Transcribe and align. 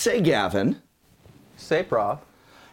Say, 0.00 0.22
Gavin, 0.22 0.80
Say, 1.58 1.82
Prof. 1.82 2.20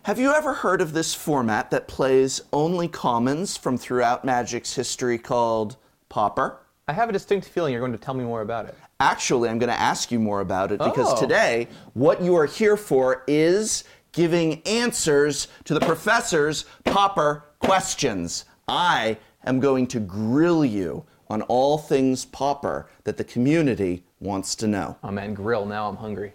have 0.03 0.17
you 0.17 0.31
ever 0.31 0.53
heard 0.53 0.79
of 0.79 0.93
this 0.93 1.13
format 1.13 1.71
that 1.71 1.85
plays 1.85 2.39
only 2.53 2.87
commons 2.87 3.57
from 3.57 3.77
throughout 3.77 4.23
Magic's 4.23 4.75
history 4.75 5.17
called 5.17 5.75
Pauper? 6.07 6.59
I 6.87 6.93
have 6.93 7.09
a 7.09 7.11
distinct 7.11 7.49
feeling 7.49 7.73
you're 7.73 7.81
going 7.81 7.91
to 7.91 7.97
tell 7.97 8.13
me 8.13 8.23
more 8.23 8.39
about 8.39 8.67
it. 8.67 8.75
Actually, 9.01 9.49
I'm 9.49 9.59
going 9.59 9.69
to 9.69 9.77
ask 9.77 10.09
you 10.09 10.19
more 10.21 10.39
about 10.39 10.71
it 10.71 10.79
because 10.79 11.11
Oh. 11.15 11.19
today, 11.19 11.67
what 11.95 12.21
you 12.21 12.33
are 12.37 12.45
here 12.45 12.77
for 12.77 13.25
is 13.27 13.83
giving 14.13 14.61
answers 14.65 15.49
to 15.65 15.73
the 15.73 15.81
professor's 15.81 16.63
Pauper 16.85 17.43
questions. 17.59 18.45
I 18.69 19.17
am 19.43 19.59
going 19.59 19.87
to 19.87 19.99
grill 19.99 20.63
you 20.63 21.03
on 21.29 21.41
all 21.41 21.77
things 21.77 22.23
Pauper 22.23 22.87
that 23.03 23.17
the 23.17 23.25
community 23.25 24.05
wants 24.21 24.55
to 24.55 24.65
know. 24.65 24.95
Oh 25.03 25.11
man, 25.11 25.33
grill. 25.33 25.65
Now 25.65 25.89
I'm 25.89 25.97
hungry. 25.97 26.31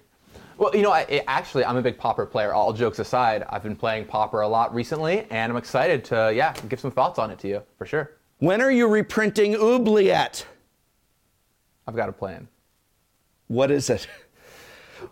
Well, 0.62 0.76
you 0.76 0.82
know, 0.82 0.92
I, 0.92 1.24
actually, 1.26 1.64
I'm 1.64 1.76
a 1.76 1.82
big 1.82 1.98
Pauper 1.98 2.24
player. 2.24 2.54
All 2.54 2.72
jokes 2.72 3.00
aside, 3.00 3.44
I've 3.50 3.64
been 3.64 3.74
playing 3.74 4.04
Pauper 4.04 4.42
a 4.42 4.48
lot 4.48 4.72
recently, 4.72 5.26
and 5.28 5.50
I'm 5.50 5.56
excited 5.56 6.04
to, 6.04 6.32
yeah, 6.32 6.54
give 6.68 6.78
some 6.78 6.92
thoughts 6.92 7.18
on 7.18 7.32
it 7.32 7.40
to 7.40 7.48
you 7.48 7.62
for 7.76 7.84
sure. 7.84 8.12
When 8.38 8.60
are 8.62 8.70
you 8.70 8.86
reprinting 8.86 9.56
Oubliette? 9.56 10.46
I've 11.88 11.96
got 11.96 12.08
a 12.08 12.12
plan. 12.12 12.46
What 13.48 13.72
is 13.72 13.90
it? 13.90 14.06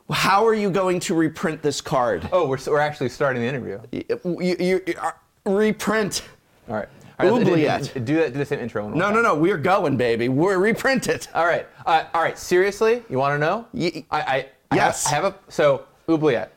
How 0.08 0.46
are 0.46 0.54
you 0.54 0.70
going 0.70 1.00
to 1.00 1.16
reprint 1.16 1.62
this 1.62 1.80
card? 1.80 2.28
Oh, 2.30 2.46
we're, 2.46 2.58
we're 2.68 2.78
actually 2.78 3.08
starting 3.08 3.42
the 3.42 3.48
interview. 3.48 3.80
You, 3.90 4.56
you, 4.60 4.80
you- 4.86 4.94
uh, 5.02 5.10
reprint. 5.46 6.28
All 6.68 6.76
right. 6.76 6.88
All 7.18 7.28
right, 7.28 7.40
Oubliette. 7.42 8.04
Do, 8.04 8.14
that, 8.18 8.32
do 8.34 8.38
the 8.38 8.46
same 8.46 8.60
intro. 8.60 8.88
No, 8.88 9.10
no, 9.10 9.20
no. 9.20 9.34
We're 9.34 9.58
going, 9.58 9.96
baby. 9.96 10.28
We're 10.28 10.58
reprint 10.58 11.08
it. 11.08 11.26
All 11.34 11.44
right. 11.44 11.66
Uh, 11.84 12.04
all 12.14 12.22
right. 12.22 12.38
Seriously, 12.38 13.02
you 13.10 13.18
want 13.18 13.34
to 13.34 13.38
know? 13.44 13.66
Ye- 13.72 14.06
I, 14.12 14.46
I, 14.70 14.74
I 14.74 14.76
Yes. 14.76 15.06
Have, 15.06 15.24
I 15.24 15.26
have 15.28 15.34
a 15.48 15.52
so 15.52 15.84
Oubliette. 16.08 16.52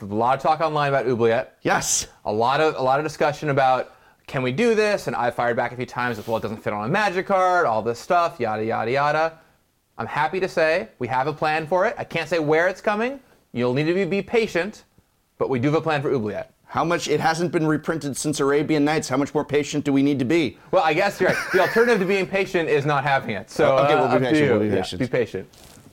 A 0.00 0.04
lot 0.04 0.36
of 0.36 0.42
talk 0.42 0.60
online 0.60 0.88
about 0.90 1.06
Oubliette. 1.06 1.56
Yes. 1.62 2.06
A 2.24 2.32
lot 2.32 2.60
of 2.60 2.76
a 2.76 2.82
lot 2.82 2.98
of 3.00 3.04
discussion 3.04 3.50
about 3.50 3.94
can 4.26 4.42
we 4.42 4.52
do 4.52 4.74
this? 4.74 5.06
And 5.06 5.16
I 5.16 5.30
fired 5.30 5.56
back 5.56 5.72
a 5.72 5.76
few 5.76 5.86
times 5.86 6.16
with 6.18 6.28
well, 6.28 6.36
it 6.36 6.42
doesn't 6.42 6.62
fit 6.62 6.72
on 6.72 6.84
a 6.84 6.88
magic 6.88 7.26
card, 7.26 7.66
all 7.66 7.82
this 7.82 7.98
stuff, 7.98 8.38
yada 8.38 8.64
yada 8.64 8.90
yada. 8.90 9.38
I'm 9.96 10.06
happy 10.06 10.38
to 10.40 10.48
say 10.48 10.88
we 10.98 11.08
have 11.08 11.26
a 11.26 11.32
plan 11.32 11.66
for 11.66 11.86
it. 11.86 11.94
I 11.98 12.04
can't 12.04 12.28
say 12.28 12.38
where 12.38 12.68
it's 12.68 12.80
coming. 12.80 13.18
You'll 13.52 13.74
need 13.74 13.84
to 13.84 13.94
be, 13.94 14.04
be 14.04 14.22
patient, 14.22 14.84
but 15.38 15.48
we 15.48 15.58
do 15.58 15.68
have 15.68 15.74
a 15.76 15.80
plan 15.80 16.02
for 16.02 16.12
Oubliette. 16.12 16.52
How 16.66 16.84
much? 16.84 17.08
It 17.08 17.18
hasn't 17.18 17.50
been 17.50 17.66
reprinted 17.66 18.14
since 18.16 18.40
Arabian 18.40 18.84
Nights. 18.84 19.08
How 19.08 19.16
much 19.16 19.32
more 19.34 19.44
patient 19.44 19.84
do 19.86 19.92
we 19.92 20.02
need 20.02 20.18
to 20.18 20.26
be? 20.26 20.58
Well, 20.70 20.84
I 20.84 20.92
guess 20.92 21.18
you're 21.18 21.30
right. 21.30 21.38
The 21.52 21.60
alternative 21.60 21.98
to 22.00 22.04
being 22.04 22.26
patient 22.26 22.68
is 22.68 22.84
not 22.84 23.04
having 23.04 23.30
it. 23.34 23.50
So 23.50 23.78
okay, 23.78 23.94
uh, 23.94 24.02
we'll 24.08 24.18
be 24.18 24.24
to 24.26 24.30
patient, 24.30 24.50
we'll 24.50 24.60
be 24.60 24.66
Yeah, 24.68 24.74
patient. 24.82 25.00
be 25.00 25.08
patient. 25.08 25.48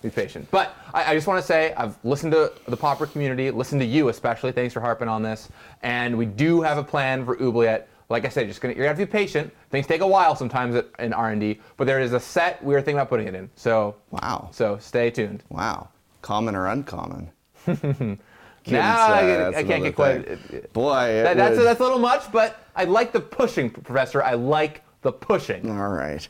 Be 0.05 0.11
patient. 0.11 0.47
But 0.51 0.75
I, 0.93 1.11
I 1.11 1.15
just 1.15 1.25
want 1.25 1.41
to 1.41 1.45
say 1.47 1.73
I've 1.75 1.97
listened 2.03 2.31
to 2.33 2.53
the 2.67 2.77
Pauper 2.77 3.07
community, 3.07 3.49
listened 3.49 3.81
to 3.81 3.87
you 3.87 4.09
especially. 4.09 4.51
Thanks 4.51 4.71
for 4.71 4.79
harping 4.79 5.07
on 5.07 5.23
this. 5.23 5.49
And 5.81 6.15
we 6.15 6.27
do 6.27 6.61
have 6.61 6.77
a 6.77 6.83
plan 6.83 7.25
for 7.25 7.41
Oubliette. 7.41 7.87
Like 8.09 8.23
I 8.23 8.29
said, 8.29 8.47
just 8.47 8.61
gonna 8.61 8.75
you're 8.75 8.83
gonna 8.85 8.89
have 8.89 8.99
to 8.99 9.05
be 9.07 9.11
patient. 9.11 9.51
Things 9.71 9.87
take 9.87 10.01
a 10.01 10.07
while 10.07 10.35
sometimes 10.35 10.75
at, 10.75 10.85
in 10.99 11.11
R&D, 11.11 11.59
but 11.75 11.87
there 11.87 11.99
is 11.99 12.13
a 12.13 12.19
set 12.19 12.63
we 12.63 12.75
are 12.75 12.81
thinking 12.81 12.97
about 12.99 13.09
putting 13.09 13.25
it 13.25 13.33
in. 13.33 13.49
So 13.55 13.95
Wow. 14.11 14.49
So 14.51 14.77
stay 14.77 15.09
tuned. 15.09 15.41
Wow. 15.49 15.89
Common 16.21 16.55
or 16.55 16.67
uncommon? 16.67 17.31
Now 18.67 19.05
I, 19.07 19.21
uh, 19.31 19.51
get- 19.51 19.55
I 19.59 19.63
can't 19.63 19.83
get 19.83 19.95
quite. 19.95 20.15
it- 20.27 20.73
Boy, 20.73 21.21
that- 21.23 21.37
that's 21.37 21.57
would- 21.57 21.65
that's 21.65 21.79
a 21.79 21.83
little 21.83 21.99
much, 21.99 22.31
but 22.31 22.63
I 22.75 22.83
like 22.85 23.11
the 23.11 23.19
pushing, 23.19 23.69
Professor. 23.69 24.23
I 24.23 24.33
like 24.33 24.81
the 25.01 25.11
pushing. 25.11 25.69
All 25.69 25.89
right. 25.89 26.27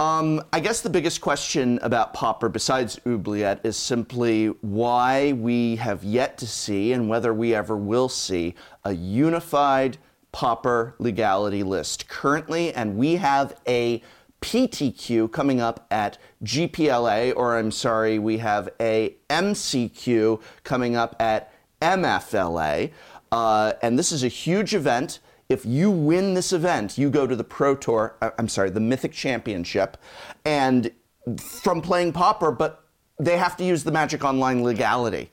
Um, 0.00 0.42
I 0.52 0.60
guess 0.60 0.80
the 0.80 0.90
biggest 0.90 1.20
question 1.20 1.78
about 1.82 2.12
Pauper, 2.12 2.48
besides 2.48 2.98
Oubliette, 3.06 3.60
is 3.64 3.76
simply 3.76 4.46
why 4.46 5.32
we 5.32 5.76
have 5.76 6.02
yet 6.02 6.38
to 6.38 6.46
see, 6.46 6.92
and 6.92 7.08
whether 7.08 7.32
we 7.32 7.54
ever 7.54 7.76
will 7.76 8.08
see, 8.08 8.54
a 8.84 8.92
unified 8.92 9.98
Pauper 10.32 10.94
legality 10.98 11.62
list 11.62 12.08
currently, 12.08 12.72
and 12.72 12.96
we 12.96 13.16
have 13.16 13.60
a 13.68 14.02
PTQ 14.40 15.30
coming 15.30 15.60
up 15.60 15.86
at 15.90 16.18
GPLA, 16.42 17.32
or 17.36 17.56
I'm 17.56 17.70
sorry, 17.70 18.18
we 18.18 18.38
have 18.38 18.70
a 18.80 19.14
MCQ 19.30 20.40
coming 20.64 20.96
up 20.96 21.14
at 21.20 21.52
MFLA. 21.80 22.90
Uh, 23.30 23.72
and 23.82 23.98
this 23.98 24.10
is 24.12 24.24
a 24.24 24.28
huge 24.28 24.74
event. 24.74 25.20
If 25.48 25.66
you 25.66 25.90
win 25.90 26.34
this 26.34 26.52
event, 26.52 26.96
you 26.96 27.10
go 27.10 27.26
to 27.26 27.36
the 27.36 27.44
Pro 27.44 27.74
Tour, 27.74 28.16
uh, 28.22 28.30
I'm 28.38 28.48
sorry, 28.48 28.70
the 28.70 28.80
Mythic 28.80 29.12
Championship, 29.12 29.96
and 30.44 30.90
from 31.38 31.82
playing 31.82 32.12
Pauper, 32.12 32.50
but 32.50 32.84
they 33.18 33.36
have 33.36 33.56
to 33.58 33.64
use 33.64 33.84
the 33.84 33.92
Magic 33.92 34.24
Online 34.24 34.62
legality. 34.64 35.30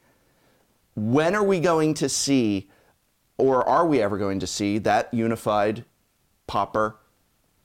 When 0.95 1.35
are 1.35 1.43
we 1.43 1.59
going 1.59 1.93
to 1.95 2.09
see, 2.09 2.69
or 3.37 3.67
are 3.67 3.85
we 3.87 4.01
ever 4.01 4.17
going 4.17 4.39
to 4.39 4.47
see, 4.47 4.77
that 4.79 5.13
unified 5.13 5.85
Pauper 6.47 6.97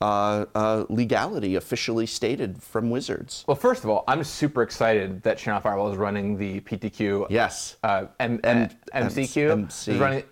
uh, 0.01 0.45
uh, 0.55 0.85
legality 0.89 1.57
officially 1.57 2.07
stated 2.07 2.63
from 2.63 2.91
Wizards? 2.91 3.45
Well, 3.49 3.57
first 3.57 3.83
of 3.85 3.91
all, 3.91 4.05
I'm 4.07 4.23
super 4.23 4.63
excited 4.63 5.23
that 5.25 5.39
Channel 5.39 5.61
Fireball 5.61 5.91
is 5.91 5.97
running 5.99 6.39
the 6.39 6.61
PTQ. 6.61 7.27
Yes. 7.31 7.77
Uh, 7.83 8.07
M- 8.21 8.41
M- 8.45 8.71
uh, 8.93 8.99
MCQ 9.01 9.51
MC. 9.51 9.93
is 9.93 9.99
running 9.99 10.23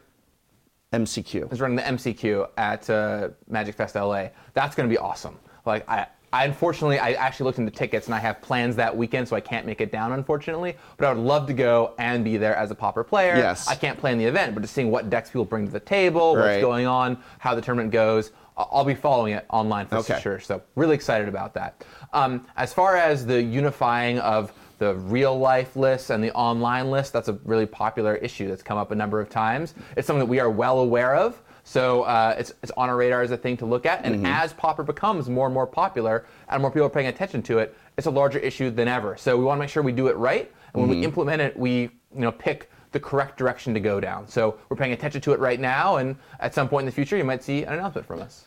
MCQ. 0.92 1.53
is 1.53 1.60
running 1.60 1.76
the 1.76 1.82
MCQ 1.82 2.48
at 2.56 2.88
uh, 2.91 3.28
Magic 3.48 3.75
Fest 3.75 3.94
LA. 3.94 4.28
That's 4.54 4.75
going 4.75 4.88
to 4.88 4.92
be 4.92 4.98
awesome. 4.98 5.38
Like 5.64 5.88
I, 5.88 6.06
I 6.32 6.44
unfortunately 6.44 6.98
I 6.98 7.12
actually 7.12 7.44
looked 7.44 7.58
into 7.58 7.70
the 7.70 7.76
tickets 7.76 8.06
and 8.06 8.14
I 8.14 8.19
have 8.19 8.41
plans 8.42 8.76
that 8.76 8.94
weekend, 8.97 9.28
so 9.28 9.36
I 9.36 9.41
can't 9.41 9.66
make 9.66 9.81
it 9.81 9.91
down 9.92 10.12
unfortunately. 10.12 10.76
But 10.97 11.06
I 11.06 11.12
would 11.12 11.22
love 11.22 11.47
to 11.47 11.54
go 11.54 11.94
and 11.98 12.25
be 12.25 12.36
there 12.36 12.56
as 12.56 12.70
a 12.70 12.75
pauper 12.75 13.04
player. 13.04 13.36
Yes. 13.36 13.69
I 13.69 13.75
can't 13.75 13.98
plan 13.98 14.19
the 14.19 14.25
event, 14.25 14.54
but 14.54 14.60
just 14.60 14.75
seeing 14.75 14.91
what 14.91 15.08
decks 15.10 15.31
people 15.31 15.44
bring 15.44 15.66
to 15.66 15.72
the 15.72 15.81
table, 15.81 16.32
what's 16.34 16.47
Right. 16.47 16.60
going 16.60 16.86
on, 16.86 17.19
how 17.38 17.54
the 17.54 17.60
tournament 17.62 17.91
goes. 17.91 18.32
I- 18.56 18.64
I'll 18.70 18.84
be 18.84 18.94
following 18.94 19.32
it 19.34 19.47
online 19.50 19.86
for 19.86 19.97
Okay. 19.97 20.20
sure. 20.20 20.38
So 20.41 20.60
really 20.75 20.94
excited 20.94 21.28
about 21.28 21.54
that. 21.54 21.84
Um, 22.12 22.47
as 22.56 22.75
far 22.75 22.97
as 22.97 23.25
the 23.25 23.42
unifying 23.42 24.19
of 24.19 24.52
the 24.82 24.97
real 24.97 25.38
life 25.38 25.76
lists 25.76 26.10
and 26.10 26.22
the 26.25 26.32
online 26.32 26.91
list, 26.91 27.12
that's 27.12 27.28
a 27.28 27.38
really 27.44 27.66
popular 27.66 28.16
issue 28.16 28.48
that's 28.48 28.65
come 28.65 28.78
up 28.78 28.91
a 28.91 28.94
number 28.97 29.20
of 29.20 29.31
times. 29.31 29.75
It's 29.97 30.09
something 30.09 30.19
that 30.19 30.26
we 30.26 30.41
are 30.41 30.50
well 30.50 30.81
aware 30.81 31.15
of. 31.15 31.41
So 31.62 32.03
uh, 32.03 32.34
it's, 32.37 32.53
it's 32.65 32.72
on 32.76 32.88
our 32.88 32.97
radar 32.97 33.22
as 33.22 33.31
a 33.31 33.37
thing 33.37 33.56
to 33.59 33.66
look 33.66 33.87
at. 33.87 34.04
And 34.04 34.26
as 34.26 34.53
Pauper 34.53 34.82
becomes 34.82 35.28
more 35.28 35.47
and 35.47 35.54
more 35.54 35.69
popular 35.69 36.26
and 36.48 36.60
more 36.60 36.72
people 36.72 36.87
are 36.87 36.91
paying 36.91 37.06
attention 37.06 37.43
to 37.44 37.59
it, 37.59 37.76
it's 37.97 38.09
a 38.09 38.10
larger 38.10 38.41
issue 38.41 38.70
than 38.70 38.88
ever. 38.88 39.16
So 39.16 39.38
we 39.38 39.44
want 39.44 39.59
to 39.59 39.60
make 39.60 39.70
sure 39.70 39.84
we 39.84 39.93
do 39.93 40.09
it 40.09 40.16
right. 40.16 40.50
And 40.72 40.82
when 40.82 40.91
we 40.91 41.04
implement 41.04 41.41
it, 41.41 41.56
we 41.56 41.82
you 41.82 41.91
know 42.14 42.32
pick 42.32 42.69
the 42.91 42.99
correct 42.99 43.38
direction 43.38 43.72
to 43.75 43.81
go 43.81 44.00
down. 44.00 44.26
So 44.26 44.59
we're 44.69 44.76
paying 44.76 44.93
attention 44.93 45.20
to 45.20 45.32
it 45.32 45.38
right 45.38 45.60
now, 45.60 45.97
and 45.97 46.16
at 46.41 46.54
some 46.54 46.69
point 46.69 46.82
in 46.82 46.87
the 46.87 46.93
future, 46.93 47.16
you 47.16 47.25
might 47.25 47.44
see 47.44 47.62
an 47.62 47.75
announcement 47.75 48.06
from 48.06 48.20
us. 48.20 48.47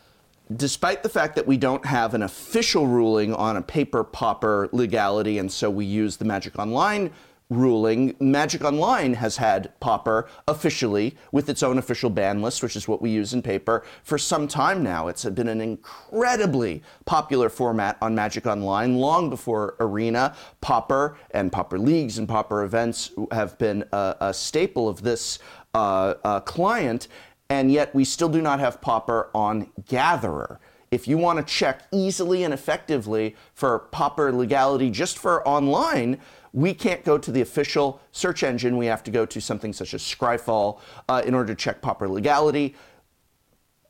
Despite 0.54 1.02
the 1.02 1.10
fact 1.10 1.36
that 1.38 1.48
we 1.48 1.58
don't 1.58 1.86
have 1.86 2.14
an 2.14 2.22
official 2.22 2.86
ruling 2.86 3.34
on 3.34 3.58
a 3.58 3.62
paper 3.64 4.04
pauper 4.04 4.70
legality, 4.72 5.40
and 5.40 5.52
so 5.52 5.72
we 5.72 5.86
use 5.86 6.18
the 6.18 6.26
Magic 6.26 6.60
Online 6.60 7.10
ruling, 7.50 8.16
Magic 8.20 8.64
Online 8.64 9.14
has 9.16 9.38
had 9.38 9.72
pauper 9.80 10.28
officially 10.48 11.16
with 11.32 11.50
its 11.50 11.64
own 11.64 11.78
official 11.80 12.12
ban 12.12 12.44
list, 12.44 12.62
which 12.62 12.76
is 12.76 12.88
what 12.88 13.02
we 13.02 13.10
use 13.10 13.34
in 13.34 13.42
paper, 13.42 13.84
for 14.04 14.20
some 14.20 14.48
time 14.48 14.84
now. 14.84 15.08
It's 15.08 15.26
been 15.26 15.48
an 15.48 15.62
incredibly 15.62 16.84
popular 17.06 17.50
format 17.50 17.98
on 18.02 18.14
Magic 18.14 18.46
Online 18.46 18.98
long 18.98 19.32
before 19.32 19.76
Arena. 19.80 20.36
Pauper 20.62 21.18
and 21.32 21.52
Pauper 21.52 21.80
Leagues 21.80 22.20
and 22.20 22.28
Pauper 22.28 22.64
events 22.64 23.12
have 23.32 23.58
been 23.58 23.84
a, 23.92 24.16
a 24.22 24.34
staple 24.34 24.88
of 24.88 25.02
this 25.02 25.40
uh, 25.74 26.14
uh, 26.24 26.40
client 26.42 27.08
and 27.50 27.72
yet 27.72 27.94
we 27.94 28.04
still 28.04 28.30
do 28.30 28.42
not 28.42 28.60
have 28.60 28.82
Pauper 28.82 29.30
on 29.34 29.70
Gatherer. 29.88 30.60
If 30.92 31.08
you 31.08 31.18
want 31.18 31.46
to 31.46 31.54
check 31.54 31.84
easily 31.92 32.44
and 32.44 32.54
effectively 32.54 33.36
for 33.54 33.80
Pauper 33.92 34.32
legality 34.32 34.90
just 34.90 35.18
for 35.18 35.46
online, 35.48 36.20
we 36.54 36.74
can't 36.74 37.04
go 37.04 37.18
to 37.18 37.32
the 37.32 37.42
official 37.42 38.00
search 38.12 38.44
engine. 38.44 38.78
We 38.78 38.86
have 38.86 39.04
to 39.04 39.12
go 39.12 39.26
to 39.26 39.42
something 39.42 39.74
such 39.74 39.94
as 39.94 40.02
Scryfall 40.02 40.80
uh, 41.10 41.22
in 41.26 41.34
order 41.34 41.54
to 41.54 41.56
check 41.56 41.82
Pauper 41.82 42.08
legality. 42.08 42.76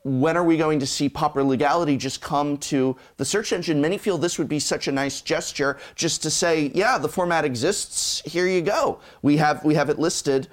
When 0.02 0.36
are 0.36 0.44
we 0.44 0.56
going 0.56 0.80
to 0.80 0.86
see 0.86 1.08
Pauper 1.08 1.44
legality 1.44 1.96
just 1.96 2.20
come 2.20 2.58
to 2.58 2.96
the 3.16 3.24
search 3.24 3.52
engine? 3.52 3.80
Many 3.80 3.98
feel 3.98 4.18
this 4.18 4.38
would 4.38 4.48
be 4.48 4.58
such 4.58 4.88
a 4.88 4.92
nice 4.92 5.20
gesture 5.20 5.78
just 5.94 6.22
to 6.22 6.30
say, 6.30 6.70
yeah, 6.74 6.98
the 6.98 7.08
format 7.08 7.44
exists. 7.44 8.22
Here 8.24 8.46
you 8.46 8.62
go. 8.62 9.00
We 9.22 9.36
have 9.36 9.64
we 9.64 9.74
have 9.74 9.88
it 9.88 9.98
listed 9.98 10.48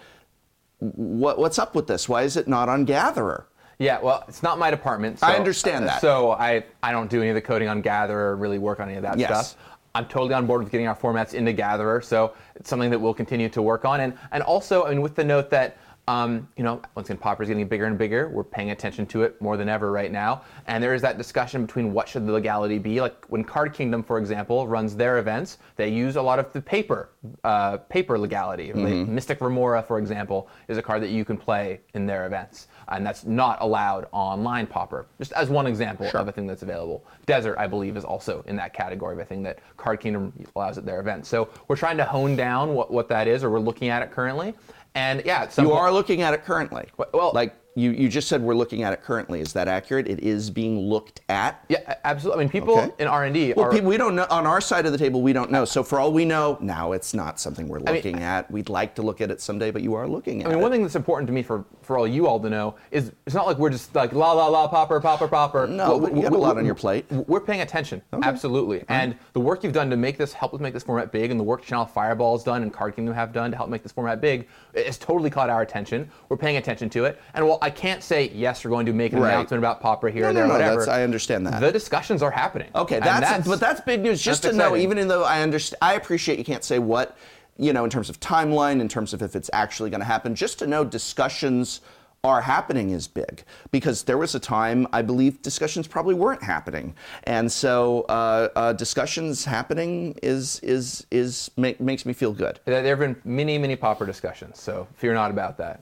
what, 0.91 1.39
what's 1.39 1.57
up 1.59 1.75
with 1.75 1.88
this? 1.88 2.09
Why 2.09 2.24
is 2.24 2.35
it 2.38 2.47
not 2.47 2.69
on 2.69 2.85
Gatherer? 2.85 3.47
Yeah, 3.80 4.00
well, 4.01 4.24
it's 4.27 4.44
not 4.44 4.59
my 4.59 4.69
department. 4.69 5.19
So, 5.19 5.27
I 5.27 5.35
understand 5.35 5.88
that. 5.88 6.00
So 6.01 6.31
I, 6.31 6.63
I 6.83 6.91
don't 6.91 7.09
do 7.09 7.21
any 7.21 7.30
of 7.30 7.35
the 7.35 7.41
coding 7.41 7.68
on 7.68 7.81
Gatherer 7.81 8.31
or 8.31 8.35
really 8.35 8.59
work 8.59 8.80
on 8.80 8.88
any 8.88 8.97
of 8.97 9.03
that 9.03 9.18
Yes. 9.18 9.51
stuff. 9.51 9.63
I'm 9.95 10.06
totally 10.06 10.33
on 10.33 10.47
board 10.47 10.63
with 10.63 10.71
getting 10.71 10.88
our 10.88 10.95
formats 10.95 11.35
into 11.35 11.53
Gatherer, 11.53 12.01
so 12.01 12.33
it's 12.56 12.68
something 12.68 12.89
that 12.89 13.00
we'll 13.00 13.13
continue 13.13 13.47
to 13.50 13.62
work 13.62 13.85
on. 13.85 14.00
And 14.00 14.18
and 14.31 14.41
also, 14.41 14.85
I 14.85 14.89
mean, 14.89 15.01
with 15.01 15.13
the 15.15 15.24
note 15.24 15.51
that 15.51 15.77
Um, 16.09 16.50
you 16.57 16.65
know, 16.65 16.81
once 16.95 17.07
again, 17.09 17.17
Pauper 17.17 17.44
is 17.44 17.50
getting 17.50 17.65
bigger 17.65 17.85
and 17.85 17.97
bigger. 17.97 18.27
We're 18.27 18.44
paying 18.44 18.71
attention 18.71 19.05
to 19.07 19.23
it 19.23 19.41
more 19.41 19.55
than 19.55 19.69
ever 19.69 19.89
right 19.89 20.11
now. 20.11 20.41
And 20.67 20.83
there 20.83 20.94
is 20.94 21.01
that 21.01 21.17
discussion 21.17 21.65
between 21.65 21.94
what 21.94 22.09
should 22.09 22.27
the 22.27 22.33
legality 22.33 22.77
be. 22.77 23.00
Like 23.00 23.25
when 23.27 23.44
Card 23.45 23.73
Kingdom, 23.73 24.03
for 24.03 24.17
example, 24.17 24.67
runs 24.67 24.97
their 24.97 25.19
events, 25.19 25.59
they 25.77 25.88
use 25.88 26.17
a 26.17 26.21
lot 26.21 26.39
of 26.39 26.51
the 26.51 26.61
paper, 26.61 27.09
uh, 27.45 27.77
paper 27.77 28.19
legality. 28.19 28.73
Like 28.73 29.07
Mystic 29.07 29.39
Remora, 29.39 29.81
for 29.81 29.97
example, 29.97 30.50
is 30.67 30.77
a 30.77 30.81
card 30.81 31.01
that 31.03 31.09
you 31.09 31.23
can 31.23 31.38
play 31.38 31.79
in 31.94 32.05
their 32.05 32.25
events, 32.25 32.67
and 32.89 33.05
that's 33.05 33.23
not 33.23 33.61
allowed 33.61 34.07
online 34.11 34.67
pauper. 34.67 35.05
Just 35.19 35.31
as 35.33 35.50
one 35.50 35.67
example 35.67 36.09
of 36.13 36.27
a 36.27 36.31
thing 36.33 36.47
that's 36.47 36.63
available. 36.63 37.05
Desert, 37.25 37.57
I 37.57 37.67
believe, 37.67 37.95
is 37.95 38.03
also 38.03 38.44
in 38.47 38.57
that 38.57 38.73
category 38.73 39.13
of 39.13 39.19
a 39.19 39.25
thing 39.25 39.41
that 39.44 39.59
Card 39.77 40.01
Kingdom 40.01 40.33
allows 40.53 40.77
at 40.77 40.85
their 40.85 41.00
events. 41.00 41.29
So 41.29 41.47
we're 41.69 41.77
trying 41.77 41.97
to 41.97 42.05
hone 42.05 42.35
down 42.35 42.73
what, 42.73 42.91
what 42.91 43.07
that 43.07 43.27
is, 43.27 43.41
or 43.44 43.50
we're 43.50 43.59
looking 43.59 43.88
at 43.88 44.01
it 44.01 44.11
currently. 44.11 44.53
And 44.95 45.24
yeah, 45.25 45.48
some 45.50 45.66
You 45.66 45.72
point- 45.72 45.81
are 45.81 45.92
looking 45.92 46.22
at 46.22 46.34
it 46.34 46.44
currently. 46.45 46.88
well- 47.13 47.31
like 47.34 47.56
you, 47.75 47.92
you 47.92 48.08
just 48.10 48.28
said 48.28 48.42
we're 48.42 48.54
looking 48.56 48.84
at 48.84 48.94
it 48.94 49.02
currently. 49.02 49.40
Is 49.40 49.54
that 49.54 49.68
accurate? 49.68 50.08
It 50.08 50.20
is 50.20 50.50
being 50.50 50.80
looked 50.80 51.22
at. 51.30 51.64
Yeah, 51.70 51.96
absolutely. 52.04 52.42
I 52.42 52.46
mean, 52.46 52.52
people 52.52 52.80
Okay. 52.80 52.92
in 53.00 53.08
R 53.08 53.24
and 53.25 53.34
D 53.34 53.54
Well, 53.56 53.66
are. 53.68 53.72
people, 53.72 53.90
we 53.90 53.98
don't 53.98 54.16
know. 54.16 54.28
On 54.30 54.46
our 54.46 54.62
side 54.62 54.86
of 54.86 54.92
the 54.92 54.98
table, 54.98 55.22
we 55.22 55.34
don't 55.34 55.50
know. 55.52 55.64
Uh, 55.64 55.66
so 55.66 55.81
for 55.84 56.00
all 56.00 56.12
we 56.12 56.25
know, 56.25 56.58
now 56.62 56.92
it's 56.92 57.14
not 57.14 57.40
something 57.40 57.68
we're 57.68 57.80
looking 57.80 58.22
at. 58.22 58.50
We'd 58.52 58.70
like 58.70 58.96
to 58.96 59.02
look 59.02 59.22
at 59.22 59.31
it 59.31 59.40
someday, 59.40 59.72
but 59.72 59.81
you 59.81 59.96
are 59.96 60.08
looking 60.08 60.42
at 60.42 60.48
it. 60.48 60.50
I 60.50 60.54
mean, 60.54 60.60
it. 60.60 60.62
one 60.62 60.72
thing 60.72 60.81
that's 60.81 60.96
important 60.96 61.28
to 61.28 61.34
me 61.34 61.42
for, 61.42 61.64
for 61.81 61.98
all 61.98 62.08
you 62.08 62.28
all 62.28 62.40
to 62.40 62.50
know 62.50 62.75
is 62.92 63.12
it's 63.25 63.34
not 63.34 63.48
like 63.48 63.58
we're 63.58 63.70
just 63.70 63.96
like 63.96 64.12
la 64.14 64.34
la 64.34 64.48
la 64.48 64.68
pauper 64.68 65.00
pauper 65.00 65.28
pauper. 65.28 65.68
No, 65.68 65.98
we, 65.98 66.16
you 66.18 66.22
got 66.24 66.34
a 66.34 66.38
lot 66.38 66.58
on 66.58 66.66
your 66.66 66.75
plate. 66.75 67.06
We're 67.12 67.40
paying 67.40 67.62
attention, 67.62 68.02
absolutely. 68.24 68.84
And 68.90 69.16
the 69.34 69.40
work 69.40 69.64
you've 69.64 69.74
done 69.74 69.90
to 69.90 69.98
make 69.98 70.18
this 70.18 70.34
help 70.34 70.54
us 70.54 70.60
make 70.60 70.74
this 70.74 70.84
format 70.84 71.12
big, 71.12 71.31
and 71.31 71.40
the 71.40 71.44
work 71.44 71.64
Channel 71.64 71.86
Fireball 71.86 72.36
has 72.38 72.44
done 72.44 72.62
and 72.64 72.74
Card 72.74 72.96
Kingdom 72.96 73.16
have 73.16 73.31
done 73.31 73.52
to 73.52 73.58
help 73.58 73.70
make 73.70 73.84
this 73.84 73.92
format 73.92 74.20
big, 74.20 74.48
has 74.75 74.98
totally 74.98 75.30
caught 75.30 75.50
our 75.50 75.62
attention. 75.62 76.10
We're 76.30 76.38
paying 76.38 76.58
attention 76.58 76.90
to 76.92 77.06
it, 77.06 77.22
and 77.34 77.48
while 77.48 77.60
I 77.63 77.69
can't 77.69 78.04
say 78.04 78.30
yes, 78.36 78.65
we're 78.65 78.71
going 78.71 78.86
to 78.88 78.94
make 78.94 79.13
an 79.13 79.19
Right. 79.21 79.31
announcement 79.33 79.60
about 79.60 79.80
pauper 79.80 80.10
here 80.10 80.24
No, 80.24 80.30
or 80.30 80.33
there, 80.33 80.48
no, 80.48 80.54
whatever. 80.54 80.89
I 80.89 81.04
understand 81.04 81.48
that. 81.48 81.62
The 81.62 81.71
discussions 81.71 82.21
are 82.21 82.30
happening. 82.31 82.69
Okay, 82.75 82.95
And 82.98 83.06
that's, 83.06 83.48
but 83.48 83.62
that's 83.62 83.80
big 83.80 84.01
news. 84.01 84.21
Just 84.21 84.42
to 84.42 84.50
that's 84.50 84.57
know, 84.57 84.74
exciting. 84.75 84.92
even 84.92 85.07
though 85.07 85.24
I 85.24 85.42
understand, 85.42 85.77
I 85.81 85.94
appreciate 85.94 86.38
you 86.38 86.44
can't 86.44 86.63
say 86.65 86.77
what, 86.80 87.18
you 87.57 87.71
know, 87.71 87.86
in 87.86 87.89
terms 87.89 88.10
of 88.10 88.19
timeline, 88.19 88.81
in 88.81 88.89
terms 88.89 89.13
of 89.13 89.21
if 89.21 89.33
it's 89.33 89.50
actually 89.54 89.89
going 89.92 90.01
to 90.01 90.06
happen. 90.06 90.36
Just 90.36 90.60
to 90.60 90.68
know 90.68 90.83
discussions 90.83 91.80
are 92.25 92.42
happening 92.42 92.89
is 92.92 93.07
big 93.07 93.44
because 93.71 94.04
there 94.04 94.18
was 94.18 94.36
a 94.36 94.39
time 94.39 94.86
I 94.94 95.01
believe 95.01 95.42
discussions 95.42 95.88
probably 95.88 96.15
weren't 96.15 96.42
happening, 96.44 96.95
and 97.24 97.51
so 97.51 98.01
uh, 98.10 98.48
uh, 98.56 98.74
discussions 98.74 99.44
happening 99.45 100.18
is 100.24 100.60
is 100.62 101.06
is 101.12 101.51
make, 101.57 101.81
makes 101.81 102.06
me 102.06 102.13
feel 102.13 102.31
good. 102.33 102.60
There 102.65 102.81
there 102.81 102.95
have 102.95 103.00
been 103.00 103.21
many, 103.25 103.57
many 103.57 103.75
pauper 103.75 104.06
discussions, 104.06 104.60
so 104.62 104.88
fear 104.95 105.13
not 105.13 105.31
about 105.31 105.57
that. 105.57 105.81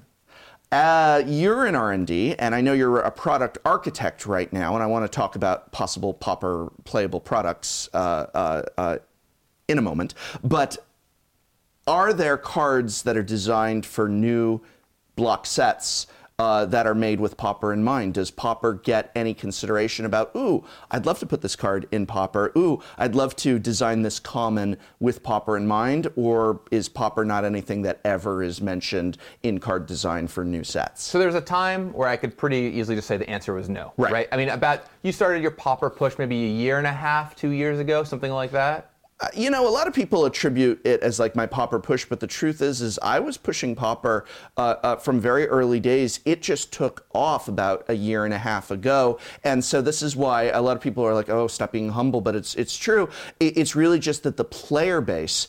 Uh, 0.72 1.22
you're 1.28 1.66
in 1.66 1.76
R&D, 1.76 2.36
and 2.40 2.56
I 2.56 2.62
know 2.62 2.72
you're 2.72 3.00
a 3.00 3.12
product 3.12 3.58
architect 3.66 4.26
right 4.26 4.52
now, 4.54 4.74
and 4.74 4.82
I 4.82 4.86
want 4.86 5.04
to 5.04 5.10
talk 5.10 5.36
about 5.36 5.74
possible 5.74 6.14
Pauper 6.14 6.72
playable 6.86 7.20
products 7.20 7.90
uh, 7.94 8.28
uh, 8.34 8.62
uh, 8.78 8.98
in 9.68 9.78
a 9.78 9.82
moment. 9.82 10.14
But 10.42 10.78
are 11.88 12.14
there 12.14 12.38
cards 12.38 13.04
that 13.04 13.18
are 13.18 13.24
designed 13.24 13.86
for 13.86 14.08
new 14.08 14.62
block 15.18 15.46
sets 15.46 16.08
uh, 16.42 16.66
that 16.66 16.88
are 16.88 16.96
made 16.96 17.20
with 17.20 17.38
Pauper 17.38 17.72
in 17.72 17.84
mind? 17.84 18.16
Does 18.16 18.32
Pauper 18.32 18.74
get 18.74 19.12
any 19.16 19.32
consideration 19.32 20.06
about, 20.06 20.32
ooh, 20.36 20.66
I'd 20.90 21.06
love 21.06 21.20
to 21.20 21.28
put 21.28 21.42
this 21.42 21.56
card 21.56 21.88
in 21.92 22.08
Pauper, 22.08 22.52
ooh, 22.58 22.82
I'd 22.98 23.14
love 23.14 23.36
to 23.38 23.60
design 23.60 24.02
this 24.02 24.20
common 24.20 24.78
with 25.00 25.22
Pauper 25.22 25.56
in 25.56 25.68
mind, 25.68 26.08
or 26.16 26.62
is 26.72 26.90
Pauper 26.90 27.24
not 27.24 27.46
anything 27.46 27.84
that 27.84 28.00
ever 28.04 28.42
is 28.42 28.60
mentioned 28.60 29.20
in 29.44 29.60
card 29.60 29.86
design 29.86 30.28
for 30.28 30.44
new 30.44 30.64
sets? 30.64 31.04
So 31.04 31.20
there's 31.20 31.36
a 31.36 31.42
time 31.42 31.94
where 31.94 32.08
I 32.08 32.18
could 32.18 32.36
pretty 32.36 32.58
easily 32.58 32.96
just 32.96 33.08
say 33.08 33.18
the 33.18 33.30
answer 33.30 33.54
was 33.54 33.70
no. 33.70 33.94
Right. 33.98 34.28
I 34.32 34.38
mean, 34.38 34.50
about 34.50 34.86
you 35.04 35.12
started 35.12 35.44
your 35.44 35.52
pauper 35.52 35.92
push 35.92 36.18
maybe 36.18 36.44
a 36.44 36.50
year 36.50 36.80
and 36.80 36.88
a 36.88 36.92
half, 36.92 37.36
two 37.36 37.50
years 37.50 37.78
ago, 37.78 38.04
something 38.04 38.32
like 38.32 38.50
that. 38.52 38.91
Uh, 39.22 39.28
you 39.36 39.52
know, 39.52 39.68
a 39.68 39.70
lot 39.70 39.88
of 39.88 39.94
people 39.94 40.26
attribute 40.26 40.82
it 40.84 41.02
as 41.02 41.20
like 41.20 41.36
my 41.36 41.46
pauper 41.46 41.80
push, 41.80 42.06
but 42.06 42.20
the 42.20 42.28
truth 42.28 42.60
is, 42.60 42.82
is 42.82 42.98
I 43.04 43.20
was 43.20 43.38
pushing 43.38 43.76
pauper 43.76 44.26
uh, 44.58 44.76
uh, 44.82 44.96
from 44.96 45.20
very 45.20 45.48
early 45.48 45.80
days. 45.80 46.22
It 46.26 46.42
just 46.42 46.74
took 46.74 47.06
off 47.14 47.48
about 47.48 47.86
a 47.88 47.94
year 47.94 48.26
and 48.26 48.34
a 48.34 48.40
half 48.40 48.72
ago, 48.72 49.20
and 49.44 49.64
so 49.64 49.80
this 49.80 50.02
is 50.02 50.16
why 50.16 50.46
a 50.46 50.62
lot 50.62 50.76
of 50.76 50.82
people 50.82 51.06
are 51.06 51.14
like, 51.14 51.30
"Oh, 51.30 51.48
stop 51.48 51.72
being 51.72 51.90
humble," 51.90 52.20
but 52.20 52.36
it's 52.36 52.56
it's 52.56 52.76
true. 52.76 53.10
It, 53.40 53.58
it's 53.58 53.76
really 53.76 54.00
just 54.00 54.24
that 54.24 54.38
the 54.38 54.44
player 54.44 55.02
base 55.02 55.48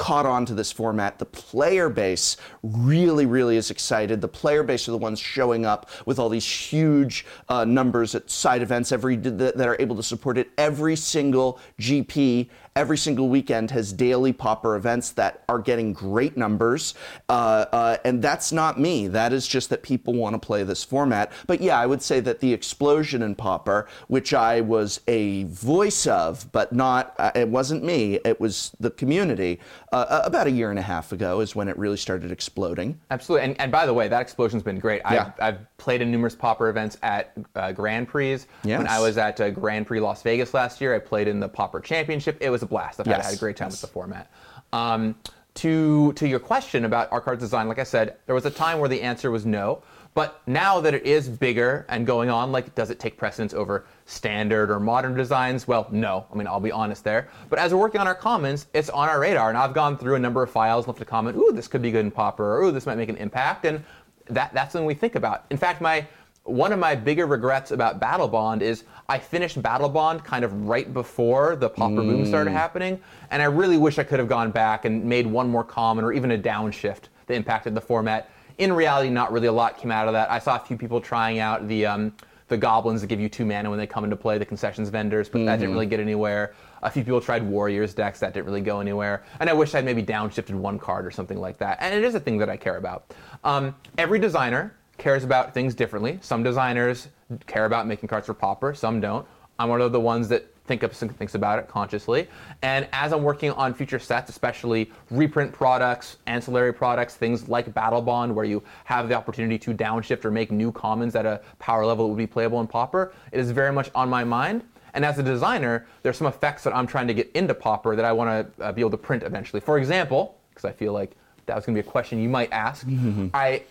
caught 0.00 0.24
on 0.24 0.46
to 0.46 0.54
this 0.54 0.72
format. 0.72 1.18
The 1.18 1.26
player 1.26 1.90
base 1.90 2.38
really, 2.62 3.26
really 3.26 3.58
is 3.58 3.70
excited. 3.70 4.22
The 4.22 4.28
player 4.28 4.62
base 4.62 4.88
are 4.88 4.92
the 4.92 4.98
ones 4.98 5.20
showing 5.20 5.66
up 5.66 5.90
with 6.06 6.18
all 6.18 6.30
these 6.30 6.46
huge 6.46 7.26
uh, 7.50 7.66
numbers 7.66 8.14
at 8.14 8.30
side 8.30 8.62
events 8.62 8.92
every 8.92 9.16
that, 9.16 9.58
that 9.58 9.68
are 9.68 9.76
able 9.78 9.96
to 9.96 10.02
support 10.02 10.38
it. 10.38 10.50
Every 10.56 10.96
single 10.96 11.60
GP, 11.78 12.48
every 12.80 12.96
single 12.96 13.28
weekend 13.28 13.70
has 13.70 13.92
daily 13.92 14.32
pauper 14.32 14.74
events 14.74 15.10
that 15.10 15.44
are 15.50 15.58
getting 15.58 15.92
great 15.92 16.34
numbers, 16.34 16.94
uh, 17.28 17.66
uh, 17.72 17.96
and 18.06 18.22
that's 18.22 18.52
not 18.52 18.80
me. 18.80 19.06
That 19.06 19.34
is 19.34 19.46
just 19.46 19.68
that 19.68 19.82
people 19.82 20.14
want 20.14 20.32
to 20.32 20.38
play 20.38 20.62
this 20.62 20.82
format. 20.82 21.30
But 21.46 21.60
yeah, 21.60 21.78
I 21.78 21.84
would 21.84 22.00
say 22.00 22.20
that 22.20 22.40
the 22.40 22.54
explosion 22.54 23.20
in 23.20 23.34
pauper, 23.34 23.86
which 24.08 24.32
I 24.32 24.62
was 24.62 25.02
a 25.06 25.44
voice 25.44 26.06
of, 26.06 26.50
but 26.52 26.72
not, 26.72 27.14
uh, 27.18 27.32
it 27.34 27.48
wasn't 27.48 27.84
me. 27.84 28.18
It 28.24 28.40
was 28.40 28.74
the 28.80 28.90
community. 28.90 29.60
Uh, 29.92 30.22
about 30.24 30.46
a 30.46 30.50
year 30.50 30.70
and 30.70 30.78
a 30.78 30.82
half 30.82 31.12
ago 31.12 31.40
is 31.40 31.54
when 31.54 31.68
it 31.68 31.76
really 31.76 31.98
started 31.98 32.32
exploding. 32.32 32.98
Absolutely. 33.10 33.44
And, 33.44 33.60
and 33.60 33.70
by 33.70 33.84
the 33.84 33.92
way, 33.92 34.08
that 34.08 34.22
explosion's 34.22 34.62
been 34.62 34.78
great. 34.78 35.02
Yeah. 35.04 35.32
I've, 35.38 35.42
I've 35.42 35.76
played 35.76 36.00
in 36.00 36.10
numerous 36.10 36.34
pauper 36.34 36.70
events 36.70 36.96
at 37.02 37.36
uh, 37.56 37.72
Grand 37.72 38.08
Prix. 38.08 38.38
When 38.62 38.86
I 38.86 39.00
was 39.00 39.18
at 39.18 39.38
uh, 39.38 39.50
Grand 39.50 39.86
Prix 39.86 40.00
Las 40.00 40.22
Vegas 40.22 40.54
last 40.54 40.80
year, 40.80 40.94
I 40.94 40.98
played 40.98 41.28
in 41.28 41.40
the 41.40 41.48
pauper 41.48 41.80
championship. 41.80 42.38
It 42.40 42.48
was 42.48 42.62
a 42.62 42.69
blast. 42.70 43.00
I've 43.00 43.06
had, 43.06 43.18
Yes. 43.18 43.26
had 43.26 43.34
a 43.34 43.38
great 43.38 43.56
time 43.56 43.66
Yes. 43.66 43.82
with 43.82 43.90
the 43.90 43.92
format. 43.92 44.30
Um, 44.72 45.16
to, 45.54 46.12
to 46.14 46.26
your 46.26 46.38
question 46.38 46.84
about 46.86 47.12
our 47.12 47.20
card 47.20 47.38
design, 47.38 47.68
like 47.68 47.78
I 47.78 47.84
said, 47.84 48.16
there 48.26 48.34
was 48.34 48.46
a 48.46 48.50
time 48.50 48.78
where 48.78 48.88
the 48.88 49.02
answer 49.02 49.30
was 49.30 49.44
no. 49.44 49.82
But 50.12 50.42
now 50.46 50.80
that 50.80 50.92
it 50.92 51.04
is 51.06 51.28
bigger 51.28 51.86
and 51.88 52.04
going 52.04 52.30
on, 52.30 52.50
like, 52.50 52.74
does 52.74 52.90
it 52.90 52.98
take 52.98 53.16
precedence 53.16 53.54
over 53.54 53.86
standard 54.06 54.68
or 54.70 54.80
modern 54.80 55.14
designs? 55.14 55.68
Well, 55.68 55.86
no. 55.92 56.26
I 56.32 56.36
mean, 56.36 56.48
I'll 56.48 56.58
be 56.58 56.72
honest 56.72 57.04
there. 57.04 57.28
But 57.48 57.60
as 57.60 57.72
we're 57.72 57.78
working 57.78 58.00
on 58.00 58.08
our 58.08 58.14
commons, 58.14 58.66
it's 58.74 58.90
on 58.90 59.08
our 59.08 59.20
radar. 59.20 59.50
And 59.50 59.58
I've 59.58 59.72
gone 59.72 59.96
through 59.96 60.16
a 60.16 60.18
number 60.18 60.42
of 60.42 60.50
files, 60.50 60.88
left 60.88 61.00
a 61.00 61.04
comment, 61.04 61.36
ooh, 61.36 61.52
this 61.52 61.68
could 61.68 61.82
be 61.82 61.92
good 61.92 62.04
in 62.04 62.10
Pauper, 62.10 62.56
or 62.56 62.62
ooh, 62.64 62.72
this 62.72 62.86
might 62.86 62.96
make 62.96 63.08
an 63.08 63.18
impact. 63.18 63.64
And 63.66 63.84
that, 64.26 64.52
that's 64.52 64.72
something 64.72 64.86
we 64.86 64.94
think 64.94 65.14
about. 65.14 65.44
In 65.50 65.56
fact, 65.56 65.80
my 65.80 66.04
one 66.50 66.72
of 66.72 66.78
my 66.78 66.94
bigger 66.94 67.26
regrets 67.26 67.70
about 67.70 68.00
Battlebond 68.00 68.62
is 68.62 68.84
I 69.08 69.18
finished 69.18 69.60
Battlebond 69.62 70.24
kind 70.24 70.44
of 70.44 70.68
right 70.68 70.92
before 70.92 71.56
the 71.56 71.68
Pauper 71.68 71.96
boom 71.96 72.26
started 72.26 72.50
happening, 72.50 73.00
and 73.30 73.40
I 73.42 73.46
really 73.46 73.78
wish 73.78 73.98
I 73.98 74.04
could 74.04 74.18
have 74.18 74.28
gone 74.28 74.50
back 74.50 74.84
and 74.84 75.04
made 75.04 75.26
one 75.26 75.48
more 75.48 75.64
common 75.64 76.04
or 76.04 76.12
even 76.12 76.32
a 76.32 76.38
downshift 76.38 77.04
that 77.26 77.34
impacted 77.34 77.74
the 77.74 77.80
format. 77.80 78.30
In 78.58 78.72
reality, 78.72 79.10
not 79.10 79.32
really 79.32 79.46
a 79.46 79.52
lot 79.52 79.78
came 79.78 79.90
out 79.90 80.06
of 80.06 80.12
that. 80.12 80.30
I 80.30 80.38
saw 80.38 80.56
a 80.56 80.58
few 80.58 80.76
people 80.76 81.00
trying 81.00 81.38
out 81.38 81.66
the 81.66 81.86
um, 81.86 82.12
the 82.48 82.56
goblins 82.56 83.00
that 83.00 83.06
give 83.06 83.20
you 83.20 83.28
two 83.28 83.46
mana 83.46 83.70
when 83.70 83.78
they 83.78 83.86
come 83.86 84.02
into 84.02 84.16
play, 84.16 84.36
the 84.36 84.44
concessions 84.44 84.88
vendors, 84.88 85.28
but 85.28 85.44
that 85.44 85.60
didn't 85.60 85.72
really 85.72 85.86
get 85.86 86.00
anywhere. 86.00 86.52
A 86.82 86.90
few 86.90 87.04
people 87.04 87.20
tried 87.20 87.44
warriors 87.44 87.94
decks, 87.94 88.18
that 88.20 88.34
didn't 88.34 88.46
really 88.46 88.60
go 88.60 88.80
anywhere. 88.80 89.22
And 89.38 89.48
I 89.48 89.52
wish 89.52 89.74
I'd 89.76 89.84
maybe 89.84 90.02
downshifted 90.02 90.54
one 90.54 90.76
card 90.76 91.06
or 91.06 91.12
something 91.12 91.38
like 91.38 91.58
that. 91.58 91.78
And 91.80 91.94
it 91.94 92.02
is 92.02 92.16
a 92.16 92.20
thing 92.20 92.38
that 92.38 92.50
I 92.50 92.56
care 92.56 92.76
about. 92.76 93.14
Um, 93.44 93.76
every 93.98 94.18
designer 94.18 94.74
cares 95.00 95.24
about 95.24 95.54
things 95.54 95.74
differently. 95.74 96.18
Some 96.20 96.42
designers 96.42 97.08
care 97.46 97.64
about 97.64 97.86
making 97.86 98.08
cards 98.08 98.26
for 98.26 98.34
Pauper, 98.34 98.74
some 98.74 99.00
don't. 99.00 99.26
I'm 99.58 99.68
one 99.68 99.80
of 99.80 99.92
the 99.92 100.00
ones 100.00 100.28
that 100.28 100.54
think 100.66 100.82
of 100.82 100.94
some 100.94 101.08
thinks 101.08 101.34
about 101.34 101.58
it 101.58 101.68
consciously. 101.68 102.28
And 102.62 102.86
as 102.92 103.12
I'm 103.12 103.22
working 103.22 103.50
on 103.52 103.74
future 103.74 103.98
sets, 103.98 104.30
especially 104.30 104.92
reprint 105.10 105.52
products, 105.52 106.18
ancillary 106.26 106.72
products, 106.72 107.16
things 107.16 107.48
like 107.48 107.74
Battlebond, 107.74 108.34
where 108.34 108.44
you 108.44 108.62
have 108.84 109.08
the 109.08 109.14
opportunity 109.14 109.58
to 109.58 109.74
downshift 109.74 110.24
or 110.24 110.30
make 110.30 110.52
new 110.52 110.70
commons 110.70 111.16
at 111.16 111.26
a 111.26 111.40
power 111.58 111.84
level 111.84 112.04
that 112.04 112.10
would 112.10 112.18
be 112.18 112.26
playable 112.26 112.60
in 112.60 112.66
Pauper, 112.66 113.12
it 113.32 113.40
is 113.40 113.50
very 113.50 113.72
much 113.72 113.90
on 113.94 114.08
my 114.08 114.22
mind. 114.22 114.62
And 114.94 115.04
as 115.04 115.18
a 115.18 115.22
designer, 115.22 115.86
there's 116.02 116.18
some 116.18 116.26
effects 116.26 116.62
that 116.64 116.76
I'm 116.76 116.86
trying 116.86 117.08
to 117.08 117.14
get 117.14 117.30
into 117.32 117.54
Pauper 117.54 117.96
that 117.96 118.04
I 118.04 118.12
want 118.12 118.56
to 118.56 118.64
uh, 118.64 118.72
be 118.72 118.82
able 118.82 118.90
to 118.90 118.98
print 118.98 119.22
eventually. 119.22 119.60
For 119.60 119.78
example, 119.78 120.38
because 120.50 120.66
I 120.66 120.72
feel 120.72 120.92
like 120.92 121.16
that 121.46 121.56
was 121.56 121.64
going 121.64 121.74
to 121.74 121.82
be 121.82 121.88
a 121.88 121.90
question 121.90 122.20
you 122.22 122.28
might 122.28 122.52
ask, 122.52 122.86
I 123.34 123.62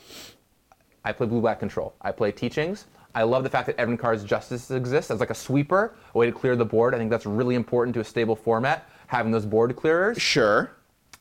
I 1.03 1.12
play 1.12 1.27
Blue 1.27 1.41
Black 1.41 1.60
Control. 1.60 1.94
I 2.01 2.12
play 2.12 2.32
Teachings. 2.32 2.88
I 3.15 3.24
love 3.24 3.44
the 3.44 3.50
fact 3.50 3.65
that 3.68 3.77
Evincar's 3.77 4.24
Justice 4.24 4.70
exists 4.70 5.10
as 5.10 5.20
like 5.20 5.32
a 5.32 5.36
sweeper, 5.36 5.96
a 6.13 6.18
way 6.18 6.27
to 6.27 6.32
clear 6.32 6.56
the 6.56 6.65
board. 6.65 6.94
I 6.94 6.98
think 6.98 7.10
that's 7.10 7.25
really 7.25 7.56
important 7.56 7.94
to 7.96 8.01
a 8.01 8.03
stable 8.03 8.36
format, 8.36 8.88
having 9.08 9.32
those 9.32 9.46
board 9.46 9.75
clearers. 9.75 10.22
Sure. 10.22 10.72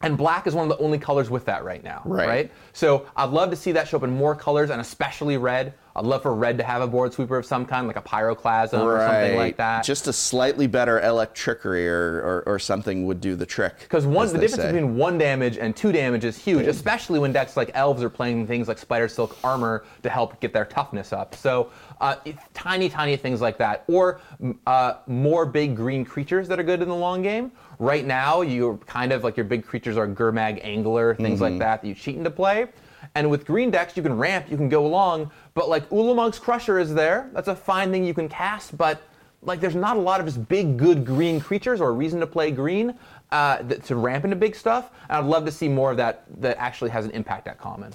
And 0.00 0.16
black 0.16 0.46
is 0.46 0.54
one 0.54 0.70
of 0.70 0.78
the 0.78 0.82
only 0.82 0.98
colors 0.98 1.28
with 1.28 1.44
that 1.46 1.64
right 1.64 1.82
now. 1.82 2.02
Right. 2.04 2.52
So 2.72 3.06
I'd 3.16 3.30
love 3.30 3.50
to 3.50 3.56
see 3.56 3.72
that 3.72 3.88
show 3.88 3.96
up 3.96 4.04
in 4.04 4.10
more 4.10 4.36
colors 4.36 4.70
and 4.70 4.80
especially 4.80 5.36
red. 5.38 5.74
I'd 5.96 6.04
love 6.04 6.22
for 6.22 6.32
red 6.32 6.56
to 6.58 6.64
have 6.64 6.80
a 6.80 6.86
board 6.86 7.12
sweeper 7.12 7.36
of 7.36 7.44
some 7.44 7.66
kind, 7.66 7.88
like 7.88 7.96
a 7.96 8.02
pyroclasm 8.02 8.80
or 8.80 9.00
something 9.00 9.36
like 9.36 9.56
that. 9.56 9.82
Just 9.82 10.06
a 10.06 10.12
slightly 10.12 10.68
better 10.68 11.00
electrickery 11.00 11.88
or, 11.88 12.20
or, 12.20 12.42
or 12.46 12.58
something 12.60 13.06
would 13.06 13.20
do 13.20 13.34
the 13.34 13.44
trick. 13.44 13.80
Because 13.80 14.06
one, 14.06 14.28
the 14.28 14.34
difference 14.34 14.62
say. 14.62 14.70
between 14.70 14.96
one 14.96 15.18
damage 15.18 15.58
and 15.58 15.74
two 15.74 15.90
damage 15.90 16.24
is 16.24 16.38
huge, 16.38 16.68
especially 16.68 17.18
when 17.18 17.32
decks 17.32 17.56
like 17.56 17.72
elves 17.74 18.00
are 18.04 18.10
playing 18.10 18.46
things 18.46 18.68
like 18.68 18.78
spider 18.78 19.08
silk 19.08 19.36
armor 19.42 19.84
to 20.04 20.08
help 20.08 20.38
get 20.38 20.52
their 20.52 20.66
toughness 20.66 21.12
up. 21.12 21.34
So 21.34 21.72
uh, 22.00 22.14
tiny, 22.54 22.88
tiny 22.88 23.16
things 23.16 23.40
like 23.40 23.58
that, 23.58 23.82
or 23.88 24.20
uh, 24.68 24.94
more 25.08 25.44
big 25.44 25.74
green 25.74 26.04
creatures 26.04 26.46
that 26.46 26.60
are 26.60 26.64
good 26.64 26.82
in 26.82 26.88
the 26.88 26.94
long 26.94 27.22
game. 27.22 27.50
Right 27.78 28.04
now, 28.04 28.40
you're 28.42 28.76
kind 28.78 29.12
of 29.12 29.22
like 29.22 29.36
your 29.36 29.44
big 29.44 29.64
creatures 29.64 29.96
are 29.96 30.06
Gurmag 30.08 30.60
Angler, 30.64 31.14
things 31.14 31.34
Mm-hmm. 31.40 31.42
like 31.42 31.58
that 31.60 31.82
that 31.82 31.88
you 31.88 31.94
cheat 31.94 32.16
into 32.16 32.30
play. 32.30 32.66
And 33.14 33.30
with 33.30 33.46
green 33.46 33.70
decks, 33.70 33.96
you 33.96 34.02
can 34.02 34.16
ramp, 34.18 34.46
you 34.50 34.56
can 34.56 34.68
go 34.68 34.86
long, 34.86 35.30
but 35.54 35.68
like 35.68 35.88
Ulamog's 35.90 36.38
Crusher 36.38 36.78
is 36.78 36.92
there. 36.92 37.30
That's 37.32 37.48
a 37.48 37.54
fine 37.56 37.90
thing 37.90 38.04
you 38.04 38.14
can 38.14 38.28
cast, 38.28 38.76
but 38.76 39.00
like 39.42 39.60
there's 39.60 39.76
not 39.76 39.96
a 39.96 40.00
lot 40.00 40.18
of 40.20 40.26
just 40.26 40.48
big, 40.48 40.76
good 40.76 41.04
green 41.06 41.40
creatures 41.40 41.80
or 41.80 41.90
a 41.90 41.92
reason 41.92 42.18
to 42.20 42.26
play 42.26 42.50
green 42.50 42.98
uh, 43.30 43.58
th- 43.58 43.84
to 43.84 43.94
ramp 43.96 44.24
into 44.24 44.34
big 44.36 44.56
stuff. 44.56 44.90
And 45.08 45.18
I'd 45.18 45.24
love 45.24 45.44
to 45.44 45.52
see 45.52 45.68
more 45.68 45.92
of 45.92 45.96
that 45.98 46.24
that 46.40 46.56
actually 46.58 46.90
has 46.90 47.04
an 47.04 47.12
impact 47.12 47.46
at 47.46 47.58
common. 47.58 47.92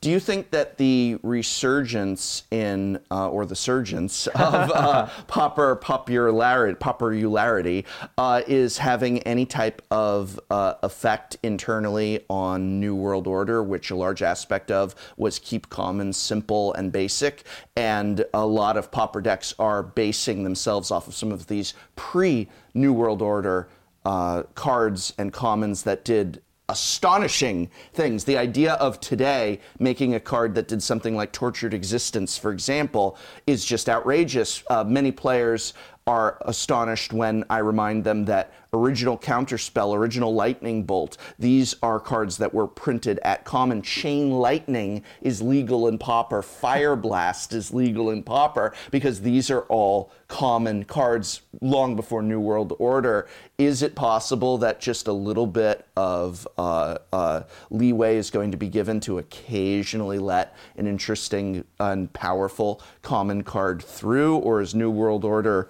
Do 0.00 0.10
you 0.10 0.20
think 0.20 0.50
that 0.50 0.76
the 0.76 1.18
resurgence 1.22 2.44
in, 2.50 3.00
uh, 3.10 3.28
or 3.30 3.46
the 3.46 3.56
surgence 3.56 4.26
of 4.34 4.70
uh, 4.70 5.08
pauper 5.26 5.76
popularity, 5.76 6.76
popularity 6.76 7.84
uh, 8.18 8.42
is 8.46 8.78
having 8.78 9.20
any 9.20 9.46
type 9.46 9.82
of 9.90 10.38
uh, 10.50 10.74
effect 10.82 11.38
internally 11.42 12.24
on 12.28 12.78
New 12.78 12.94
World 12.94 13.26
Order, 13.26 13.62
which 13.62 13.90
a 13.90 13.96
large 13.96 14.22
aspect 14.22 14.70
of 14.70 14.94
was 15.16 15.38
keep 15.38 15.70
commons 15.70 16.16
simple 16.16 16.74
and 16.74 16.92
basic, 16.92 17.44
and 17.74 18.24
a 18.34 18.46
lot 18.46 18.76
of 18.76 18.90
pauper 18.90 19.20
decks 19.20 19.54
are 19.58 19.82
basing 19.82 20.44
themselves 20.44 20.90
off 20.90 21.08
of 21.08 21.14
some 21.14 21.32
of 21.32 21.46
these 21.46 21.74
pre 21.96 22.48
New 22.74 22.92
World 22.92 23.22
Order 23.22 23.68
uh, 24.04 24.44
cards 24.54 25.12
and 25.18 25.32
commons 25.32 25.82
that 25.82 26.04
did 26.04 26.40
astonishing 26.68 27.70
things. 27.92 28.24
The 28.24 28.36
idea 28.36 28.74
of 28.74 28.98
today 29.00 29.60
making 29.78 30.14
a 30.14 30.20
card 30.20 30.54
that 30.56 30.66
did 30.66 30.82
something 30.82 31.14
like 31.14 31.32
Tortured 31.32 31.72
Existence, 31.72 32.36
for 32.36 32.50
example, 32.50 33.16
is 33.46 33.64
just 33.64 33.88
outrageous. 33.88 34.64
Uh, 34.68 34.82
many 34.82 35.12
players 35.12 35.74
are 36.06 36.38
astonished 36.42 37.12
when 37.12 37.44
I 37.50 37.58
remind 37.58 38.04
them 38.04 38.26
that 38.26 38.52
original 38.72 39.18
Counterspell, 39.18 39.96
original 39.96 40.32
Lightning 40.32 40.84
Bolt, 40.84 41.16
these 41.36 41.74
are 41.82 41.98
cards 41.98 42.36
that 42.36 42.54
were 42.54 42.68
printed 42.68 43.18
at 43.24 43.44
common. 43.44 43.82
Chain 43.82 44.30
Lightning 44.30 45.02
is 45.20 45.42
legal 45.42 45.88
in 45.88 45.98
Pauper. 45.98 46.42
Fire 46.42 46.94
Blast 46.94 47.52
is 47.52 47.74
legal 47.74 48.10
in 48.10 48.22
Pauper 48.22 48.72
because 48.92 49.20
these 49.22 49.50
are 49.50 49.62
all 49.62 50.12
common 50.28 50.84
cards 50.84 51.40
long 51.60 51.96
before 51.96 52.22
New 52.22 52.38
World 52.38 52.74
Order. 52.78 53.26
Is 53.58 53.82
it 53.82 53.96
possible 53.96 54.58
that 54.58 54.80
just 54.80 55.08
a 55.08 55.12
little 55.12 55.46
bit 55.46 55.86
of 55.96 56.46
uh, 56.56 56.98
uh, 57.12 57.42
leeway 57.70 58.16
is 58.16 58.30
going 58.30 58.52
to 58.52 58.56
be 58.56 58.68
given 58.68 59.00
to 59.00 59.18
occasionally 59.18 60.20
let 60.20 60.54
an 60.76 60.86
interesting 60.86 61.64
and 61.80 62.12
powerful 62.12 62.80
common 63.02 63.42
card 63.42 63.82
through, 63.82 64.36
or 64.36 64.60
is 64.60 64.72
New 64.72 64.90
World 64.90 65.24
Order 65.24 65.68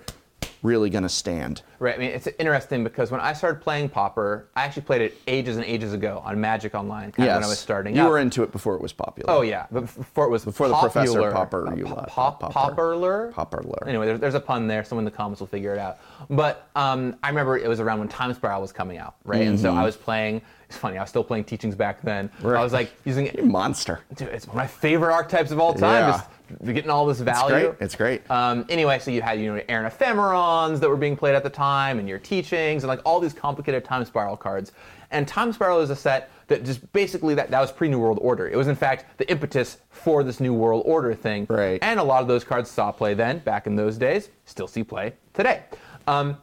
really 0.67 0.91
going 0.91 1.03
to 1.05 1.09
stand? 1.09 1.63
Right. 1.79 1.95
I 1.95 1.99
mean, 1.99 2.11
it's 2.11 2.27
interesting 2.39 2.85
because 2.85 3.11
when 3.11 3.21
I 3.21 3.33
started 3.33 3.63
playing 3.63 3.89
Pauper, 3.89 4.49
I 4.57 4.65
actually 4.65 4.83
played 4.83 5.01
it 5.03 5.17
ages 5.27 5.57
and 5.57 5.65
ages 5.65 5.93
ago 5.93 6.23
on 6.25 6.41
Magic 6.41 6.75
Online, 6.75 7.09
of 7.11 7.19
when 7.19 7.29
I 7.29 7.39
was 7.47 7.59
starting. 7.59 7.95
you 7.95 8.03
up. 8.03 8.11
were 8.11 8.19
into 8.19 8.43
it 8.43 8.53
before 8.53 8.75
it 8.75 8.83
was 8.83 8.93
popular. 8.93 9.31
Oh 9.31 9.43
yeah, 9.43 9.67
but 9.71 9.83
before 9.83 10.27
it 10.27 10.31
was 10.31 10.45
Before 10.45 10.69
the 10.69 10.75
popular, 10.75 11.31
Professor 11.31 11.33
Popper, 11.33 11.69
uh, 11.69 11.75
you 11.75 11.85
pop, 11.85 12.09
pop, 12.09 12.41
Popper. 12.41 12.53
Popperler. 12.53 13.33
Popperler. 13.33 13.89
Anyway, 13.89 14.07
there's, 14.07 14.21
there's 14.21 14.35
a 14.35 14.41
pun 14.41 14.67
there. 14.67 14.85
Someone 14.85 15.07
in 15.07 15.11
the 15.13 15.17
comments 15.17 15.41
will 15.41 15.47
figure 15.47 15.73
it 15.73 15.79
out. 15.79 15.99
But 16.29 16.69
um, 16.75 17.17
I 17.23 17.29
remember 17.29 17.57
it 17.57 17.69
was 17.69 17.81
around 17.81 18.01
when 18.01 18.09
Time 18.09 18.35
Spiral 18.35 18.61
was 18.61 18.73
coming 18.73 18.99
out, 18.99 19.15
right? 19.25 19.47
And 19.47 19.59
so 19.59 19.71
Mm-hmm. 19.71 19.79
I 19.79 19.85
was 19.85 19.97
playing. 19.97 20.43
It's 20.69 20.77
funny. 20.77 20.99
I 20.99 21.03
was 21.03 21.11
still 21.11 21.25
playing 21.25 21.45
teachings 21.45 21.75
back 21.75 22.03
then. 22.03 22.31
Right. 22.43 22.59
I 22.61 22.65
was 22.65 22.73
like 22.73 22.93
using. 23.05 23.27
it. 23.27 23.45
Monster. 23.45 24.01
Dude, 24.15 24.29
it's 24.29 24.47
one 24.47 24.57
of 24.57 24.63
my 24.63 24.67
favorite 24.67 25.13
archetypes 25.13 25.51
of 25.53 25.59
all 25.61 25.73
time. 25.75 26.09
Yeah. 26.09 26.21
Just 26.63 26.75
getting 26.75 26.91
all 26.91 27.07
this 27.07 27.19
It's 27.21 27.25
value. 27.25 27.69
great. 27.69 27.81
It's 27.81 27.95
great. 27.97 28.31
Um, 28.31 28.65
anyway, 28.69 28.99
so 29.01 29.11
you 29.11 29.21
had 29.23 29.41
you 29.41 29.53
know 29.55 29.61
Errant 29.69 29.93
Ephemerons 29.93 30.79
that 30.81 30.89
were 30.89 30.97
being 30.97 31.17
played 31.17 31.35
at 31.35 31.43
the 31.43 31.51
time, 31.51 31.99
and 31.99 32.09
your 32.09 32.19
teachings, 32.19 32.83
and 32.85 32.89
like 32.89 33.01
all 33.05 33.19
these 33.21 33.33
complicated 33.33 33.85
time 33.85 34.05
spiral 34.05 34.37
cards. 34.37 34.73
And 35.13 35.27
time 35.27 35.53
spiral 35.53 35.81
is 35.81 35.91
a 35.91 35.97
set 35.97 36.31
that 36.49 36.65
just 36.65 36.93
basically 36.93 37.35
that 37.35 37.51
that 37.51 37.61
was 37.61 37.71
pre 37.73 37.89
New 37.89 37.99
World 37.99 38.19
Order. 38.21 38.49
It 38.49 38.57
was 38.57 38.69
in 38.69 38.77
fact 38.77 39.19
the 39.19 39.29
impetus 39.31 39.79
for 39.91 40.23
this 40.25 40.41
New 40.41 40.55
World 40.55 40.83
Order 40.87 41.15
thing. 41.15 41.47
Right. 41.49 41.79
And 41.83 41.99
a 42.01 42.05
lot 42.05 42.23
of 42.23 42.29
those 42.29 42.45
cards 42.45 42.71
saw 42.71 42.91
play 42.93 43.15
then, 43.15 43.39
back 43.41 43.67
in 43.67 43.75
those 43.77 43.97
days, 43.99 44.31
still 44.45 44.67
see 44.69 44.83
play 44.85 45.15
today. 45.33 45.63
Um, 46.09 46.37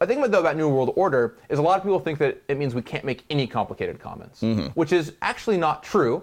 the 0.00 0.06
thing 0.06 0.18
about, 0.18 0.30
though 0.30 0.40
about 0.40 0.56
New 0.56 0.68
World 0.68 0.92
Order 0.96 1.36
is 1.48 1.58
a 1.58 1.62
lot 1.62 1.78
of 1.78 1.82
people 1.82 2.00
think 2.00 2.18
that 2.18 2.42
it 2.48 2.58
means 2.58 2.74
we 2.74 2.82
can't 2.82 3.04
make 3.04 3.24
any 3.30 3.46
complicated 3.46 3.98
commons, 3.98 4.40
mm-hmm. 4.40 4.66
which 4.68 4.92
is 4.92 5.12
actually 5.22 5.56
not 5.56 5.82
true. 5.82 6.22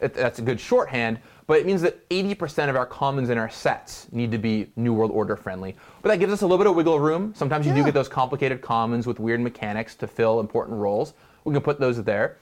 It, 0.00 0.14
that's 0.14 0.38
a 0.38 0.42
good 0.42 0.60
shorthand, 0.60 1.18
but 1.46 1.58
it 1.58 1.64
means 1.64 1.80
that 1.82 2.06
80% 2.10 2.68
of 2.68 2.76
our 2.76 2.84
commons 2.84 3.30
in 3.30 3.38
our 3.38 3.48
sets 3.48 4.08
need 4.12 4.30
to 4.32 4.38
be 4.38 4.70
New 4.76 4.92
World 4.92 5.10
Order 5.10 5.36
friendly. 5.36 5.74
But 6.02 6.10
that 6.10 6.18
gives 6.18 6.32
us 6.32 6.42
a 6.42 6.46
little 6.46 6.58
bit 6.58 6.66
of 6.66 6.76
wiggle 6.76 7.00
room. 7.00 7.32
Sometimes 7.34 7.66
you 7.66 7.72
do 7.72 7.82
get 7.82 7.94
those 7.94 8.08
complicated 8.08 8.60
commons 8.60 9.06
with 9.06 9.18
weird 9.18 9.40
mechanics 9.40 9.94
to 9.96 10.06
fill 10.06 10.40
important 10.40 10.76
roles. 10.76 11.14
We 11.44 11.54
can 11.54 11.62
put 11.62 11.80
those 11.80 12.02
there. 12.02 12.36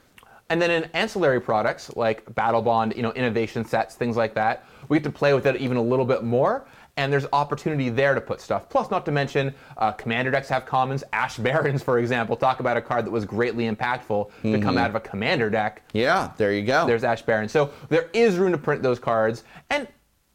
And 0.49 0.61
then 0.61 0.69
in 0.69 0.83
ancillary 0.93 1.41
products 1.41 1.95
like 1.95 2.25
Battlebond, 2.35 2.95
you 2.95 3.01
know, 3.01 3.11
innovation 3.13 3.65
sets, 3.65 3.95
things 3.95 4.15
like 4.15 4.33
that, 4.35 4.65
we 4.89 4.97
get 4.97 5.03
to 5.05 5.09
play 5.09 5.33
with 5.33 5.45
it 5.47 5.55
even 5.55 5.77
a 5.77 5.81
little 5.81 6.05
bit 6.05 6.23
more. 6.23 6.65
And 6.97 7.11
there's 7.11 7.25
opportunity 7.33 7.89
there 7.89 8.13
to 8.15 8.21
put 8.21 8.39
stuff. 8.39 8.69
Plus, 8.69 8.89
not 8.89 9.05
to 9.05 9.11
mention, 9.11 9.53
uh, 9.77 9.91
commander 9.91 10.31
decks 10.31 10.47
have 10.47 10.65
commons. 10.65 11.03
Ash 11.11 11.35
Barrens, 11.37 11.83
for 11.83 11.99
example, 11.99 12.37
talk 12.37 12.61
about 12.61 12.77
a 12.77 12.81
card 12.81 13.05
that 13.05 13.11
was 13.11 13.25
greatly 13.25 13.69
impactful 13.69 14.29
to 14.43 14.59
come 14.61 14.77
out 14.77 14.89
of 14.89 14.95
a 14.95 15.01
commander 15.01 15.49
deck. 15.49 15.81
yeah, 15.93 16.31
there 16.37 16.53
you 16.53 16.63
go. 16.63 16.87
There's 16.87 17.03
Ash 17.03 17.21
Barren. 17.21 17.49
So 17.49 17.71
there 17.89 18.09
is 18.13 18.37
room 18.37 18.53
to 18.53 18.57
print 18.57 18.81
those 18.81 18.97
cards. 18.99 19.43
And 19.69 19.89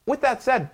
with 0.05 0.21
that 0.21 0.43
said, 0.43 0.69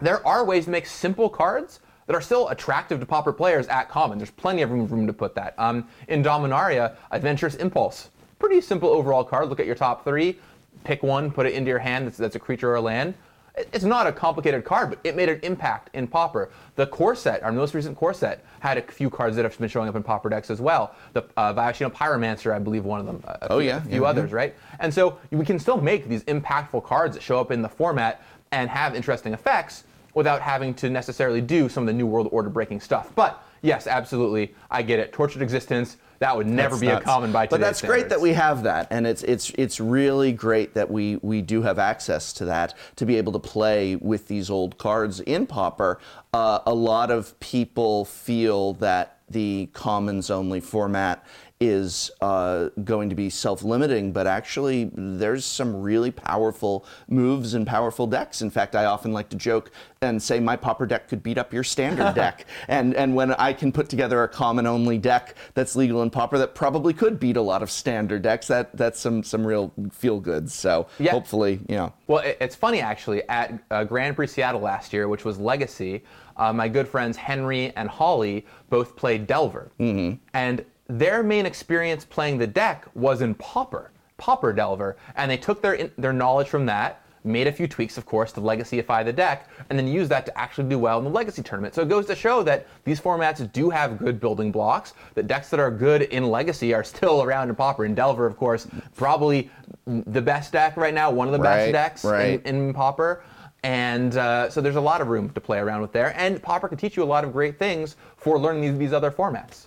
there 0.00 0.26
are 0.26 0.44
ways 0.44 0.64
to 0.64 0.70
make 0.70 0.86
simple 0.86 1.28
cards 1.28 1.80
that 2.06 2.16
are 2.16 2.20
still 2.22 2.48
attractive 2.48 2.98
to 2.98 3.06
popper 3.06 3.32
players 3.32 3.68
at 3.68 3.88
common. 3.88 4.18
There's 4.18 4.30
plenty 4.30 4.62
of 4.62 4.70
room, 4.70 4.86
room 4.86 5.06
to 5.06 5.12
put 5.12 5.34
that. 5.34 5.54
Um, 5.58 5.88
in 6.08 6.22
Dominaria, 6.24 6.96
Adventurous 7.10 7.54
Impulse. 7.56 8.08
Pretty 8.38 8.60
simple 8.60 8.88
overall 8.88 9.24
card. 9.24 9.48
Look 9.48 9.60
at 9.60 9.66
your 9.66 9.74
top 9.76 10.04
three, 10.04 10.38
pick 10.84 11.02
one, 11.02 11.30
put 11.30 11.46
it 11.46 11.52
into 11.52 11.68
your 11.68 11.78
hand 11.78 12.06
that's, 12.06 12.16
that's 12.16 12.34
a 12.34 12.40
creature 12.40 12.70
or 12.70 12.76
a 12.76 12.80
land. 12.80 13.14
It- 13.56 13.68
It's 13.72 13.84
not 13.84 14.06
a 14.06 14.12
complicated 14.12 14.64
card, 14.64 14.90
but 14.90 14.98
it 15.04 15.14
made 15.14 15.28
an 15.28 15.38
impact 15.42 15.90
in 15.94 16.06
Pauper. 16.06 16.50
The 16.76 16.86
core 16.86 17.14
set, 17.14 17.42
our 17.42 17.52
most 17.52 17.74
recent 17.74 17.96
core 17.98 18.14
set, 18.14 18.44
had 18.60 18.78
a 18.78 18.82
few 18.82 19.10
cards 19.10 19.36
that 19.36 19.44
have 19.44 19.58
been 19.58 19.68
showing 19.68 19.88
up 19.88 19.94
in 19.96 20.02
Pauper 20.02 20.30
decks 20.30 20.50
as 20.50 20.60
well. 20.60 20.94
The 21.12 21.24
uh, 21.36 21.52
Viashino 21.52 21.92
Pyromancer, 21.92 22.54
I 22.54 22.58
believe, 22.58 22.84
one 22.84 23.00
of 23.00 23.06
them. 23.06 23.22
A, 23.26 23.30
a 23.42 23.52
Oh, 23.52 23.58
few- 23.58 23.68
yeah, 23.68 23.76
a 23.78 23.80
few 23.82 24.02
yeah, 24.02 24.08
others, 24.08 24.32
right? 24.32 24.54
And 24.80 24.92
so 24.92 25.18
we 25.30 25.44
can 25.44 25.58
still 25.58 25.78
make 25.80 26.08
these 26.08 26.24
impactful 26.24 26.84
cards 26.84 27.14
that 27.14 27.22
show 27.22 27.38
up 27.40 27.50
in 27.50 27.60
the 27.60 27.68
format 27.68 28.22
and 28.52 28.70
have 28.70 28.94
interesting 28.94 29.34
effects 29.34 29.84
without 30.14 30.40
having 30.40 30.72
to 30.74 30.88
necessarily 30.90 31.40
do 31.40 31.68
some 31.68 31.82
of 31.82 31.86
the 31.86 31.92
New 31.92 32.06
World 32.06 32.28
Order 32.32 32.48
breaking 32.50 32.80
stuff. 32.80 33.10
But 33.14 33.42
yes, 33.62 33.86
absolutely, 33.86 34.54
I 34.70 34.82
get 34.82 34.98
it. 34.98 35.12
Tortured 35.12 35.42
Existence, 35.42 35.96
that 36.18 36.36
would 36.36 36.46
never 36.46 36.76
That's 36.76 36.80
be 36.80 36.86
nuts. 36.86 37.02
a 37.02 37.04
common 37.04 37.32
by 37.32 37.46
But 37.46 37.56
today's 37.56 37.80
that's 37.80 37.82
great 37.82 38.08
that 38.10 38.20
we 38.20 38.32
have 38.34 38.62
that, 38.62 38.86
and 38.90 39.06
it's 39.06 39.22
it's 39.24 39.50
it's 39.58 39.80
really 39.80 40.30
great 40.32 40.74
that 40.74 40.88
we 40.90 41.16
we 41.22 41.42
do 41.42 41.62
have 41.62 41.78
access 41.80 42.32
to 42.34 42.44
that 42.44 42.74
to 42.96 43.06
be 43.06 43.16
able 43.16 43.32
to 43.32 43.40
play 43.40 43.96
with 43.96 44.28
these 44.28 44.48
old 44.50 44.78
cards 44.78 45.18
in 45.20 45.46
Pauper. 45.46 45.98
Uh, 46.32 46.60
a 46.64 46.74
lot 46.74 47.10
of 47.10 47.38
people 47.40 48.04
feel 48.04 48.74
that 48.74 49.18
the 49.28 49.68
commons 49.72 50.30
only 50.30 50.60
format 50.60 51.24
is 51.68 52.10
uh, 52.20 52.68
going 52.84 53.08
to 53.08 53.14
be 53.14 53.30
self-limiting, 53.30 54.12
but 54.12 54.26
actually 54.26 54.90
there's 54.94 55.44
some 55.44 55.80
really 55.80 56.10
powerful 56.10 56.84
moves 57.08 57.54
and 57.54 57.66
powerful 57.66 58.06
decks. 58.06 58.42
In 58.42 58.50
fact, 58.50 58.74
I 58.74 58.86
often 58.86 59.12
like 59.12 59.28
to 59.30 59.36
joke 59.36 59.70
and 60.00 60.20
say 60.20 60.40
my 60.40 60.56
Pauper 60.56 60.86
deck 60.86 61.08
could 61.08 61.22
beat 61.22 61.38
up 61.38 61.52
your 61.52 61.62
standard 61.62 62.14
deck, 62.16 62.46
and 62.68 62.94
and 62.94 63.14
when 63.14 63.32
I 63.34 63.52
can 63.52 63.70
put 63.70 63.88
together 63.88 64.22
a 64.24 64.28
common-only 64.28 64.98
deck 64.98 65.36
that's 65.54 65.76
legal 65.76 66.02
in 66.02 66.10
Pauper 66.10 66.38
that 66.38 66.54
probably 66.54 66.92
could 66.92 67.20
beat 67.20 67.36
a 67.36 67.42
lot 67.42 67.62
of 67.62 67.70
standard 67.70 68.22
decks, 68.22 68.48
that 68.48 68.76
that's 68.76 68.98
some 68.98 69.22
some 69.22 69.46
real 69.46 69.72
feel 69.92 70.18
goods. 70.18 70.52
So 70.54 70.88
Yeah. 70.98 71.12
hopefully, 71.12 71.60
you 71.68 71.76
know. 71.76 71.92
Well, 72.08 72.18
it- 72.24 72.38
it's 72.40 72.56
funny 72.56 72.80
actually. 72.80 73.22
At 73.28 73.58
uh, 73.70 73.84
Grand 73.84 74.16
Prix 74.16 74.26
Seattle 74.28 74.60
last 74.60 74.92
year, 74.92 75.06
which 75.06 75.24
was 75.24 75.38
Legacy, 75.38 76.02
uh, 76.36 76.52
my 76.52 76.66
good 76.68 76.88
friends 76.88 77.16
Henry 77.16 77.72
and 77.76 77.88
Holly 77.88 78.44
both 78.70 78.96
played 78.96 79.26
Delver, 79.26 79.70
mm-hmm. 79.78 80.16
and 80.34 80.64
their 80.98 81.22
main 81.22 81.46
experience 81.46 82.04
playing 82.04 82.38
the 82.38 82.46
deck 82.46 82.86
was 82.94 83.22
in 83.22 83.34
Pauper, 83.34 83.90
Pauper 84.16 84.52
Delver, 84.52 84.96
and 85.16 85.30
they 85.30 85.36
took 85.36 85.62
their 85.62 85.90
their 85.98 86.12
knowledge 86.12 86.48
from 86.48 86.66
that. 86.66 86.98
Made 87.24 87.46
a 87.46 87.52
few 87.52 87.68
tweaks, 87.68 87.96
of 87.98 88.04
course, 88.04 88.32
to 88.32 88.40
legacyify 88.40 89.04
the 89.04 89.12
deck, 89.12 89.48
and 89.70 89.78
then 89.78 89.86
used 89.86 90.10
that 90.10 90.26
to 90.26 90.36
actually 90.36 90.68
do 90.68 90.76
well 90.76 90.98
in 90.98 91.04
the 91.04 91.10
Legacy 91.10 91.40
tournament. 91.40 91.72
So 91.72 91.82
it 91.82 91.88
goes 91.88 92.04
to 92.06 92.16
show 92.16 92.42
that 92.42 92.66
these 92.82 93.00
formats 93.00 93.52
do 93.52 93.70
have 93.70 93.96
good 93.96 94.18
building 94.18 94.50
blocks. 94.50 94.94
That 95.14 95.28
decks 95.28 95.48
that 95.50 95.60
are 95.60 95.70
good 95.70 96.02
in 96.02 96.26
Legacy 96.26 96.74
are 96.74 96.82
still 96.82 97.22
around 97.22 97.48
in 97.48 97.54
Pauper. 97.54 97.84
And 97.84 97.94
Delver, 97.94 98.26
of 98.26 98.36
course, 98.36 98.66
probably 98.96 99.50
the 99.86 100.20
best 100.20 100.52
deck 100.52 100.76
right 100.76 100.92
now, 100.92 101.12
one 101.12 101.28
of 101.28 101.32
the 101.32 101.38
Right, 101.38 101.70
best 101.70 101.72
decks 101.72 102.04
right. 102.04 102.44
in, 102.44 102.56
in 102.56 102.74
Pauper. 102.74 103.22
And 103.62 104.16
uh, 104.16 104.50
so 104.50 104.60
there's 104.60 104.74
a 104.74 104.80
lot 104.80 105.00
of 105.00 105.06
room 105.06 105.30
to 105.30 105.40
play 105.40 105.58
around 105.58 105.80
with 105.80 105.92
there. 105.92 106.12
And 106.16 106.42
Pauper 106.42 106.66
can 106.66 106.76
teach 106.76 106.96
you 106.96 107.04
a 107.04 107.10
lot 107.14 107.22
of 107.22 107.32
great 107.32 107.56
things 107.56 107.94
for 108.16 108.36
learning 108.36 108.62
these, 108.62 108.76
these 108.76 108.92
other 108.92 109.12
formats. 109.12 109.66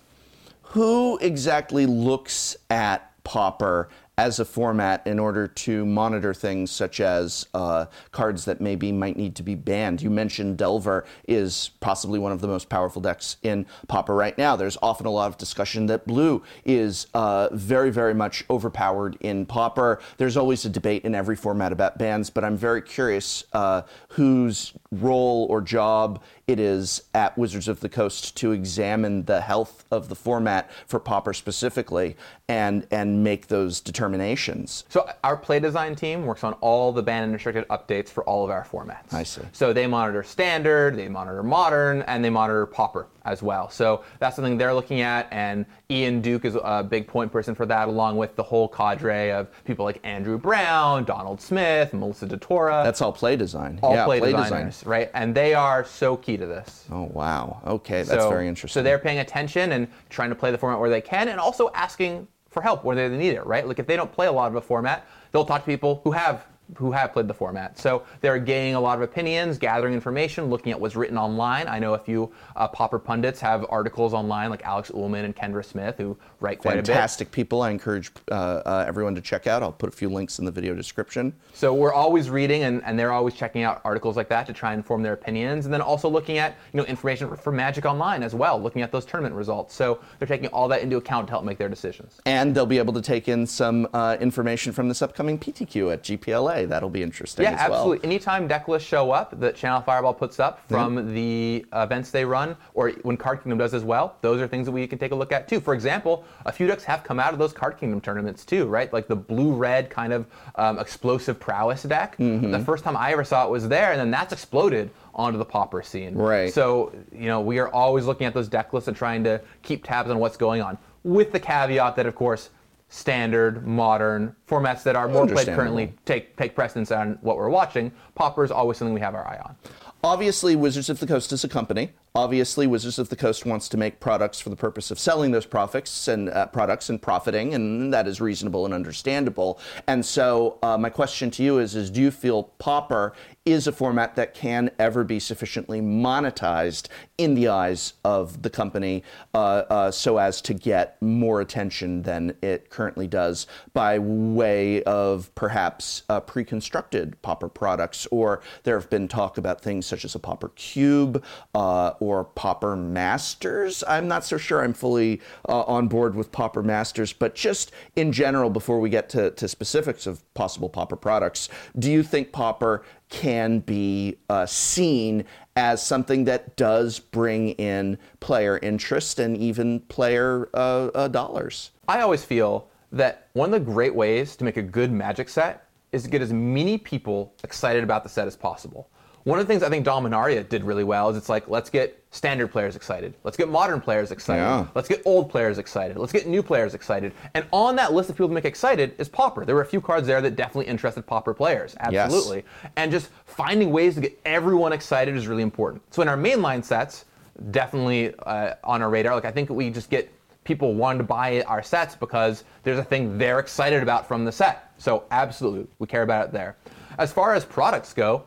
Who 0.76 1.18
exactly 1.20 1.86
looks 1.86 2.58
at 2.70 3.10
Pauper 3.24 3.88
as 4.18 4.40
a 4.40 4.46
format 4.46 5.06
in 5.06 5.20
order 5.20 5.48
to 5.48 5.86
monitor 5.86 6.34
things 6.34 6.72
such 6.72 7.00
as 7.00 7.48
uh, 7.54 7.86
cards 8.12 8.46
that 8.46 8.62
maybe 8.62 8.92
might 8.92 9.18
need 9.18 9.36
to 9.36 9.44
be 9.44 9.56
banned. 9.56 10.02
You 10.02 10.10
mentioned 10.10 10.58
Delver 10.58 11.06
is 11.28 11.72
possibly 11.82 12.20
one 12.20 12.32
of 12.32 12.42
the 12.42 12.48
most 12.48 12.70
powerful 12.70 13.02
decks 13.02 13.38
in 13.44 13.66
Pauper 13.88 14.16
right 14.16 14.38
now. 14.38 14.56
There's 14.56 14.78
often 14.82 15.06
a 15.06 15.12
lot 15.12 15.28
of 15.28 15.38
discussion 15.38 15.86
that 15.88 16.08
blue 16.08 16.44
is 16.64 17.08
uh, 17.14 17.50
very, 17.52 17.90
very 17.90 18.14
much 18.14 18.46
overpowered 18.50 19.18
in 19.20 19.46
Pauper. 19.46 20.00
There's 20.18 20.38
always 20.38 20.64
a 20.66 20.70
debate 20.70 21.04
in 21.04 21.14
every 21.14 21.36
format 21.36 21.72
about 21.72 21.98
bans, 21.98 22.30
but 22.30 22.44
I'm 22.44 22.58
very 22.58 22.82
curious 22.82 23.44
uh, 23.52 23.82
whose 24.10 24.74
role 24.92 25.46
or 25.50 25.62
job 25.62 26.22
it 26.48 26.60
is 26.60 27.04
at 27.14 27.38
Wizards 27.38 27.68
of 27.68 27.80
the 27.80 27.90
Coast 27.90 28.38
to 28.38 28.52
examine 28.52 29.26
the 29.26 29.42
health 29.42 29.84
of 29.92 30.10
the 30.10 30.16
format 30.16 30.70
for 30.86 31.00
Pauper 31.00 31.34
specifically 31.34 32.16
and 32.48 32.86
and 32.92 33.24
make 33.24 33.48
those 33.48 33.82
determinations. 33.82 34.84
So 34.90 35.10
our 35.24 35.38
play 35.38 35.60
design 35.60 35.96
team 35.96 36.26
works 36.26 36.44
on 36.44 36.54
all 36.54 36.92
the 36.92 37.02
banned 37.02 37.26
and 37.26 37.34
restricted 37.34 37.68
updates 37.70 38.10
for 38.10 38.24
all 38.26 38.44
of 38.44 38.52
our 38.52 38.64
formats. 38.64 39.14
I 39.14 39.24
see. 39.24 39.42
So 39.54 39.74
they 39.74 39.88
monitor 39.88 40.22
standard, 40.24 40.96
they 40.96 41.10
monitor 41.10 41.42
modern, 41.42 42.04
and 42.04 42.24
they 42.24 42.30
monitor 42.30 42.66
Pauper 42.68 43.08
as 43.26 43.44
well. 43.44 43.70
So 43.70 44.04
that's 44.20 44.36
something 44.36 44.58
they're 44.58 44.74
looking 44.74 45.02
at, 45.02 45.28
and 45.32 45.66
Ian 45.90 46.22
Duke 46.22 46.46
is 46.46 46.56
a 46.64 46.84
big 46.84 47.08
point 47.08 47.32
person 47.32 47.56
for 47.56 47.66
that, 47.66 47.88
along 47.88 48.18
with 48.18 48.36
the 48.36 48.44
whole 48.44 48.68
cadre 48.68 49.32
of 49.32 49.48
people 49.66 49.84
like 49.84 50.00
Andrew 50.04 50.38
Brown, 50.38 51.04
Donald 51.04 51.42
Smith, 51.42 51.94
Melissa 51.94 52.28
DeTora. 52.28 52.84
That's 52.84 53.02
all 53.02 53.12
play 53.12 53.36
design. 53.36 53.80
all 53.84 53.94
yeah, 53.94 54.06
play, 54.06 54.20
play 54.20 54.32
designers, 54.32 54.86
right? 54.86 55.10
And 55.14 55.36
they 55.36 55.54
are 55.54 55.84
so 55.84 56.16
key 56.16 56.38
to 56.38 56.46
this. 56.46 56.86
Oh 56.92 57.10
wow. 57.14 57.62
Okay, 57.66 58.04
that's 58.04 58.24
so, 58.24 58.30
very 58.30 58.48
interesting. 58.48 58.80
So 58.80 58.84
they're 58.84 59.00
paying 59.00 59.20
attention 59.20 59.74
and 59.74 59.88
trying 60.10 60.30
to 60.30 60.36
play 60.36 60.52
the 60.52 60.58
format 60.58 60.80
where 60.80 60.90
they 60.90 61.02
can, 61.02 61.30
and 61.30 61.40
also 61.40 61.72
asking 61.74 62.28
for 62.50 62.62
help 62.62 62.86
where 62.86 62.96
they 62.96 63.10
need 63.10 63.34
it, 63.34 63.46
right? 63.46 63.68
Like 63.68 63.80
if 63.80 63.88
they 63.88 63.98
don't 63.98 64.12
play 64.12 64.28
a 64.28 64.32
lot 64.32 64.48
of 64.48 64.56
a 64.56 64.62
format, 64.62 65.06
they'll 65.32 65.46
talk 65.46 65.62
to 65.62 65.66
people 65.66 66.02
who 66.04 66.12
have 66.12 66.46
who 66.76 66.92
have 66.92 67.14
played 67.14 67.28
the 67.28 67.34
format. 67.34 67.78
So 67.78 68.04
they're 68.22 68.40
gaining 68.40 68.76
a 68.76 68.80
lot 68.80 68.98
of 68.98 69.04
opinions, 69.04 69.58
gathering 69.58 69.94
information, 69.94 70.46
looking 70.46 70.72
at 70.72 70.80
what's 70.80 70.96
written 70.96 71.18
online. 71.18 71.68
I 71.68 71.80
know 71.80 71.94
a 71.94 72.00
few 72.00 72.32
uh, 72.56 72.68
Pauper 72.68 73.00
pundits 73.00 73.40
have 73.42 73.66
articles 73.70 74.14
online, 74.14 74.50
like 74.50 74.64
Alex 74.64 74.92
Ullman 74.94 75.26
and 75.26 75.36
Kendra 75.36 75.64
Smith, 75.64 75.96
who 75.98 76.18
write 76.40 76.60
quite 76.60 76.76
Fantastic 76.76 76.78
a 76.78 76.92
bit. 76.92 76.96
Fantastic 76.96 77.32
people. 77.32 77.62
I 77.62 77.70
encourage 77.70 78.12
uh, 78.32 78.34
uh, 78.34 78.86
everyone 78.88 79.14
to 79.16 79.22
check 79.22 79.48
out. 79.48 79.62
I'll 79.62 79.72
put 79.72 79.90
a 79.90 79.96
few 79.96 80.10
links 80.10 80.40
in 80.40 80.46
the 80.46 80.52
video 80.52 80.74
description. 80.74 81.34
So 81.54 81.74
we're 81.74 81.94
always 81.94 82.30
reading, 82.30 82.64
and, 82.64 82.84
and 82.84 82.98
they're 82.98 83.12
always 83.12 83.36
checking 83.36 83.64
out 83.64 83.82
articles 83.86 84.18
like 84.18 84.30
that 84.30 84.48
to 84.48 84.54
try 84.54 84.74
and 84.74 84.86
form 84.86 85.04
their 85.04 85.14
opinions, 85.14 85.66
and 85.66 85.74
then 85.74 85.82
also 85.82 86.10
looking 86.10 86.40
at 86.40 86.58
you 86.74 86.78
know 86.78 86.86
information 86.86 87.36
for 87.36 87.52
Magic 87.52 87.86
Online 87.86 88.24
as 88.24 88.34
well, 88.34 88.60
looking 88.62 88.82
at 88.82 88.92
those 88.92 89.06
tournament 89.06 89.36
results. 89.36 89.76
So 89.76 90.00
they're 90.18 90.28
taking 90.28 90.48
all 90.50 90.68
that 90.70 90.82
into 90.82 90.98
account 90.98 91.28
to 91.28 91.32
help 91.32 91.46
make 91.46 91.58
their 91.58 91.70
decisions. 91.70 92.20
And 92.26 92.56
they'll 92.56 92.66
be 92.66 92.80
able 92.80 92.94
to 92.94 93.02
take 93.02 93.28
in 93.28 93.46
some 93.46 93.88
uh, 93.94 94.18
information 94.20 94.74
from 94.74 94.88
this 94.88 95.02
upcoming 95.02 95.38
PTQ 95.38 95.94
at 95.94 96.04
GPLA. 96.04 96.55
That'll 96.64 96.90
be 96.90 97.04
interesting 97.04 97.44
Yeah, 97.44 97.52
as 97.54 97.70
well. 97.70 97.80
absolutely. 97.80 98.08
Anytime 98.08 98.48
deck 98.48 98.70
lists 98.70 98.88
show 98.88 99.12
up 99.12 99.38
that 99.42 99.56
Channel 99.56 99.82
Fireball 99.82 100.14
puts 100.14 100.40
up 100.40 100.62
from 100.70 101.14
the 101.14 101.66
events 101.74 102.12
they 102.12 102.24
run, 102.24 102.56
or 102.74 102.92
when 103.02 103.18
Card 103.18 103.44
Kingdom 103.44 103.58
does 103.58 103.74
as 103.74 103.84
well, 103.84 104.16
those 104.22 104.40
are 104.40 104.48
things 104.48 104.66
that 104.68 104.72
we 104.72 104.88
can 104.88 104.98
take 104.98 105.12
a 105.12 105.16
look 105.16 105.34
at 105.34 105.50
too. 105.50 105.60
For 105.60 105.74
example, 105.74 106.24
a 106.46 106.52
few 106.54 106.68
decks 106.68 106.86
have 106.86 107.04
come 107.04 107.20
out 107.20 107.34
of 107.34 107.40
those 107.40 107.52
Card 107.52 107.78
Kingdom 107.78 108.00
tournaments 108.00 108.46
too, 108.46 108.68
right? 108.68 108.94
Like 108.94 109.08
the 109.08 109.16
blue-red 109.18 109.90
kind 109.90 110.14
of 110.14 110.28
um, 110.56 110.80
explosive 110.80 111.40
prowess 111.40 111.84
deck. 111.84 112.16
Mm-hmm. 112.18 112.52
The 112.52 112.60
first 112.60 112.84
time 112.84 112.96
I 112.96 113.12
ever 113.12 113.26
saw 113.26 113.46
it 113.46 113.52
was 113.52 113.68
there, 113.68 113.92
and 113.92 114.00
then 114.00 114.12
that's 114.12 114.32
exploded 114.32 114.92
onto 115.14 115.40
the 115.40 115.46
Pauper 115.46 115.82
scene. 115.82 116.14
Right. 116.16 116.54
So 116.54 116.94
you 117.12 117.26
know 117.28 117.42
we 117.42 117.58
are 117.60 117.70
always 117.70 118.06
looking 118.06 118.28
at 118.28 118.34
those 118.34 118.48
deck 118.48 118.72
lists 118.74 118.88
and 118.88 118.96
trying 118.96 119.24
to 119.24 119.42
keep 119.64 119.84
tabs 119.84 120.10
on 120.10 120.20
what's 120.20 120.38
going 120.38 120.62
on, 120.62 120.78
with 121.04 121.32
the 121.32 121.40
caveat 121.40 121.96
that 121.96 122.06
of 122.06 122.16
course 122.16 122.50
standard, 122.90 123.66
modern 123.66 124.36
formats 124.48 124.84
that 124.84 124.96
are 124.96 125.10
oh, 125.10 125.14
more 125.14 125.28
played 125.28 125.48
currently 125.48 125.94
take 126.06 126.36
take 126.38 126.56
precedence 126.56 126.92
on 126.92 127.18
what 127.22 127.38
we're 127.38 127.50
watching. 127.50 127.92
Pauper 128.16 128.44
is 128.44 128.52
always 128.52 128.78
something 128.78 128.94
we 128.94 129.02
have 129.02 129.16
our 129.16 129.28
eye 129.28 129.40
on. 129.44 129.56
Obviously, 130.04 130.56
Wizards 130.56 130.90
of 130.90 131.00
the 131.00 131.08
Coast 131.08 131.32
is 131.34 131.44
a 131.44 131.50
company. 131.50 131.92
Obviously, 132.16 132.66
Wizards 132.66 132.98
of 132.98 133.10
the 133.10 133.16
Coast 133.18 133.46
wants 133.46 133.68
to 133.68 133.76
make 133.76 134.00
products 134.00 134.40
for 134.40 134.50
the 134.50 134.56
purpose 134.56 134.90
of 134.90 134.98
selling 134.98 135.32
those 135.32 135.46
profits 135.46 136.08
and 136.08 136.30
uh, 136.30 136.46
products 136.48 136.90
and 136.90 137.02
profiting, 137.02 137.54
and 137.54 137.94
that 137.94 138.08
is 138.08 138.22
reasonable 138.22 138.64
and 138.64 138.74
understandable. 138.74 139.60
And 139.86 140.06
so, 140.06 140.58
uh, 140.64 140.78
my 140.78 140.90
question 140.90 141.30
to 141.32 141.44
you 141.44 141.60
is: 141.60 141.76
Is 141.76 141.92
do 141.92 142.00
you 142.00 142.12
feel 142.12 142.44
Pauper 142.58 143.14
is 143.46 143.68
a 143.68 143.72
format 143.72 144.16
that 144.16 144.34
can 144.34 144.72
ever 144.80 145.04
be 145.04 145.20
sufficiently 145.20 145.80
monetized 145.80 146.88
in 147.18 147.36
the 147.36 147.48
eyes 147.48 147.94
of 148.04 148.42
the 148.42 148.50
company, 148.50 149.04
uh, 149.34 149.64
uh, 149.70 149.92
so 149.92 150.18
as 150.18 150.42
to 150.42 150.54
get 150.54 151.00
more 151.02 151.42
attention 151.42 152.02
than 152.02 152.36
it 152.42 152.70
currently 152.70 153.08
does 153.08 153.46
by 153.74 154.00
way 154.00 154.82
of 154.84 155.34
perhaps 155.36 156.04
uh, 156.10 156.20
pre-constructed 156.20 157.22
Pauper 157.22 157.48
products, 157.48 158.08
or 158.10 158.42
there 158.64 158.80
have 158.80 158.90
been 158.90 159.08
talk 159.08 159.38
about 159.38 159.62
things 159.62 159.86
such 159.86 160.06
as 160.06 160.16
a 160.16 160.20
Pauper 160.20 160.50
Cube 160.50 161.24
uh, 161.54 161.92
or 162.06 162.24
Pauper 162.24 162.76
Masters. 162.76 163.84
I'm 163.88 164.08
not 164.08 164.24
so 164.24 164.38
sure 164.38 164.64
I'm 164.64 164.74
fully 164.74 165.22
uh, 165.50 165.64
on 165.64 165.88
board 165.88 166.16
with 166.16 166.32
Pauper 166.32 166.62
Masters, 166.62 167.12
but 167.14 167.36
just 167.36 167.72
in 167.96 168.12
general, 168.12 168.50
before 168.50 168.80
we 168.80 168.90
get 168.90 169.10
to, 169.10 169.32
to 169.32 169.48
specifics 169.48 170.06
of 170.06 170.22
possible 170.36 170.70
Pauper 170.70 170.96
products, 170.96 171.50
do 171.80 171.92
you 171.92 172.04
think 172.04 172.32
Pauper 172.32 172.84
can 173.10 173.60
be 173.60 174.18
uh, 174.30 174.46
seen 174.46 175.26
as 175.56 175.82
something 175.82 176.26
that 176.26 176.56
does 176.56 177.00
bring 177.00 177.50
in 177.52 177.98
player 178.20 178.60
interest 178.60 179.20
and 179.20 179.36
even 179.38 179.80
player 179.82 180.50
uh, 180.54 180.88
uh, 180.94 181.08
dollars? 181.08 181.72
I 181.88 182.02
always 182.02 182.24
feel 182.24 182.70
that 182.92 183.30
one 183.34 183.54
of 183.54 183.66
the 183.66 183.72
great 183.72 183.96
ways 183.96 184.36
to 184.36 184.44
make 184.44 184.58
a 184.58 184.62
good 184.62 184.92
Magic 184.92 185.30
set 185.30 185.68
is 185.92 186.04
to 186.04 186.10
get 186.10 186.22
as 186.22 186.34
many 186.34 186.78
people 186.78 187.34
excited 187.44 187.84
about 187.84 188.04
the 188.04 188.10
set 188.10 188.28
as 188.28 188.36
possible. 188.36 188.90
One 189.26 189.40
of 189.40 189.48
the 189.48 189.52
things 189.52 189.64
I 189.64 189.70
think 189.70 189.84
Dominaria 189.88 190.48
did 190.48 190.64
really 190.64 190.84
well 190.84 191.10
is 191.10 191.18
it's 191.18 191.30
like, 191.30 191.48
let's 191.50 191.72
get 191.72 192.00
standard 192.12 192.52
players 192.52 192.76
excited. 192.76 193.16
Let's 193.24 193.36
get 193.36 193.50
modern 193.50 193.82
players 193.82 194.12
excited. 194.12 194.44
Yeah. 194.44 194.68
Let's 194.76 194.88
get 194.88 195.02
old 195.04 195.32
players 195.32 195.58
excited. 195.58 195.98
Let's 195.98 196.12
get 196.12 196.28
new 196.28 196.44
players 196.44 196.76
excited. 196.76 197.12
And 197.34 197.44
on 197.52 197.76
that 197.78 197.92
list 197.92 198.12
of 198.12 198.16
people 198.16 198.28
to 198.28 198.36
make 198.36 198.46
excited 198.46 198.94
is 199.00 199.10
Pauper. 199.10 199.44
There 199.44 199.56
were 199.56 199.64
a 199.64 199.66
few 199.66 199.82
cards 199.82 200.06
there 200.06 200.22
that 200.22 200.36
definitely 200.36 200.68
interested 200.68 201.08
Pauper 201.08 201.34
players. 201.34 201.76
Yes. 201.90 202.06
Absolutely. 202.06 202.46
And 202.76 202.92
just 202.92 203.10
finding 203.26 203.72
ways 203.72 203.96
to 203.96 204.02
get 204.02 204.20
everyone 204.26 204.72
excited 204.72 205.16
is 205.16 205.28
really 205.28 205.42
important. 205.42 205.82
So 205.92 206.04
in 206.04 206.08
our 206.08 206.18
mainline 206.18 206.64
sets, 206.64 207.06
definitely 207.50 208.14
uh, 208.28 208.54
on 208.64 208.84
our 208.84 208.92
radar. 208.92 209.16
Like 209.16 209.26
I 209.26 209.32
think 209.32 209.50
we 209.50 209.72
just 209.72 209.90
get 209.90 210.12
people 210.44 210.76
wanting 210.76 211.00
to 211.00 211.04
buy 211.04 211.42
our 211.48 211.64
sets 211.64 211.96
because 211.96 212.44
there's 212.62 212.78
a 212.78 212.84
thing 212.84 213.18
they're 213.18 213.40
excited 213.40 213.82
about 213.82 214.08
from 214.08 214.24
the 214.24 214.32
set. 214.32 214.72
So 214.78 215.06
absolutely, 215.10 215.66
we 215.80 215.88
care 215.88 216.04
about 216.04 216.28
it 216.28 216.32
there. 216.32 216.58
As 217.00 217.12
far 217.12 217.34
as 217.34 217.44
products 217.44 217.92
go, 217.92 218.24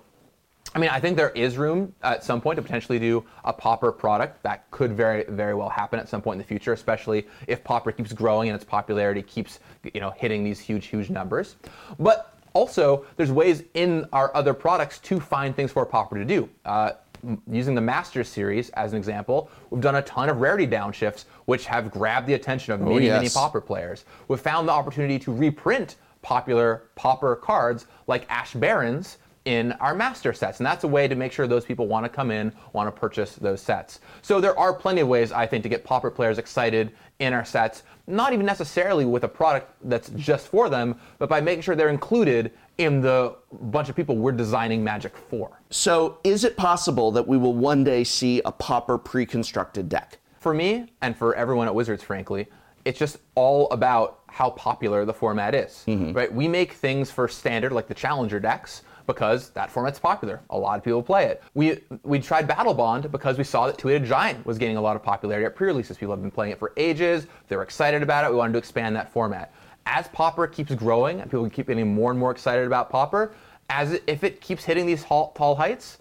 I 0.74 0.78
mean, 0.78 0.90
I 0.90 1.00
think 1.00 1.16
there 1.16 1.30
is 1.30 1.56
room 1.56 1.94
at 2.02 2.22
some 2.22 2.40
point 2.40 2.56
to 2.56 2.62
potentially 2.62 2.98
do 2.98 3.24
a 3.44 3.52
Pauper 3.52 3.90
product. 3.90 4.42
That 4.42 4.70
could 4.70 4.92
very, 4.92 5.24
very 5.28 5.54
well 5.54 5.68
happen 5.68 5.98
at 5.98 6.08
some 6.08 6.20
point 6.20 6.36
in 6.36 6.38
the 6.38 6.44
future, 6.44 6.72
especially 6.72 7.26
if 7.46 7.64
Pauper 7.64 7.90
keeps 7.90 8.12
growing 8.12 8.48
and 8.48 8.54
its 8.54 8.64
popularity 8.64 9.22
keeps, 9.22 9.60
you 9.94 10.00
know, 10.00 10.10
hitting 10.10 10.44
these 10.44 10.60
huge, 10.60 10.86
huge 10.86 11.10
numbers. 11.10 11.56
But 11.98 12.34
also, 12.52 13.06
there's 13.16 13.32
ways 13.32 13.64
in 13.74 14.06
our 14.12 14.34
other 14.36 14.52
products 14.52 14.98
to 15.00 15.20
find 15.20 15.56
things 15.56 15.72
for 15.72 15.86
Pauper 15.86 16.16
to 16.16 16.24
do. 16.24 16.48
Uh, 16.64 16.92
using 17.50 17.74
the 17.74 17.80
Masters 17.80 18.28
series 18.28 18.68
as 18.70 18.92
an 18.92 18.98
example, 18.98 19.50
we've 19.70 19.80
done 19.80 19.96
a 19.96 20.02
ton 20.02 20.28
of 20.28 20.40
rarity 20.40 20.66
downshifts, 20.66 21.24
which 21.46 21.66
have 21.66 21.90
grabbed 21.90 22.26
the 22.26 22.34
attention 22.34 22.72
of 22.72 22.80
many, 22.80 23.08
many 23.08 23.24
yes. 23.24 23.34
Pauper 23.34 23.60
players. 23.60 24.04
We've 24.28 24.40
found 24.40 24.68
the 24.68 24.72
opportunity 24.72 25.18
to 25.20 25.32
reprint 25.32 25.96
popular 26.22 26.84
Pauper 26.94 27.36
cards 27.36 27.86
like 28.06 28.26
Ash 28.28 28.52
Barrens 28.52 29.18
in 29.48 29.72
our 29.80 29.94
master 29.94 30.34
sets. 30.34 30.60
And 30.60 30.66
that's 30.66 30.84
a 30.84 30.88
way 30.88 31.08
to 31.08 31.14
make 31.14 31.32
sure 31.32 31.46
those 31.46 31.64
people 31.64 31.86
want 31.86 32.04
to 32.04 32.10
come 32.10 32.30
in, 32.30 32.52
want 32.74 32.94
to 32.94 33.00
purchase 33.00 33.34
those 33.36 33.62
sets. 33.62 34.00
So 34.20 34.42
there 34.42 34.56
are 34.58 34.74
plenty 34.74 35.00
of 35.00 35.08
ways, 35.08 35.32
I 35.32 35.46
think, 35.46 35.62
to 35.62 35.70
get 35.70 35.84
Pauper 35.84 36.10
players 36.10 36.36
excited 36.36 36.92
in 37.18 37.32
our 37.32 37.46
sets, 37.46 37.82
not 38.06 38.34
even 38.34 38.44
necessarily 38.44 39.06
with 39.06 39.24
a 39.24 39.28
product 39.28 39.72
that's 39.84 40.10
just 40.10 40.48
for 40.48 40.68
them, 40.68 41.00
but 41.16 41.30
by 41.30 41.40
making 41.40 41.62
sure 41.62 41.74
they're 41.74 41.88
included 41.88 42.52
in 42.76 43.00
the 43.00 43.36
bunch 43.50 43.88
of 43.88 43.96
people 43.96 44.18
we're 44.18 44.32
designing 44.32 44.84
Magic 44.84 45.16
for. 45.16 45.58
So, 45.70 46.18
is 46.24 46.44
it 46.44 46.54
possible 46.54 47.10
that 47.12 47.26
we 47.26 47.38
will 47.38 47.54
one 47.54 47.82
day 47.84 48.04
see 48.04 48.42
a 48.44 48.52
Pauper 48.52 48.98
pre 48.98 49.24
constructed 49.24 49.88
deck? 49.88 50.18
For 50.40 50.52
me, 50.52 50.92
and 51.00 51.16
for 51.16 51.34
everyone 51.34 51.66
at 51.66 51.74
Wizards, 51.74 52.02
frankly, 52.02 52.48
it's 52.84 52.98
just 52.98 53.16
all 53.34 53.68
about 53.70 54.20
how 54.28 54.50
popular 54.50 55.06
the 55.06 55.14
format 55.14 55.54
is. 55.54 55.84
Mm-hmm. 55.88 56.12
Right? 56.12 56.32
We 56.32 56.46
make 56.46 56.74
things 56.74 57.10
for 57.10 57.26
standard, 57.28 57.72
like 57.72 57.88
the 57.88 57.94
Challenger 57.94 58.38
decks, 58.38 58.82
because 59.08 59.48
that 59.50 59.70
format's 59.70 59.98
popular. 59.98 60.40
A 60.50 60.56
lot 60.56 60.78
of 60.78 60.84
people 60.84 61.02
play 61.02 61.24
it. 61.24 61.42
We 61.54 61.80
we 62.04 62.20
tried 62.20 62.46
Battlebond 62.46 63.10
because 63.10 63.38
we 63.38 63.42
saw 63.42 63.66
that 63.66 63.76
Two-Headed 63.76 64.06
Giant 64.06 64.46
was 64.46 64.58
gaining 64.58 64.76
a 64.76 64.80
lot 64.80 64.94
of 64.94 65.02
popularity 65.02 65.46
at 65.46 65.56
pre-releases. 65.56 65.96
People 65.96 66.14
have 66.14 66.22
been 66.22 66.30
playing 66.30 66.52
it 66.52 66.58
for 66.58 66.72
ages. 66.76 67.26
They're 67.48 67.62
excited 67.62 68.02
about 68.04 68.24
it. 68.24 68.30
We 68.30 68.36
wanted 68.36 68.52
to 68.52 68.58
expand 68.58 68.94
that 68.94 69.10
format. 69.10 69.52
As 69.86 70.06
Pauper 70.08 70.46
keeps 70.46 70.72
growing 70.74 71.20
and 71.22 71.30
people 71.30 71.48
keep 71.48 71.66
getting 71.66 71.92
more 71.92 72.10
and 72.12 72.20
more 72.20 72.30
excited 72.30 72.66
about 72.66 72.90
Pauper, 72.90 73.32
as 73.70 73.94
it, 73.94 74.04
if 74.06 74.22
it 74.22 74.42
keeps 74.42 74.62
hitting 74.62 74.84
these 74.86 75.02
tall, 75.02 75.32
tall 75.32 75.56
heights, 75.56 75.98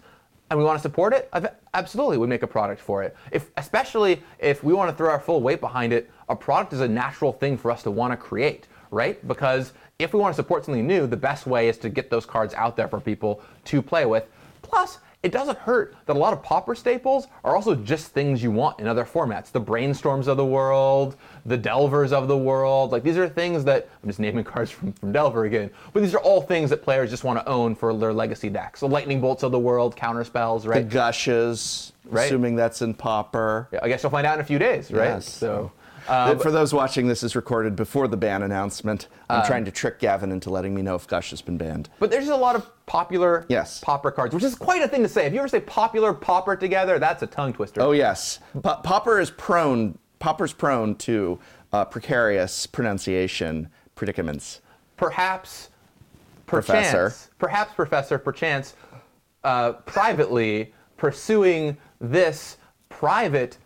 and 0.50 0.58
we 0.58 0.64
want 0.64 0.78
to 0.78 0.82
support 0.82 1.14
it, 1.14 1.32
absolutely 1.72 2.18
we 2.18 2.26
make 2.26 2.42
a 2.42 2.46
product 2.46 2.80
for 2.80 3.02
it. 3.02 3.16
If 3.32 3.50
especially 3.56 4.22
if 4.38 4.62
we 4.62 4.74
want 4.74 4.90
to 4.90 4.96
throw 4.96 5.10
our 5.10 5.20
full 5.20 5.40
weight 5.40 5.60
behind 5.60 5.94
it, 5.94 6.10
a 6.28 6.36
product 6.36 6.74
is 6.74 6.80
a 6.80 6.88
natural 6.88 7.32
thing 7.32 7.56
for 7.56 7.70
us 7.70 7.82
to 7.84 7.90
want 7.90 8.12
to 8.12 8.18
create, 8.18 8.68
right? 8.90 9.26
Because 9.26 9.72
if 9.98 10.12
we 10.12 10.20
want 10.20 10.32
to 10.32 10.36
support 10.36 10.64
something 10.64 10.86
new, 10.86 11.06
the 11.06 11.16
best 11.16 11.46
way 11.46 11.68
is 11.68 11.76
to 11.78 11.88
get 11.88 12.08
those 12.08 12.24
cards 12.24 12.54
out 12.54 12.76
there 12.76 12.86
for 12.88 13.00
people 13.00 13.42
to 13.64 13.82
play 13.82 14.06
with. 14.06 14.24
Plus, 14.62 14.98
it 15.24 15.32
doesn't 15.32 15.58
hurt 15.58 15.96
that 16.06 16.14
a 16.14 16.18
lot 16.18 16.32
of 16.32 16.40
pauper 16.44 16.76
staples 16.76 17.26
are 17.42 17.56
also 17.56 17.74
just 17.74 18.12
things 18.12 18.40
you 18.40 18.52
want 18.52 18.78
in 18.78 18.86
other 18.86 19.04
formats. 19.04 19.50
The 19.50 19.60
Brainstorms 19.60 20.28
of 20.28 20.36
the 20.36 20.44
world, 20.44 21.16
the 21.44 21.56
Delvers 21.56 22.12
of 22.12 22.28
the 22.28 22.38
world. 22.38 22.92
Like 22.92 23.02
these 23.02 23.16
are 23.16 23.28
things 23.28 23.64
that 23.64 23.88
I'm 24.00 24.08
just 24.08 24.20
naming 24.20 24.44
cards 24.52 24.70
from, 24.70 24.92
from 24.92 25.10
Delver 25.10 25.46
again. 25.46 25.68
But 25.92 26.04
these 26.04 26.14
are 26.14 26.20
all 26.20 26.40
things 26.42 26.70
that 26.70 26.84
players 26.84 27.10
just 27.10 27.24
want 27.24 27.40
to 27.40 27.48
own 27.48 27.74
for 27.74 27.92
their 27.96 28.12
legacy 28.12 28.48
decks. 28.48 28.78
The 28.78 28.88
Lightning 28.88 29.20
Bolts 29.20 29.42
of 29.42 29.50
the 29.50 29.58
world, 29.58 29.96
counter 29.96 30.22
spells, 30.22 30.62
The 30.62 30.82
gushes, 30.84 31.92
Right. 32.04 32.26
assuming 32.26 32.54
that's 32.54 32.80
in 32.80 32.94
pauper. 32.94 33.68
Yeah, 33.72 33.80
I 33.82 33.88
guess 33.88 34.02
you'll 34.04 34.10
find 34.10 34.26
out 34.26 34.34
in 34.36 34.40
a 34.40 34.44
few 34.44 34.58
days, 34.60 34.92
right? 34.92 35.06
Yes. 35.08 35.28
So 35.28 35.72
Uh, 36.08 36.34
For 36.36 36.50
those 36.50 36.72
watching, 36.72 37.06
this 37.06 37.22
is 37.22 37.36
recorded 37.36 37.76
before 37.76 38.08
the 38.08 38.16
ban 38.16 38.42
announcement. 38.42 39.08
I'm 39.28 39.44
trying 39.46 39.64
to 39.66 39.70
trick 39.70 39.98
Gavin 39.98 40.32
into 40.32 40.48
letting 40.50 40.74
me 40.74 40.80
know 40.82 40.94
if 40.94 41.06
Gush 41.06 41.30
has 41.30 41.42
been 41.42 41.58
banned. 41.58 41.88
But 41.98 42.10
there's 42.10 42.28
a 42.28 42.36
lot 42.36 42.56
of 42.56 42.68
popular 42.86 43.44
Yes. 43.48 43.80
pauper 43.80 44.10
cards, 44.10 44.34
which 44.34 44.44
is 44.44 44.54
quite 44.54 44.82
a 44.82 44.88
thing 44.88 45.02
to 45.02 45.08
say. 45.08 45.26
If 45.26 45.32
you 45.34 45.38
ever 45.40 45.48
say 45.48 45.60
popular 45.60 46.14
pauper 46.14 46.56
together, 46.56 46.98
that's 46.98 47.22
a 47.22 47.26
tongue 47.26 47.52
twister. 47.52 47.82
Oh 47.82 47.92
yes, 47.92 48.38
Pa- 48.62 48.80
Pauper 48.80 49.20
is 49.20 49.30
prone. 49.30 49.98
Pauper's 50.18 50.52
prone 50.52 50.94
to 50.96 51.38
uh, 51.72 51.84
precarious 51.84 52.66
pronunciation 52.66 53.68
predicaments. 53.94 54.60
perhaps, 54.96 55.68
Professor. 56.46 57.04
perchance, 57.10 57.28
perhaps, 57.38 57.74
Professor, 57.74 58.18
perchance, 58.18 58.74
uh, 59.44 59.72
privately 59.72 60.72
pursuing 60.96 61.76
this 62.00 62.56
private 62.88 63.58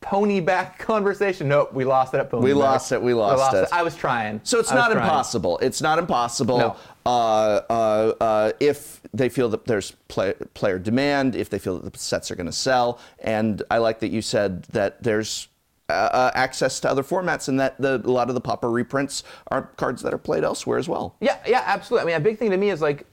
ponyback 0.00 0.78
conversation. 0.78 1.48
Nope, 1.48 1.72
we 1.72 1.84
lost 1.84 2.14
it 2.14 2.18
at 2.18 2.30
ponyback. 2.30 2.42
We 2.42 2.52
lost 2.54 2.92
it, 2.92 3.02
we 3.02 3.14
lost 3.14 3.54
it. 3.54 3.68
I 3.72 3.82
was 3.82 3.94
trying. 3.96 4.40
So 4.44 4.58
it's 4.58 4.72
I 4.72 4.74
not 4.76 4.92
impossible. 4.92 5.58
It's 5.58 5.82
not 5.82 5.98
impossible. 5.98 6.58
No. 6.58 6.76
Uh, 7.06 7.60
uh, 7.70 8.12
uh, 8.20 8.52
if 8.60 9.00
they 9.14 9.28
feel 9.28 9.48
that 9.50 9.64
there's 9.64 9.92
play, 10.08 10.34
player 10.54 10.78
demand, 10.78 11.34
if 11.34 11.48
they 11.50 11.58
feel 11.58 11.78
that 11.78 11.92
the 11.92 11.98
sets 11.98 12.30
are 12.30 12.36
going 12.36 12.46
to 12.46 12.52
sell, 12.52 13.00
and 13.20 13.62
I 13.70 13.78
like 13.78 14.00
that 14.00 14.10
you 14.10 14.20
said 14.22 14.64
that 14.64 15.02
there's 15.02 15.48
uh, 15.88 15.92
uh, 15.92 16.30
access 16.34 16.80
to 16.80 16.90
other 16.90 17.02
formats, 17.02 17.48
and 17.48 17.58
that 17.60 17.80
the, 17.80 17.96
a 18.04 18.10
lot 18.10 18.28
of 18.28 18.34
the 18.34 18.42
Pauper 18.42 18.70
reprints 18.70 19.24
are 19.48 19.62
cards 19.78 20.02
that 20.02 20.12
are 20.12 20.18
played 20.18 20.44
elsewhere 20.44 20.78
as 20.78 20.86
well. 20.86 21.16
Yeah, 21.20 21.38
yeah, 21.46 21.62
absolutely. 21.64 22.12
I 22.12 22.16
mean, 22.18 22.20
a 22.20 22.24
big 22.24 22.38
thing 22.38 22.50
to 22.50 22.58
me 22.58 22.68
is 22.68 22.82
like, 22.82 23.06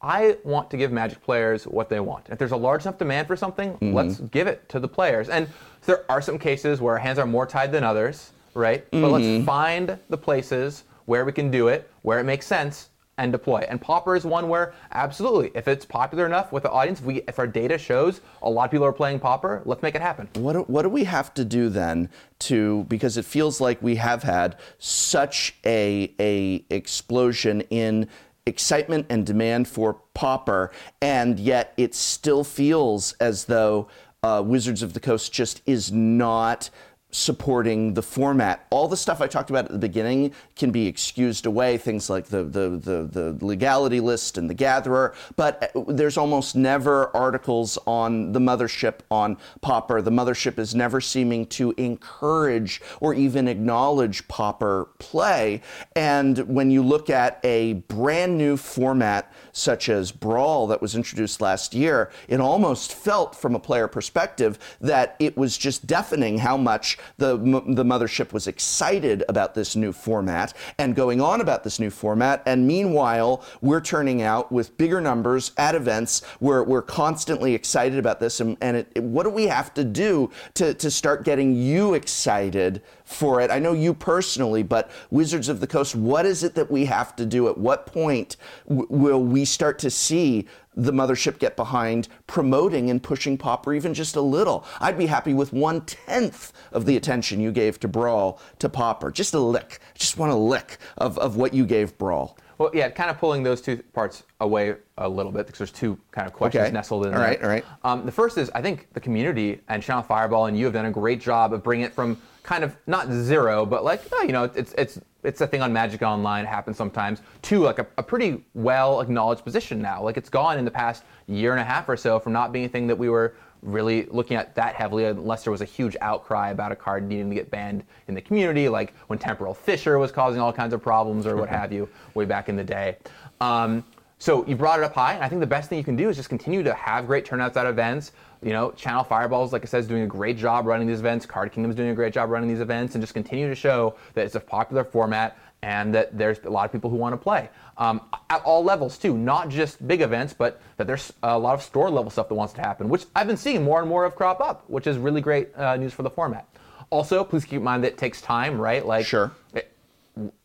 I 0.00 0.36
want 0.42 0.68
to 0.72 0.76
give 0.76 0.90
Magic 0.90 1.22
players 1.22 1.62
what 1.64 1.88
they 1.88 2.00
want. 2.00 2.26
If 2.28 2.38
there's 2.38 2.50
a 2.50 2.56
large 2.56 2.82
enough 2.82 2.98
demand 2.98 3.28
for 3.28 3.36
something, 3.36 3.74
Mm-hmm. 3.74 3.92
let's 3.94 4.18
give 4.18 4.48
it 4.48 4.68
to 4.70 4.80
the 4.80 4.88
players. 4.88 5.28
And 5.28 5.46
there 5.86 6.04
are 6.08 6.22
some 6.22 6.38
cases 6.38 6.80
where 6.80 6.94
our 6.94 6.98
hands 7.00 7.18
are 7.18 7.26
more 7.26 7.46
tied 7.46 7.72
than 7.72 7.84
others, 7.84 8.32
right? 8.54 8.88
But 8.90 8.98
Mm-hmm. 8.98 9.12
let's 9.12 9.46
find 9.46 9.98
the 10.08 10.16
places 10.16 10.84
where 11.06 11.24
we 11.24 11.32
can 11.32 11.50
do 11.50 11.68
it, 11.68 11.90
where 12.02 12.18
it 12.20 12.24
makes 12.24 12.46
sense, 12.46 12.88
and 13.18 13.30
deploy. 13.30 13.58
And 13.68 13.80
Pauper 13.80 14.16
is 14.16 14.24
one 14.24 14.48
where, 14.48 14.72
absolutely, 14.92 15.50
if 15.54 15.68
it's 15.68 15.84
popular 15.84 16.24
enough 16.24 16.50
with 16.50 16.62
the 16.62 16.70
audience, 16.70 17.00
if, 17.00 17.04
we, 17.04 17.16
if 17.28 17.38
our 17.38 17.46
data 17.46 17.76
shows 17.76 18.20
a 18.42 18.48
lot 18.48 18.64
of 18.64 18.70
people 18.70 18.86
are 18.86 18.92
playing 18.92 19.18
Pauper, 19.20 19.60
let's 19.66 19.82
make 19.82 19.94
it 19.94 20.00
happen. 20.00 20.28
What 20.34 20.54
do, 20.54 20.60
what 20.62 20.82
do 20.82 20.88
we 20.88 21.04
have 21.04 21.34
to 21.34 21.44
do 21.44 21.68
then 21.68 22.08
to 22.40 22.84
because 22.88 23.16
it 23.18 23.24
feels 23.26 23.60
like 23.60 23.82
we 23.82 23.96
have 23.96 24.22
had 24.22 24.56
such 24.78 25.54
a 25.66 26.12
a 26.18 26.64
explosion 26.70 27.60
in 27.70 28.08
excitement 28.46 29.06
and 29.10 29.26
demand 29.26 29.68
for 29.68 29.94
Pauper, 30.14 30.72
and 31.02 31.38
yet 31.38 31.74
it 31.76 31.94
still 31.94 32.44
feels 32.44 33.12
as 33.14 33.44
though 33.44 33.88
uh, 34.24 34.40
Wizards 34.40 34.84
of 34.84 34.92
the 34.92 35.00
Coast 35.00 35.32
just 35.32 35.62
is 35.66 35.90
not 35.90 36.70
supporting 37.12 37.92
the 37.92 38.02
format. 38.02 38.66
All 38.70 38.88
the 38.88 38.96
stuff 38.96 39.20
I 39.20 39.26
talked 39.26 39.50
about 39.50 39.66
at 39.66 39.70
the 39.70 39.78
beginning 39.78 40.32
can 40.56 40.70
be 40.70 40.86
excused 40.86 41.44
away, 41.44 41.76
things 41.76 42.08
like 42.08 42.26
the, 42.26 42.42
the, 42.44 42.70
the, 42.70 43.08
the 43.10 43.44
legality 43.44 44.00
list 44.00 44.38
and 44.38 44.48
the 44.48 44.54
gatherer, 44.54 45.14
but 45.36 45.72
uh, 45.76 45.84
there's 45.88 46.16
almost 46.16 46.56
never 46.56 47.14
articles 47.14 47.78
on 47.86 48.32
the 48.32 48.40
mothership 48.40 49.00
on 49.10 49.36
Pauper. 49.60 50.00
The 50.00 50.10
mothership 50.10 50.58
is 50.58 50.74
never 50.74 51.00
seeming 51.02 51.46
to 51.46 51.72
encourage 51.76 52.80
or 53.00 53.12
even 53.12 53.46
acknowledge 53.46 54.26
Pauper 54.28 54.88
play. 54.98 55.60
And 55.94 56.38
when 56.48 56.70
you 56.70 56.82
look 56.82 57.10
at 57.10 57.40
a 57.44 57.74
brand 57.74 58.38
new 58.38 58.56
format 58.56 59.30
such 59.52 59.88
as 59.88 60.10
Brawl 60.12 60.66
that 60.68 60.80
was 60.82 60.94
introduced 60.94 61.40
last 61.40 61.74
year, 61.74 62.10
it 62.28 62.40
almost 62.40 62.92
felt 62.94 63.36
from 63.36 63.54
a 63.54 63.60
player 63.60 63.86
perspective 63.86 64.58
that 64.80 65.14
it 65.18 65.36
was 65.36 65.56
just 65.58 65.86
deafening 65.86 66.38
how 66.38 66.56
much 66.56 66.98
the, 67.18 67.36
the 67.36 67.84
mothership 67.84 68.32
was 68.32 68.46
excited 68.46 69.22
about 69.28 69.54
this 69.54 69.76
new 69.76 69.92
format 69.92 70.54
and 70.78 70.94
going 70.94 71.20
on 71.20 71.40
about 71.40 71.64
this 71.64 71.78
new 71.78 71.90
format. 71.90 72.42
And 72.46 72.66
meanwhile, 72.66 73.44
we're 73.60 73.80
turning 73.80 74.22
out 74.22 74.50
with 74.50 74.76
bigger 74.78 75.00
numbers 75.00 75.52
at 75.58 75.74
events. 75.74 76.22
We're, 76.40 76.62
we're 76.62 76.82
constantly 76.82 77.54
excited 77.54 77.98
about 77.98 78.20
this. 78.20 78.40
And, 78.40 78.56
and 78.60 78.76
it, 78.78 78.92
it- 78.94 79.02
what 79.12 79.24
do 79.24 79.30
we 79.30 79.46
have 79.48 79.74
to 79.74 79.84
do 79.84 80.30
to, 80.54 80.72
to 80.74 80.90
start 80.90 81.24
getting 81.24 81.54
you 81.54 81.92
excited 81.94 82.80
for 83.04 83.40
it? 83.42 83.50
I 83.50 83.58
know 83.58 83.72
you 83.74 83.92
personally, 83.92 84.62
but 84.62 84.90
Wizards 85.10 85.48
of 85.50 85.60
the 85.60 85.66
Coast, 85.66 85.94
what 85.94 86.24
is 86.24 86.42
it 86.42 86.54
that 86.54 86.70
we 86.70 86.86
have 86.86 87.14
to 87.16 87.26
do? 87.26 87.48
At 87.48 87.58
what 87.58 87.84
point 87.86 88.36
w- 88.66 88.86
will 88.88 89.22
we 89.22 89.41
start 89.44 89.78
to 89.80 89.90
see 89.90 90.46
the 90.74 90.92
mothership 90.92 91.38
get 91.38 91.54
behind 91.56 92.08
promoting 92.26 92.88
and 92.90 93.02
pushing 93.02 93.36
Pauper 93.36 93.74
even 93.74 93.92
just 93.94 94.16
a 94.16 94.20
little? 94.20 94.64
I'd 94.80 94.96
be 94.98 95.06
happy 95.06 95.34
with 95.34 95.52
one 95.52 95.82
tenth 95.82 96.52
of 96.72 96.86
the 96.86 96.96
attention 96.96 97.40
you 97.40 97.52
gave 97.52 97.78
to 97.80 97.88
Brawl 97.88 98.40
to 98.58 98.68
Pauper. 98.68 99.10
Just 99.10 99.34
a 99.34 99.38
lick. 99.40 99.80
Just 99.94 100.16
want 100.18 100.32
a 100.32 100.36
lick 100.36 100.78
of, 100.98 101.18
of 101.18 101.36
what 101.36 101.52
you 101.54 101.66
gave 101.66 101.96
Brawl. 101.98 102.36
Well, 102.58 102.70
yeah, 102.74 102.90
kind 102.90 103.10
of 103.10 103.18
pulling 103.18 103.42
those 103.42 103.60
two 103.60 103.78
parts 103.92 104.22
away 104.40 104.76
a 104.98 105.08
little 105.08 105.32
bit 105.32 105.46
because 105.46 105.58
there's 105.58 105.72
two 105.72 105.98
kind 106.12 106.28
of 106.28 106.32
questions 106.32 106.64
Okay. 106.66 106.72
nestled 106.72 107.06
in 107.06 107.12
All 107.14 107.18
there. 107.18 107.28
right, 107.28 107.42
all 107.42 107.48
right. 107.48 107.64
Um, 107.82 108.06
the 108.06 108.12
first 108.12 108.38
is 108.38 108.50
I 108.54 108.62
think 108.62 108.86
the 108.92 109.00
community 109.00 109.60
and 109.68 109.82
Channel 109.82 110.02
Fireball 110.04 110.46
and 110.46 110.56
you 110.56 110.64
have 110.66 110.74
done 110.74 110.86
a 110.86 110.90
great 110.92 111.20
job 111.20 111.52
of 111.52 111.62
bringing 111.64 111.86
it 111.86 111.92
from 111.92 112.20
kind 112.44 112.62
of 112.62 112.76
not 112.86 113.10
zero, 113.10 113.66
but 113.66 113.82
like 113.84 114.02
oh, 114.12 114.22
you 114.22 114.32
know 114.32 114.44
it's 114.54 114.74
it's 114.78 115.00
it's 115.22 115.40
a 115.40 115.46
thing 115.46 115.62
on 115.62 115.72
Magic 115.72 116.02
Online. 116.02 116.44
It 116.44 116.48
happens 116.48 116.76
sometimes 116.76 117.22
to 117.42 117.60
like 117.60 117.78
a, 117.78 117.86
a 117.98 118.02
pretty 118.02 118.44
well 118.54 119.00
acknowledged 119.00 119.44
position 119.44 119.80
now. 119.80 120.02
Like 120.02 120.16
it's 120.16 120.28
gone 120.28 120.58
in 120.58 120.64
the 120.64 120.70
past 120.70 121.04
year 121.26 121.52
and 121.52 121.60
a 121.60 121.64
half 121.64 121.88
or 121.88 121.96
so 121.96 122.18
from 122.18 122.32
not 122.32 122.52
being 122.52 122.64
a 122.64 122.68
thing 122.68 122.86
that 122.86 122.96
we 122.96 123.08
were 123.08 123.34
really 123.62 124.06
looking 124.10 124.36
at 124.36 124.54
that 124.56 124.74
heavily 124.74 125.04
unless 125.04 125.44
there 125.44 125.52
was 125.52 125.60
a 125.60 125.66
huge 125.66 125.96
outcry 126.00 126.50
about 126.50 126.72
a 126.72 126.76
card 126.76 127.06
needing 127.06 127.28
to 127.28 127.34
get 127.34 127.50
banned 127.50 127.84
in 128.08 128.14
the 128.14 128.20
community, 128.20 128.68
like 128.68 128.92
when 129.06 129.18
Temporal 129.18 129.54
Fissure 129.54 129.98
was 129.98 130.10
causing 130.10 130.40
all 130.40 130.52
kinds 130.52 130.74
of 130.74 130.82
problems 130.82 131.26
or 131.26 131.36
what 131.36 131.48
have 131.60 131.72
you 131.72 131.88
way 132.14 132.24
back 132.24 132.48
in 132.48 132.56
the 132.56 132.64
day. 132.64 132.96
Um, 133.40 133.84
so 134.22 134.46
you 134.46 134.54
brought 134.54 134.78
it 134.78 134.84
up 134.84 134.94
high, 134.94 135.14
and 135.14 135.24
I 135.24 135.28
think 135.28 135.40
the 135.40 135.48
best 135.48 135.68
thing 135.68 135.78
you 135.78 135.82
can 135.84 135.96
do 135.96 136.08
is 136.08 136.14
just 136.16 136.28
continue 136.28 136.62
to 136.62 136.72
have 136.74 137.08
great 137.08 137.24
turnouts 137.24 137.56
at 137.56 137.66
events. 137.66 138.12
You 138.40 138.52
know, 138.52 138.70
Channel 138.70 139.02
Fireballs, 139.02 139.52
like 139.52 139.62
I 139.62 139.64
said, 139.64 139.80
is 139.80 139.88
doing 139.88 140.02
a 140.02 140.06
great 140.06 140.38
job 140.38 140.64
running 140.64 140.86
these 140.86 141.00
events. 141.00 141.26
Card 141.26 141.50
Kingdom's 141.50 141.74
doing 141.74 141.88
a 141.88 141.94
great 141.94 142.12
job 142.12 142.30
running 142.30 142.48
these 142.48 142.60
events, 142.60 142.94
and 142.94 143.02
just 143.02 143.14
continue 143.14 143.48
to 143.48 143.56
show 143.56 143.96
that 144.14 144.24
it's 144.24 144.36
a 144.36 144.40
popular 144.40 144.84
format 144.84 145.36
and 145.64 145.92
that 145.96 146.16
there's 146.16 146.38
a 146.44 146.50
lot 146.50 146.64
of 146.64 146.70
people 146.70 146.88
who 146.88 146.94
want 146.94 147.12
to 147.12 147.16
play 147.16 147.48
um, 147.78 148.00
at 148.30 148.40
all 148.44 148.62
levels 148.62 148.96
too, 148.96 149.18
not 149.18 149.48
just 149.48 149.84
big 149.88 150.02
events, 150.02 150.32
but 150.32 150.60
that 150.76 150.86
there's 150.86 151.12
a 151.24 151.36
lot 151.36 151.54
of 151.54 151.62
store 151.62 151.90
level 151.90 152.08
stuff 152.08 152.28
that 152.28 152.34
wants 152.36 152.52
to 152.54 152.60
happen, 152.60 152.88
which 152.88 153.06
I've 153.16 153.26
been 153.26 153.36
seeing 153.36 153.64
more 153.64 153.80
and 153.80 153.88
more 153.88 154.04
of 154.04 154.14
crop 154.14 154.40
up, 154.40 154.62
which 154.68 154.86
is 154.86 154.98
really 154.98 155.20
great 155.20 155.48
uh, 155.56 155.74
news 155.76 155.92
for 155.92 156.04
the 156.04 156.10
format. 156.10 156.46
Also, 156.90 157.24
please 157.24 157.44
keep 157.44 157.56
in 157.58 157.64
mind 157.64 157.82
that 157.82 157.88
it 157.94 157.98
takes 157.98 158.20
time, 158.20 158.60
right? 158.60 158.86
Like 158.86 159.04
Sure. 159.04 159.32
it- 159.52 159.74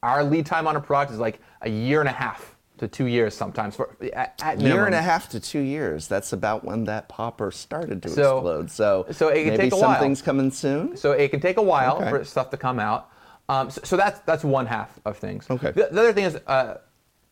our 0.01 0.23
lead 0.23 0.47
time 0.47 0.65
on 0.65 0.75
a 0.75 0.81
product 0.81 1.11
is 1.11 1.19
like 1.19 1.39
a 1.61 1.69
year 1.69 1.99
and 1.99 2.09
a 2.09 2.13
half 2.13 2.56
to 2.77 2.87
two 2.87 3.05
years 3.05 3.35
sometimes 3.35 3.75
for 3.75 3.95
at, 4.13 4.39
at 4.43 4.59
Year 4.61 4.85
and 4.85 4.95
a 4.95 5.01
half 5.01 5.29
to 5.29 5.39
two 5.39 5.59
years. 5.59 6.07
That's 6.07 6.33
about 6.33 6.63
when 6.63 6.83
that 6.85 7.09
pauper 7.09 7.51
started 7.51 8.01
to 8.03 8.09
So- 8.09 8.37
explode. 8.37 8.71
So, 8.71 9.05
so 9.11 9.29
it 9.29 9.43
can 9.45 9.57
take 9.57 9.73
a 9.73 9.75
while. 9.75 9.93
something's 9.93 10.21
coming 10.21 10.51
soon. 10.51 10.95
So 10.97 11.11
it 11.11 11.29
can 11.29 11.39
take 11.39 11.57
a 11.57 11.61
while 11.61 11.97
Okay. 11.97 12.09
for 12.09 12.23
stuff 12.23 12.49
to 12.51 12.57
come 12.57 12.79
out. 12.79 13.09
Um, 13.49 13.69
so, 13.69 13.81
so 13.83 13.97
that's 13.97 14.19
that's 14.21 14.43
one 14.43 14.65
half 14.65 14.99
of 15.05 15.17
things. 15.17 15.47
Okay. 15.49 15.71
The, 15.71 15.87
the 15.91 15.99
other 16.01 16.13
thing 16.13 16.25
is 16.25 16.37
uh, 16.47 16.75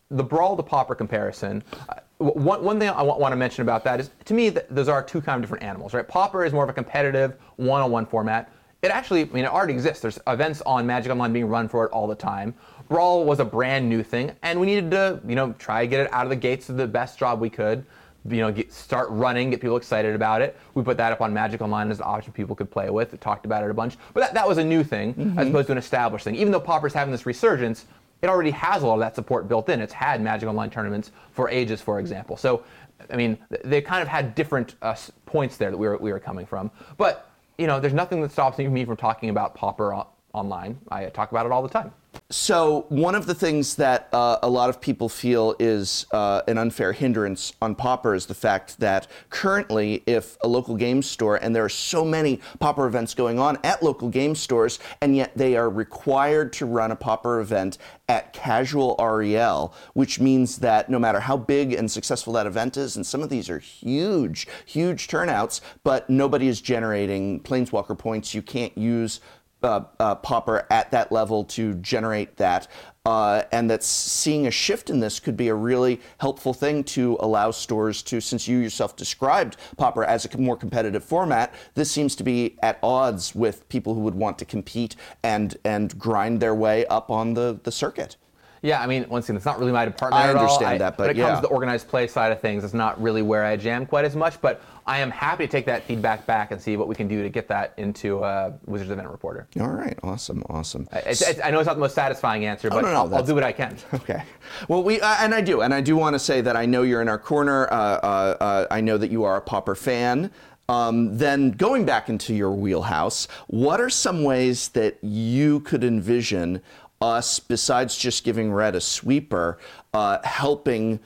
the 0.09 0.23
brawl 0.23 0.55
to 0.55 0.63
pauper 0.63 0.95
comparison. 0.95 1.63
Uh, 1.89 1.95
one, 2.17 2.63
one 2.63 2.79
thing 2.79 2.89
I 2.89 3.01
want 3.01 3.33
to 3.33 3.35
mention 3.35 3.63
about 3.63 3.83
that 3.83 3.99
is 3.99 4.09
to 4.23 4.33
me 4.33 4.49
th- 4.49 4.65
those 4.69 4.87
are 4.87 5.03
two 5.03 5.19
kind 5.21 5.35
of 5.35 5.41
different 5.41 5.63
animals, 5.65 5.93
right? 5.93 6.07
Pauper 6.07 6.45
is 6.45 6.53
more 6.53 6.63
of 6.63 6.69
a 6.69 6.73
competitive 6.73 7.35
one-on-one 7.57 8.05
format. 8.05 8.49
It 8.85 8.91
actually, 8.91 9.23
I 9.23 9.25
mean, 9.25 9.45
it 9.45 9.51
already 9.51 9.73
exists. 9.73 10.01
There's 10.01 10.19
events 10.27 10.61
on 10.61 10.85
Magic 10.85 11.11
Online 11.11 11.33
being 11.33 11.47
run 11.47 11.67
for 11.67 11.85
it 11.85 11.91
all 11.91 12.07
the 12.07 12.15
time. 12.15 12.53
Brawl 12.87 13.25
was 13.25 13.39
a 13.39 13.45
brand 13.45 13.89
new 13.89 14.03
thing, 14.03 14.31
and 14.43 14.59
we 14.59 14.67
needed 14.67 14.91
to, 14.91 15.19
you 15.27 15.35
know, 15.35 15.53
try 15.53 15.81
to 15.81 15.87
get 15.87 16.01
it 16.01 16.13
out 16.13 16.25
of 16.25 16.29
the 16.29 16.35
gates 16.35 16.67
to 16.67 16.73
the 16.73 16.87
best 16.87 17.17
job 17.17 17.39
we 17.41 17.49
could 17.49 17.83
you 18.29 18.37
know, 18.37 18.51
get, 18.51 18.71
start 18.73 19.09
running, 19.11 19.51
get 19.51 19.61
people 19.61 19.77
excited 19.77 20.15
about 20.15 20.41
it. 20.41 20.57
We 20.73 20.83
put 20.83 20.97
that 20.97 21.11
up 21.11 21.21
on 21.21 21.33
Magic 21.33 21.61
Online 21.61 21.91
as 21.91 21.99
an 21.99 22.05
option 22.07 22.33
people 22.33 22.55
could 22.55 22.71
play 22.71 22.89
with. 22.89 23.11
We 23.11 23.17
talked 23.19 23.45
about 23.45 23.63
it 23.63 23.69
a 23.69 23.73
bunch, 23.73 23.97
but 24.13 24.21
that, 24.21 24.33
that 24.33 24.47
was 24.47 24.57
a 24.57 24.63
new 24.63 24.83
thing 24.83 25.35
as 25.37 25.47
opposed 25.47 25.67
to 25.67 25.73
an 25.73 25.77
established 25.77 26.23
thing. 26.23 26.35
Even 26.35 26.51
though 26.51 26.59
Pauper's 26.59 26.93
having 26.93 27.11
this 27.11 27.25
resurgence, 27.25 27.85
it 28.21 28.27
already 28.27 28.51
has 28.51 28.81
a 28.81 28.87
lot 28.87 28.95
of 28.95 28.99
that 29.01 29.15
support 29.15 29.47
built 29.47 29.69
in. 29.69 29.79
It's 29.79 29.93
had 29.93 30.21
Magic 30.21 30.49
Online 30.49 30.69
tournaments 30.69 31.11
for 31.31 31.49
ages, 31.49 31.81
for 31.81 31.99
example. 31.99 32.37
So, 32.37 32.63
I 33.11 33.15
mean, 33.15 33.37
they 33.63 33.81
kind 33.81 34.01
of 34.01 34.07
had 34.07 34.33
different 34.33 34.75
uh, 34.81 34.95
points 35.25 35.57
there 35.57 35.69
that 35.69 35.77
we 35.77 35.87
were, 35.87 35.97
we 35.97 36.11
were 36.11 36.19
coming 36.19 36.45
from. 36.45 36.71
But, 36.97 37.29
you 37.57 37.67
know, 37.67 37.79
there's 37.79 37.93
nothing 37.93 38.21
that 38.21 38.31
stops 38.31 38.57
me 38.57 38.85
from 38.85 38.97
talking 38.97 39.29
about 39.29 39.55
Pauper 39.55 40.03
online. 40.33 40.77
I 40.89 41.05
talk 41.05 41.31
about 41.31 41.45
it 41.45 41.51
all 41.51 41.63
the 41.63 41.69
time. 41.69 41.93
So, 42.31 42.87
one 42.89 43.13
of 43.13 43.27
the 43.27 43.35
things 43.35 43.75
that 43.75 44.09
uh, 44.11 44.39
a 44.41 44.49
lot 44.49 44.69
of 44.69 44.81
people 44.81 45.09
feel 45.09 45.55
is 45.59 46.07
uh, 46.11 46.41
an 46.47 46.57
unfair 46.57 46.91
hindrance 46.91 47.53
on 47.61 47.75
Pauper 47.75 48.15
is 48.15 48.25
the 48.25 48.33
fact 48.33 48.79
that 48.79 49.05
currently, 49.29 50.01
if 50.07 50.35
a 50.41 50.47
local 50.47 50.75
game 50.75 51.03
store, 51.03 51.35
and 51.35 51.55
there 51.55 51.63
are 51.63 51.69
so 51.69 52.03
many 52.03 52.41
Pauper 52.59 52.87
events 52.87 53.13
going 53.13 53.37
on 53.37 53.59
at 53.63 53.83
local 53.83 54.09
game 54.09 54.33
stores, 54.33 54.79
and 55.01 55.15
yet 55.15 55.37
they 55.37 55.55
are 55.55 55.69
required 55.69 56.51
to 56.53 56.65
run 56.65 56.89
a 56.89 56.95
Pauper 56.95 57.41
event 57.41 57.77
at 58.09 58.33
casual 58.33 58.95
REL, 58.97 59.71
which 59.93 60.19
means 60.19 60.57
that 60.57 60.89
no 60.89 60.97
matter 60.97 61.19
how 61.19 61.37
big 61.37 61.73
and 61.73 61.91
successful 61.91 62.33
that 62.33 62.47
event 62.47 62.75
is, 62.75 62.95
and 62.95 63.05
some 63.05 63.21
of 63.21 63.29
these 63.29 63.51
are 63.51 63.59
huge, 63.59 64.47
huge 64.65 65.07
turnouts, 65.07 65.61
but 65.83 66.09
nobody 66.09 66.47
is 66.47 66.59
generating 66.59 67.39
Planeswalker 67.41 67.95
points. 67.95 68.33
You 68.33 68.41
can't 68.41 68.75
use 68.75 69.21
uh, 69.65 69.83
uh, 69.99 70.15
Pauper 70.15 70.65
at 70.69 70.91
that 70.91 71.11
level 71.11 71.43
to 71.45 71.73
generate 71.75 72.37
that. 72.37 72.67
Uh, 73.05 73.43
and 73.51 73.69
that 73.69 73.83
seeing 73.83 74.47
a 74.47 74.51
shift 74.51 74.89
in 74.89 74.99
this 74.99 75.19
could 75.19 75.37
be 75.37 75.49
a 75.49 75.53
really 75.53 76.01
helpful 76.19 76.53
thing 76.53 76.83
to 76.83 77.17
allow 77.19 77.51
stores 77.51 78.01
to, 78.01 78.19
since 78.19 78.47
you 78.47 78.57
yourself 78.57 78.95
described 78.95 79.57
Pauper 79.77 80.03
as 80.03 80.25
a 80.25 80.37
more 80.39 80.57
competitive 80.57 81.03
format, 81.03 81.53
this 81.75 81.91
seems 81.91 82.15
to 82.15 82.23
be 82.23 82.57
at 82.63 82.79
odds 82.81 83.35
with 83.35 83.67
people 83.69 83.93
who 83.93 84.01
would 84.01 84.15
want 84.15 84.39
to 84.39 84.45
compete 84.45 84.95
and, 85.21 85.55
and 85.65 85.97
grind 85.99 86.39
their 86.39 86.55
way 86.55 86.87
up 86.87 87.11
on 87.11 87.35
the, 87.35 87.59
the 87.63 87.71
circuit. 87.71 88.17
Yeah, 88.63 88.81
I 88.81 88.87
mean, 88.87 89.05
once 89.09 89.25
again, 89.25 89.35
it's 89.35 89.45
not 89.45 89.59
really 89.59 89.71
my 89.71 89.85
department 89.85 90.23
I 90.23 90.29
at 90.29 90.35
all. 90.35 90.41
understand 90.41 90.81
that, 90.81 90.97
but 90.97 91.03
when 91.03 91.15
it 91.15 91.19
yeah. 91.19 91.27
comes 91.27 91.41
to 91.41 91.47
the 91.47 91.53
organized 91.53 91.87
play 91.87 92.07
side 92.07 92.31
of 92.31 92.41
things, 92.41 92.63
it's 92.63 92.73
not 92.73 92.99
really 92.99 93.21
where 93.21 93.45
I 93.45 93.55
jam 93.57 93.85
quite 93.85 94.05
as 94.05 94.15
much. 94.15 94.41
But 94.41 94.59
I 94.87 94.99
am 94.99 95.09
happy 95.09 95.47
to 95.47 95.51
take 95.51 95.65
that 95.65 95.83
feedback 95.83 96.27
back 96.27 96.51
and 96.51 96.61
see 96.61 96.77
what 96.77 96.87
we 96.87 96.93
can 96.93 97.07
do 97.07 97.23
to 97.23 97.29
get 97.29 97.47
that 97.47 97.73
into 97.77 98.23
uh, 98.23 98.53
Wizards 98.65 98.91
Event 98.91 99.09
Reporter. 99.09 99.47
All 99.59 99.69
right, 99.69 99.97
awesome, 100.03 100.43
awesome. 100.47 100.87
It's, 100.91 101.21
it's, 101.21 101.39
I 101.43 101.49
know 101.49 101.59
it's 101.59 101.65
not 101.65 101.73
the 101.73 101.79
most 101.79 101.95
satisfying 101.95 102.45
answer, 102.45 102.69
but 102.69 102.81
no, 102.81 102.91
no, 102.91 102.97
I'll, 102.97 103.15
I'll 103.15 103.23
do 103.23 103.33
what 103.33 103.43
I 103.43 103.51
can. 103.51 103.77
Okay. 103.95 104.23
Well, 104.67 104.83
we 104.83 105.01
uh, 105.01 105.15
and 105.19 105.33
I 105.33 105.41
do, 105.41 105.61
and 105.61 105.73
I 105.73 105.81
do 105.81 105.95
want 105.95 106.13
to 106.13 106.19
say 106.19 106.41
that 106.41 106.55
I 106.55 106.65
know 106.65 106.83
you're 106.83 107.01
in 107.01 107.09
our 107.09 107.17
corner. 107.17 107.65
Uh, 107.71 107.75
uh, 107.75 108.37
uh, 108.39 108.67
I 108.69 108.81
know 108.81 108.97
that 108.97 109.09
you 109.09 109.23
are 109.23 109.37
a 109.37 109.41
Pauper 109.41 109.73
fan. 109.73 110.31
Um, 110.67 111.17
then 111.17 111.51
going 111.51 111.85
back 111.85 112.09
into 112.09 112.35
your 112.35 112.51
wheelhouse, 112.51 113.27
what 113.47 113.79
are 113.79 113.89
some 113.89 114.23
ways 114.23 114.69
that 114.69 114.97
you 115.01 115.61
could 115.61 115.83
envision 115.83 116.61
us, 117.01 117.39
besides 117.39 117.97
just 117.97 118.23
giving 118.23 118.51
red 118.51 118.75
a 118.75 118.81
sweeper, 118.81 119.59
uh, 119.93 120.19
helping 120.23 120.99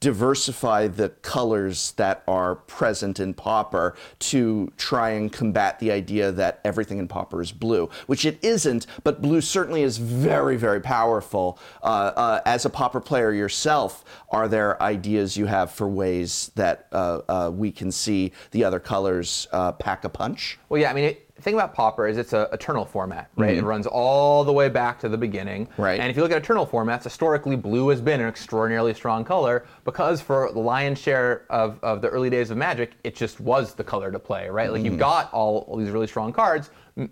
diversify 0.00 0.88
the 0.88 1.08
colors 1.08 1.92
that 1.92 2.22
are 2.26 2.56
present 2.56 3.20
in 3.20 3.34
Pauper 3.34 3.96
to 4.18 4.72
try 4.76 5.10
and 5.10 5.32
combat 5.32 5.78
the 5.78 5.92
idea 5.92 6.32
that 6.32 6.60
everything 6.64 6.98
in 6.98 7.06
Pauper 7.06 7.40
is 7.40 7.52
blue, 7.52 7.88
which 8.06 8.24
it 8.24 8.42
isn't, 8.42 8.86
but 9.04 9.22
blue 9.22 9.40
certainly 9.40 9.82
is 9.82 9.98
very, 9.98 10.56
very 10.56 10.80
powerful. 10.80 11.58
Uh, 11.82 12.12
uh, 12.16 12.40
as 12.44 12.64
a 12.64 12.70
Pauper 12.70 13.00
player 13.00 13.32
yourself, 13.32 14.04
are 14.30 14.48
there 14.48 14.80
ideas 14.82 15.36
you 15.36 15.46
have 15.46 15.70
for 15.70 15.88
ways 15.88 16.50
that 16.54 16.86
uh, 16.92 17.20
uh 17.28 17.50
we 17.52 17.70
can 17.70 17.92
see 17.92 18.32
the 18.50 18.64
other 18.64 18.80
colors 18.80 19.46
uh, 19.52 19.72
pack 19.72 20.04
a 20.04 20.08
punch? 20.08 20.58
Well, 20.68 20.80
yeah, 20.80 20.90
I 20.90 20.94
mean, 20.94 21.04
it, 21.04 21.27
the 21.38 21.42
thing 21.44 21.54
about 21.54 21.72
Pauper 21.72 22.08
is 22.08 22.18
it's 22.18 22.32
a 22.32 22.48
eternal 22.52 22.84
format, 22.84 23.30
right? 23.36 23.56
It 23.56 23.62
runs 23.62 23.86
all 23.86 24.42
the 24.42 24.52
way 24.52 24.68
back 24.68 24.98
to 25.00 25.08
the 25.08 25.16
beginning. 25.16 25.66
Mm-hmm. 25.68 25.82
Right. 25.82 26.00
And 26.00 26.10
if 26.10 26.16
you 26.16 26.22
look 26.24 26.32
at 26.32 26.38
eternal 26.38 26.66
formats, 26.66 27.04
historically, 27.04 27.54
blue 27.54 27.88
has 27.90 28.00
been 28.00 28.20
an 28.20 28.26
extraordinarily 28.26 28.92
strong 28.92 29.24
color 29.24 29.64
because 29.84 30.20
for 30.20 30.50
the 30.52 30.58
lion's 30.58 30.98
share 30.98 31.44
of, 31.48 31.78
of 31.84 32.02
the 32.02 32.08
early 32.08 32.28
days 32.28 32.50
of 32.50 32.56
Magic, 32.56 32.90
it 33.04 33.14
just 33.14 33.38
was 33.38 33.72
the 33.74 33.84
color 33.84 34.10
to 34.10 34.18
play, 34.18 34.48
right? 34.48 34.72
Like 34.72 34.78
Mm-hmm. 34.80 34.86
you've 34.86 34.98
got 34.98 35.32
all, 35.32 35.64
all 35.68 35.76
these 35.76 35.90
really 35.90 36.08
strong 36.08 36.32
cards, 36.32 36.70
m- 36.96 37.08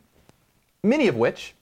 many 0.83 1.07
of 1.07 1.15
which 1.15 1.55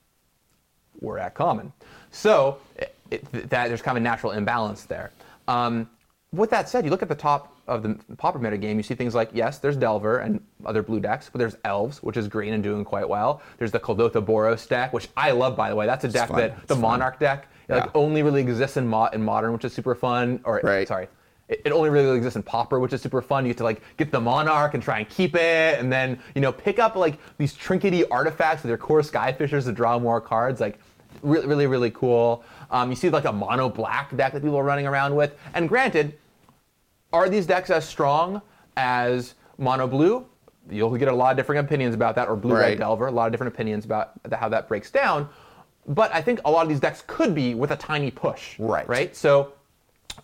were 1.02 1.18
at 1.18 1.34
common. 1.34 1.70
So 2.12 2.56
it, 2.76 2.96
it, 3.10 3.50
that 3.50 3.68
there's 3.68 3.82
kind 3.82 3.98
of 3.98 4.02
a 4.02 4.04
natural 4.04 4.32
imbalance 4.32 4.84
there. 4.84 5.10
Um, 5.48 5.90
with 6.32 6.48
that 6.48 6.70
said, 6.70 6.86
you 6.86 6.90
look 6.90 7.02
at 7.02 7.10
the 7.10 7.14
top 7.14 7.53
of 7.66 7.82
the 7.82 7.98
Pauper 8.16 8.38
meta 8.38 8.56
game, 8.58 8.76
you 8.76 8.82
see 8.82 8.94
things 8.94 9.14
like 9.14 9.30
yes, 9.32 9.58
there's 9.58 9.76
Delver 9.76 10.18
and 10.18 10.40
other 10.66 10.82
blue 10.82 11.00
decks, 11.00 11.28
but 11.32 11.38
there's 11.38 11.56
Elves, 11.64 12.02
which 12.02 12.16
is 12.16 12.28
green 12.28 12.52
and 12.54 12.62
doing 12.62 12.84
quite 12.84 13.08
well. 13.08 13.40
There's 13.58 13.72
the 13.72 13.80
Kuldotha 13.80 14.24
Boros 14.24 14.68
deck, 14.68 14.92
which 14.92 15.08
I 15.16 15.30
love 15.30 15.56
by 15.56 15.70
the 15.70 15.76
way. 15.76 15.86
That's 15.86 16.04
a 16.04 16.08
deck 16.08 16.28
that 16.30 16.56
It's 16.58 16.66
the 16.66 16.74
fun. 16.74 16.82
Monarch 16.82 17.18
deck 17.18 17.48
like 17.68 17.84
Yeah. 17.84 17.90
only 17.94 18.22
really 18.22 18.42
exists 18.42 18.76
in, 18.76 18.86
mo- 18.86 19.06
in 19.12 19.22
Modern, 19.24 19.52
which 19.54 19.64
is 19.64 19.72
super 19.72 19.94
fun. 19.94 20.40
Or 20.44 20.60
Right. 20.62 20.86
sorry. 20.86 21.08
It 21.48 21.62
it 21.66 21.72
only 21.72 21.90
really 21.90 22.16
exists 22.16 22.36
in 22.36 22.42
Pauper, 22.42 22.78
which 22.80 22.92
is 22.92 23.02
super 23.02 23.20
fun. 23.22 23.44
You 23.44 23.50
get 23.50 23.58
to 23.58 23.64
like 23.64 23.82
get 23.96 24.10
the 24.10 24.20
Monarch 24.20 24.74
and 24.74 24.82
try 24.82 24.98
and 25.00 25.08
keep 25.08 25.34
it, 25.34 25.78
and 25.78 25.92
then 25.92 26.18
you 26.34 26.40
know 26.40 26.52
pick 26.52 26.78
up 26.78 26.96
like 26.96 27.18
these 27.38 27.54
trinkety 27.54 28.04
artifacts 28.10 28.62
with 28.62 28.68
your 28.70 28.78
Kor 28.78 29.00
Skyfishers 29.02 29.64
to 29.64 29.72
draw 29.72 29.98
more 29.98 30.20
cards. 30.20 30.60
Like 30.60 30.78
really, 31.22 31.46
really, 31.46 31.66
really 31.66 31.90
cool. 31.90 32.42
Um, 32.70 32.90
you 32.90 32.96
see 32.96 33.08
like 33.10 33.24
a 33.26 33.32
mono 33.32 33.68
black 33.68 34.14
deck 34.16 34.32
that 34.32 34.42
people 34.42 34.56
are 34.56 34.64
running 34.64 34.86
around 34.86 35.14
with. 35.14 35.36
And 35.54 35.68
granted, 35.68 36.16
are 37.14 37.28
these 37.28 37.46
decks 37.46 37.70
as 37.70 37.86
strong 37.86 38.42
as 38.76 39.34
mono 39.56 39.86
blue? 39.86 40.26
You'll 40.70 40.96
get 40.96 41.08
a 41.08 41.12
lot 41.14 41.30
of 41.30 41.36
different 41.36 41.64
opinions 41.66 41.94
about 41.94 42.14
that, 42.16 42.28
or 42.28 42.36
blue 42.36 42.54
Right. 42.54 42.70
red 42.70 42.78
delver. 42.78 43.06
A 43.06 43.10
lot 43.10 43.26
of 43.26 43.32
different 43.32 43.54
opinions 43.54 43.84
about 43.84 44.12
how 44.32 44.48
that 44.48 44.66
breaks 44.66 44.90
down. 44.90 45.28
But 45.86 46.12
I 46.14 46.22
think 46.22 46.40
a 46.44 46.50
lot 46.50 46.62
of 46.62 46.68
these 46.68 46.80
decks 46.80 47.04
could 47.06 47.34
be 47.34 47.54
with 47.54 47.70
a 47.70 47.76
tiny 47.76 48.10
push. 48.10 48.58
Right. 48.58 48.88
Right. 48.88 49.14
So 49.16 49.52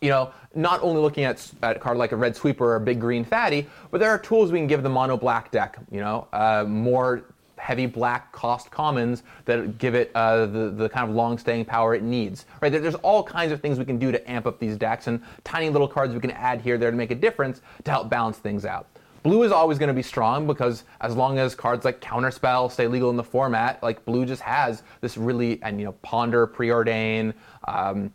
you 0.01 0.09
know, 0.09 0.31
not 0.55 0.81
only 0.83 1.01
looking 1.03 1.25
at, 1.25 1.45
at 1.63 1.77
a 1.77 1.79
card 1.81 1.99
like 1.99 2.13
a 2.13 2.17
red 2.17 2.35
sweeper 2.37 2.65
or 2.65 2.77
a 2.77 2.81
big 2.81 3.01
green 3.01 3.25
fatty, 3.25 3.67
but 3.91 3.99
there 3.99 4.09
are 4.11 4.19
tools 4.19 4.53
we 4.53 4.59
can 4.59 4.69
give 4.69 4.83
the 4.85 4.89
mono 4.89 5.17
black 5.17 5.51
deck. 5.51 5.79
You 5.91 6.01
know, 6.01 6.29
uh, 6.33 6.65
more 6.67 7.25
heavy 7.61 7.87
black 7.87 8.33
cost 8.33 8.71
commons 8.71 9.23
that 9.45 9.79
give 9.79 9.95
it 9.95 10.11
uh, 10.15 10.47
the, 10.47 10.71
the 10.71 10.89
kind 10.89 11.09
of 11.09 11.15
long 11.15 11.39
staying 11.39 11.65
power 11.65 11.95
it 11.95 12.03
needs. 12.03 12.47
Right? 12.61 12.71
There's 12.73 12.95
all 12.97 13.23
kinds 13.23 13.53
of 13.53 13.61
things 13.61 13.79
we 13.79 13.85
can 13.85 13.99
do 13.99 14.11
to 14.11 14.31
amp 14.31 14.47
up 14.47 14.59
these 14.59 14.77
decks 14.77 15.07
and 15.07 15.23
tiny 15.45 15.69
little 15.69 15.89
cards 15.89 16.15
we 16.15 16.21
can 16.21 16.31
add 16.33 16.61
here 16.61 16.79
there 16.79 16.91
to 16.91 16.97
make 16.97 17.11
a 17.11 17.15
difference 17.15 17.61
to 17.85 17.91
help 17.91 18.09
balance 18.09 18.39
things 18.39 18.65
out. 18.65 18.87
Blue 19.23 19.43
is 19.43 19.53
always 19.53 19.79
going 19.79 19.89
to 19.89 19.95
be 19.95 20.03
strong 20.03 20.47
because 20.47 20.85
as 21.03 21.15
long 21.15 21.39
as 21.39 21.55
cards 21.55 21.85
like 21.85 22.01
Counterspell 22.01 22.71
stay 22.71 22.87
legal 22.87 23.11
in 23.11 23.17
the 23.17 23.25
format, 23.25 23.83
like 23.83 24.03
blue 24.07 24.25
just 24.25 24.41
has 24.41 24.83
this 25.03 25.19
really 25.19 25.63
and 25.63 25.79
you 25.79 25.85
know 25.85 25.93
Ponder, 26.01 26.47
Preordain, 26.47 27.35
um, 27.69 28.11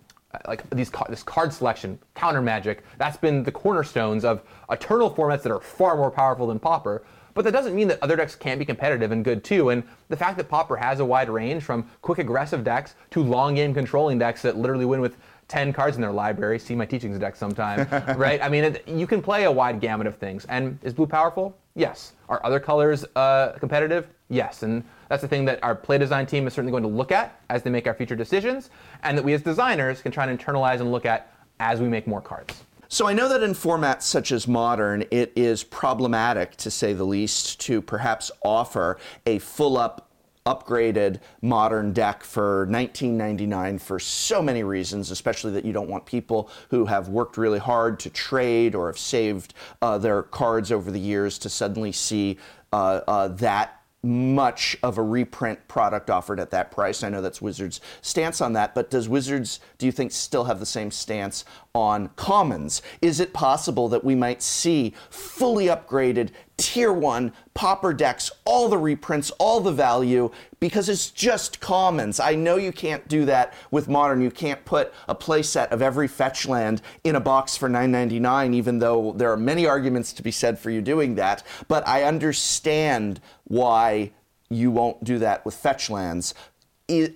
like 0.48 0.68
these 0.72 0.92
this 1.10 1.22
card 1.22 1.54
selection, 1.54 2.00
counter 2.16 2.42
magic, 2.42 2.84
that's 2.98 3.18
been 3.18 3.44
the 3.44 3.52
cornerstones 3.52 4.26
of 4.26 4.42
eternal 4.72 5.12
formats 5.12 5.44
that 5.44 5.52
are 5.52 5.62
far 5.62 5.96
more 5.96 6.10
powerful 6.10 6.48
than 6.48 6.60
Pauper. 6.60 7.04
But 7.36 7.43
that 7.43 7.52
doesn't 7.52 7.76
mean 7.76 7.89
that 7.89 8.02
other 8.02 8.15
decks 8.15 8.34
can't 8.34 8.60
be 8.60 8.65
competitive 8.65 9.12
and 9.12 9.24
good 9.24 9.43
too. 9.43 9.69
And 9.69 9.84
the 10.08 10.15
fact 10.15 10.38
that 10.38 10.48
Pauper 10.48 10.78
has 10.78 11.02
a 11.02 11.06
wide 11.06 11.30
range 11.30 11.63
from 11.63 11.88
quick 12.02 12.17
aggressive 12.17 12.63
decks 12.63 12.95
to 13.12 13.21
long 13.21 13.56
game 13.56 13.74
controlling 13.74 14.17
decks 14.17 14.41
that 14.43 14.58
literally 14.58 14.86
win 14.86 15.02
with 15.02 15.17
10 15.50 15.74
cards 15.74 15.98
in 15.98 16.02
their 16.02 16.13
library, 16.13 16.58
see 16.58 16.76
my 16.76 16.86
teachings 16.86 17.19
deck 17.19 17.36
sometime, 17.36 17.88
right? 18.17 18.41
I 18.41 18.48
mean, 18.48 18.63
it, 18.63 18.88
you 18.88 19.06
can 19.06 19.21
play 19.21 19.43
a 19.43 19.52
wide 19.52 19.82
gamut 19.82 20.08
of 20.08 20.15
things. 20.15 20.45
And 20.45 20.80
is 20.82 20.93
blue 20.93 21.08
powerful? 21.08 21.56
Yes. 21.76 22.13
Are 22.30 22.43
other 22.45 22.60
colors 22.60 23.04
uh, 23.17 23.52
competitive? 23.60 24.08
Yes. 24.30 24.63
And 24.63 24.86
that's 25.10 25.21
the 25.21 25.28
thing 25.28 25.43
that 25.45 25.62
our 25.62 25.76
play 25.76 25.98
design 25.98 26.26
team 26.26 26.48
is 26.48 26.54
certainly 26.54 26.71
going 26.71 26.84
to 26.84 26.89
look 26.89 27.12
at 27.12 27.39
as 27.50 27.63
they 27.63 27.69
make 27.69 27.86
our 27.86 27.93
future 27.93 28.15
decisions, 28.15 28.69
and 29.04 29.17
that 29.17 29.24
we 29.24 29.34
as 29.34 29.41
designers 29.41 30.02
can 30.02 30.12
try 30.13 30.26
and 30.26 30.39
internalize 30.39 30.80
and 30.80 30.89
look 30.89 31.06
at 31.06 31.34
as 31.60 31.82
we 31.82 31.89
make 31.89 32.08
more 32.08 32.21
cards. 32.21 32.63
So 32.88 33.08
I 33.08 33.13
know 33.13 33.30
that 33.30 33.43
in 33.43 33.52
formats 33.52 34.04
such 34.04 34.32
as 34.32 34.48
modern, 34.48 35.06
it 35.12 35.34
is 35.36 35.63
problematic, 35.63 36.56
to 36.58 36.71
say 36.71 36.93
the 36.93 37.04
least, 37.04 37.60
to 37.62 37.82
perhaps 37.82 38.32
offer 38.43 38.98
a 39.26 39.39
full 39.39 39.78
up 39.78 40.10
upgraded 40.45 41.19
modern 41.41 41.91
deck 41.91 42.24
for 42.24 42.67
19.99 42.69 43.82
for 43.82 44.00
so 44.00 44.43
many 44.43 44.62
reasons 44.62 45.10
especially 45.10 45.52
that 45.52 45.65
you 45.65 45.74
don't 45.74 45.89
want 45.89 46.06
people 46.06 46.52
who 46.69 46.86
have 46.86 47.10
worked 47.10 47.36
really 47.36 47.58
hard 47.58 48.00
to 48.00 48.12
trade 48.12 48.76
or 48.76 48.86
have 48.86 48.98
saved 48.98 49.56
uh, 49.82 49.98
their 49.98 50.21
cards 50.21 50.71
over 50.71 50.91
the 50.91 51.00
years 51.00 51.39
to 51.39 51.50
suddenly 51.50 51.91
see 51.91 52.38
uh, 52.71 53.02
uh, 53.08 53.28
that 53.30 53.82
much 54.06 54.78
of 54.84 54.98
a 54.98 55.04
reprint 55.04 55.68
product 55.68 56.10
offered 56.10 56.39
at 56.39 56.52
that 56.52 56.72
price. 56.72 57.04
I 57.04 57.10
know 57.10 57.22
that's 57.22 57.41
Wizards' 57.41 57.82
stance 58.02 58.39
on 58.39 58.54
that, 58.54 58.76
but 58.76 58.89
does 58.89 59.10
Wizards, 59.10 59.60
do 59.78 59.86
you 59.86 59.91
think, 59.91 60.12
still 60.12 60.46
have 60.46 60.60
the 60.60 60.65
same 60.65 60.91
stance 60.91 61.44
on 61.74 62.10
commons? 62.15 62.82
Is 63.02 63.20
it 63.20 63.34
possible 63.34 63.89
that 63.89 64.04
we 64.04 64.15
might 64.15 64.41
see 64.41 64.94
fully 65.10 65.65
upgraded 65.65 66.30
tier 66.58 66.94
one 66.94 67.34
pauper 67.54 67.94
decks, 67.94 68.32
all 68.46 68.70
the 68.70 68.78
reprints, 68.78 69.32
all 69.32 69.60
the 69.60 69.72
value, 69.72 70.30
because 70.60 70.89
it's 70.89 71.10
just 71.10 71.60
commons? 71.60 72.20
I 72.20 72.36
know 72.36 72.56
you 72.56 72.72
can't 72.72 73.08
do 73.08 73.26
that 73.26 73.54
with 73.72 73.88
modern. 73.88 74.22
You 74.22 74.32
can't 74.32 74.63
put 74.65 74.94
a 75.08 75.15
playset 75.15 75.72
of 75.72 75.82
every 75.82 76.08
fetch 76.08 76.48
land 76.48 76.82
in 77.04 77.15
a 77.15 77.20
box 77.20 77.58
for 77.58 77.70
$9.99, 77.70 78.54
even 78.54 78.80
though 78.80 79.13
there 79.13 79.32
are 79.32 79.38
many 79.38 79.65
arguments 79.68 80.13
to 80.13 80.24
be 80.24 80.32
said 80.32 80.58
for 80.58 80.70
you 80.70 80.82
doing 80.82 81.15
that. 81.15 81.44
But 81.68 81.88
I 81.88 82.04
understand 82.04 83.20
why 83.46 84.12
you 84.50 84.72
won't 84.72 85.04
do 85.04 85.20
that 85.20 85.46
with 85.46 85.56
fetch 85.56 85.89
lands. 85.89 86.34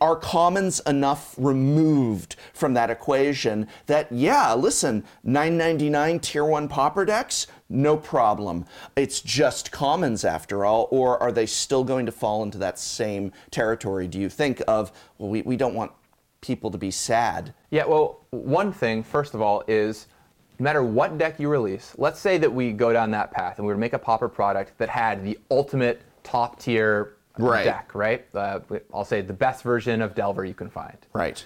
are 0.02 0.15
commons 0.15 0.80
enough 0.82 1.36
removed 1.38 2.36
from 2.54 2.73
that 2.73 2.89
equation 2.89 3.67
that 3.86 4.12
yeah 4.12 4.54
listen 4.56 5.04
999 5.23 6.19
tier 6.19 6.43
1 6.43 6.67
pauper 6.67 7.06
decks 7.06 7.45
no 7.69 7.95
problem 7.95 8.65
it's 8.95 9.21
just 9.21 9.71
commons 9.71 10.25
after 10.25 10.65
all 10.65 10.88
or 10.91 11.21
are 11.21 11.32
they 11.32 11.45
still 11.45 11.84
going 11.84 12.05
to 12.05 12.12
fall 12.12 12.41
into 12.43 12.58
that 12.58 12.79
same 12.79 13.32
territory 13.51 14.08
do 14.08 14.19
you 14.19 14.27
think 14.27 14.62
of 14.67 14.91
well 15.19 15.29
we, 15.29 15.41
we 15.43 15.55
don't 15.55 15.75
want 15.75 15.91
people 16.41 16.71
to 16.71 16.77
be 16.77 16.89
sad 16.89 17.53
Yeah, 17.69 17.86
well, 17.86 18.21
one 18.32 18.71
thing, 18.71 19.03
first 19.03 19.34
of 19.34 19.41
all, 19.41 19.62
is 19.67 20.08
no 20.58 20.63
matter 20.63 20.82
what 20.84 21.17
deck 21.17 21.38
you 21.39 21.49
release, 21.49 21.93
let's 21.97 22.19
say 22.19 22.38
that 22.38 22.51
we 22.51 22.71
go 22.71 22.93
down 22.93 23.12
that 23.12 23.29
path 23.32 23.58
and 23.58 23.67
we 23.67 23.73
to 23.73 23.77
make 23.77 23.91
a 23.93 23.99
pauper 23.99 24.29
product 24.29 24.77
that 24.77 24.88
had 24.89 25.23
the 25.23 25.38
ultimate 25.51 26.01
top 26.23 26.58
tier 26.60 27.15
Right. 27.38 27.63
deck, 27.65 27.91
right? 27.93 28.25
Uh, 28.34 28.60
I'll 28.93 29.05
say 29.05 29.21
the 29.21 29.34
best 29.34 29.63
version 29.63 30.01
of 30.01 30.15
Delver 30.15 30.43
you 30.45 30.53
can 30.53 30.69
find. 30.69 30.97
right 31.13 31.43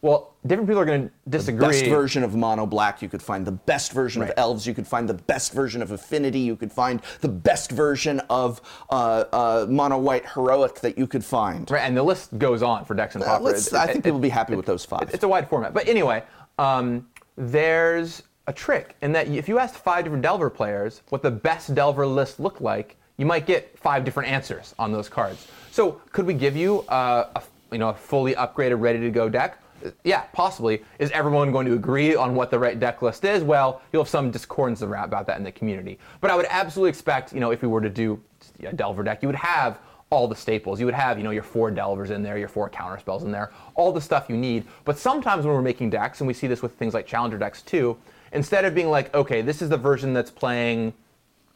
Well, 0.00 0.34
different 0.46 0.68
people 0.68 0.80
are 0.80 0.84
going 0.84 1.08
to 1.08 1.12
disagree. 1.28 1.66
best 1.66 1.84
version 1.86 2.22
of 2.22 2.36
mono 2.36 2.66
black 2.66 3.02
you 3.02 3.08
could 3.08 3.20
find 3.22 3.44
the 3.44 3.50
best 3.52 3.90
version 3.92 4.22
of 4.22 4.30
elves 4.36 4.64
you 4.64 4.72
could 4.72 4.86
find 4.86 5.08
the 5.08 5.14
best 5.14 5.52
version 5.52 5.82
of 5.82 5.90
affinity 5.90 6.38
you 6.38 6.54
could 6.54 6.70
find 6.70 7.02
the 7.20 7.28
best 7.28 7.72
version 7.72 8.20
of 8.30 8.60
uh, 8.90 9.24
uh, 9.32 9.66
mono 9.68 9.98
white 9.98 10.24
heroic 10.34 10.76
that 10.80 10.96
you 10.96 11.08
could 11.08 11.24
find 11.24 11.68
Right, 11.68 11.80
and 11.82 11.96
the 11.96 12.02
list 12.02 12.38
goes 12.38 12.62
on 12.62 12.84
for 12.84 12.94
decks 12.94 13.16
and 13.16 13.24
Uh, 13.24 13.26
Pauper. 13.26 13.44
let's- 13.44 13.72
I 13.72 13.86
think 13.86 13.98
it- 13.98 14.02
people 14.04 14.12
will 14.18 14.22
be 14.22 14.28
happy 14.28 14.54
with 14.54 14.66
those 14.66 14.84
five. 14.84 15.10
It's 15.12 15.24
a 15.24 15.28
wide 15.28 15.48
format. 15.48 15.74
But 15.74 15.88
anyway, 15.88 16.22
um, 16.60 17.08
there's 17.36 18.22
a 18.46 18.52
trick 18.52 18.94
in 19.02 19.10
that 19.12 19.26
if 19.26 19.48
you 19.48 19.58
asked 19.58 19.74
five 19.76 20.04
different 20.04 20.22
Delver 20.22 20.48
players 20.48 21.02
what 21.08 21.22
the 21.22 21.30
best 21.30 21.74
Delver 21.74 22.06
list 22.06 22.38
looked 22.38 22.60
like, 22.60 22.96
you 23.16 23.26
might 23.26 23.46
get 23.46 23.76
five 23.78 24.04
different 24.04 24.30
answers 24.30 24.76
on 24.78 24.92
those 24.92 25.08
cards. 25.08 25.48
So 25.72 26.00
could 26.12 26.24
we 26.24 26.34
give 26.34 26.54
you 26.56 26.82
uh, 26.88 27.24
a 27.34 27.42
you 27.72 27.78
know 27.78 27.88
a 27.90 27.94
fully 27.94 28.34
upgraded, 28.36 28.80
ready 28.80 29.00
to 29.00 29.10
go 29.10 29.28
deck? 29.28 29.58
Yeah, 30.04 30.22
possibly. 30.32 30.82
Is 30.98 31.10
everyone 31.12 31.52
going 31.52 31.66
to 31.66 31.74
agree 31.74 32.16
on 32.16 32.34
what 32.34 32.50
the 32.50 32.58
right 32.58 32.78
deck 32.78 33.02
list 33.02 33.24
is? 33.24 33.42
Well, 33.42 33.80
you'll 33.92 34.02
have 34.02 34.08
some 34.08 34.30
discordance 34.30 34.82
about 34.82 35.26
that 35.26 35.38
in 35.38 35.44
the 35.44 35.52
community. 35.52 35.98
But 36.20 36.30
I 36.30 36.36
would 36.36 36.46
absolutely 36.50 36.90
expect, 36.90 37.32
you 37.32 37.40
know, 37.40 37.50
if 37.50 37.62
we 37.62 37.68
were 37.68 37.80
to 37.80 37.90
do 37.90 38.20
a 38.64 38.72
Delver 38.72 39.02
deck, 39.02 39.22
you 39.22 39.28
would 39.28 39.36
have 39.36 39.78
all 40.10 40.26
the 40.26 40.34
staples. 40.34 40.80
You 40.80 40.86
would 40.86 40.94
have, 40.94 41.18
you 41.18 41.24
know, 41.24 41.30
your 41.30 41.42
four 41.42 41.70
Delvers 41.70 42.10
in 42.10 42.22
there, 42.22 42.38
your 42.38 42.48
four 42.48 42.68
counter 42.70 42.98
spells 42.98 43.24
in 43.24 43.30
there, 43.30 43.52
all 43.74 43.92
the 43.92 44.00
stuff 44.00 44.26
you 44.28 44.36
need. 44.36 44.64
But 44.84 44.98
sometimes 44.98 45.44
when 45.44 45.54
we're 45.54 45.62
making 45.62 45.90
decks, 45.90 46.20
and 46.20 46.26
we 46.26 46.34
see 46.34 46.46
this 46.46 46.62
with 46.62 46.72
things 46.72 46.94
like 46.94 47.06
Challenger 47.06 47.38
decks 47.38 47.62
too, 47.62 47.96
instead 48.32 48.64
of 48.64 48.74
being 48.74 48.88
like, 48.88 49.14
okay, 49.14 49.42
this 49.42 49.60
is 49.60 49.68
the 49.68 49.76
version 49.76 50.12
that's 50.12 50.30
playing, 50.30 50.92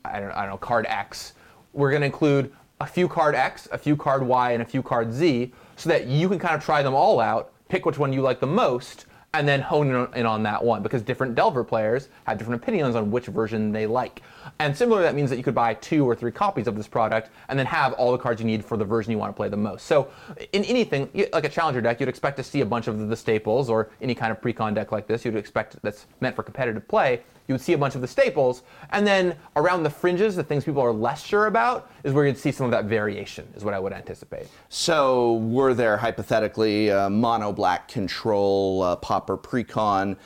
I 0.05 0.21
don't, 0.21 0.33
I 0.33 0.43
don't 0.43 0.51
know, 0.51 0.59
card 0.59 0.87
X, 0.89 1.33
we're 1.73 1.91
going 1.91 2.03
to 2.03 2.07
include 2.07 2.53
a 2.81 2.87
few 2.87 3.09
card 3.09 3.35
X, 3.35 3.69
a 3.73 3.79
few 3.79 3.97
card 3.97 4.23
Y, 4.23 4.53
and 4.53 4.63
a 4.63 4.67
few 4.67 4.83
card 4.83 5.13
Z, 5.13 5.53
so 5.77 5.89
that 5.89 6.07
you 6.07 6.29
can 6.29 6.39
kind 6.39 6.55
of 6.55 6.63
try 6.63 6.83
them 6.83 6.95
all 6.95 7.21
out, 7.21 7.52
pick 7.73 7.87
which 7.87 7.97
one 7.97 8.13
you 8.13 8.21
like 8.21 8.39
the 8.39 8.47
most, 8.47 9.07
and 9.33 9.49
then 9.49 9.59
hone 9.59 10.07
in 10.15 10.27
on, 10.27 10.43
that 10.43 10.63
one 10.63 10.83
because 10.83 11.01
different 11.01 11.35
Delver 11.35 11.65
players 11.65 12.11
have 12.25 12.37
different 12.37 12.63
opinions 12.63 12.95
on 12.95 13.11
which 13.11 13.29
version 13.29 13.73
they 13.73 13.87
like. 13.87 14.21
And 14.59 14.77
similarly, 14.77 15.05
that 15.05 15.15
means 15.15 15.31
that 15.31 15.37
you 15.37 15.43
could 15.43 15.55
buy 15.55 15.75
two 15.75 16.05
or 16.05 16.15
three 16.15 16.33
copies 16.33 16.67
of 16.67 16.77
this 16.77 16.89
product 16.89 17.31
and 17.49 17.59
then 17.59 17.67
have 17.67 17.93
all 17.95 18.13
the 18.13 18.19
cards 18.19 18.41
you 18.41 18.47
need 18.47 18.65
for 18.65 18.77
the 18.77 18.85
version 18.85 19.11
you 19.13 19.19
want 19.19 19.31
to 19.31 19.37
play 19.37 19.49
the 19.49 19.57
most. 19.57 19.87
So, 19.87 20.09
in 20.53 20.65
anything 20.65 21.09
like 21.33 21.45
a 21.45 21.49
Challenger 21.49 21.81
deck, 21.81 22.01
you'd 22.01 22.09
expect 22.09 22.37
to 22.39 22.43
see 22.43 22.61
a 22.61 22.67
bunch 22.67 22.89
of 22.89 23.09
the 23.09 23.17
staples, 23.17 23.69
or 23.69 23.91
any 24.01 24.15
kind 24.15 24.33
of 24.33 24.41
pre-con 24.41 24.75
deck 24.75 24.93
like 24.93 25.07
this, 25.07 25.25
you'd 25.25 25.37
expect 25.37 25.77
that's 25.83 26.07
meant 26.21 26.37
for 26.37 26.43
competitive 26.43 26.87
play. 26.89 27.23
You 27.49 27.55
would 27.55 27.61
see 27.61 27.73
a 27.73 27.79
bunch 27.79 27.95
of 27.95 28.01
the 28.01 28.09
staples, 28.09 28.63
and 28.91 29.07
then 29.07 29.37
around 29.57 29.83
the 29.83 29.91
fringes, 29.91 30.37
the 30.37 30.45
things 30.45 30.65
people 30.65 30.81
are 30.81 30.93
less 30.93 31.25
sure 31.25 31.47
about, 31.47 31.91
is 32.05 32.13
where 32.13 32.27
you'd 32.27 32.39
see 32.39 32.53
some 32.53 32.65
of 32.65 32.71
that 32.71 32.85
variation. 32.85 33.47
Is 33.57 33.65
what 33.65 33.75
I 33.75 33.81
would 33.81 33.93
anticipate. 33.93 34.47
So, 34.69 35.35
were 35.39 35.75
there 35.75 35.97
hypothetically 35.97 36.91
uh, 36.91 37.11
mono 37.11 37.53
black 37.53 37.89
control, 37.89 38.83
uh, 38.83 38.97
Pauper 38.97 39.37
precon, 39.37 40.17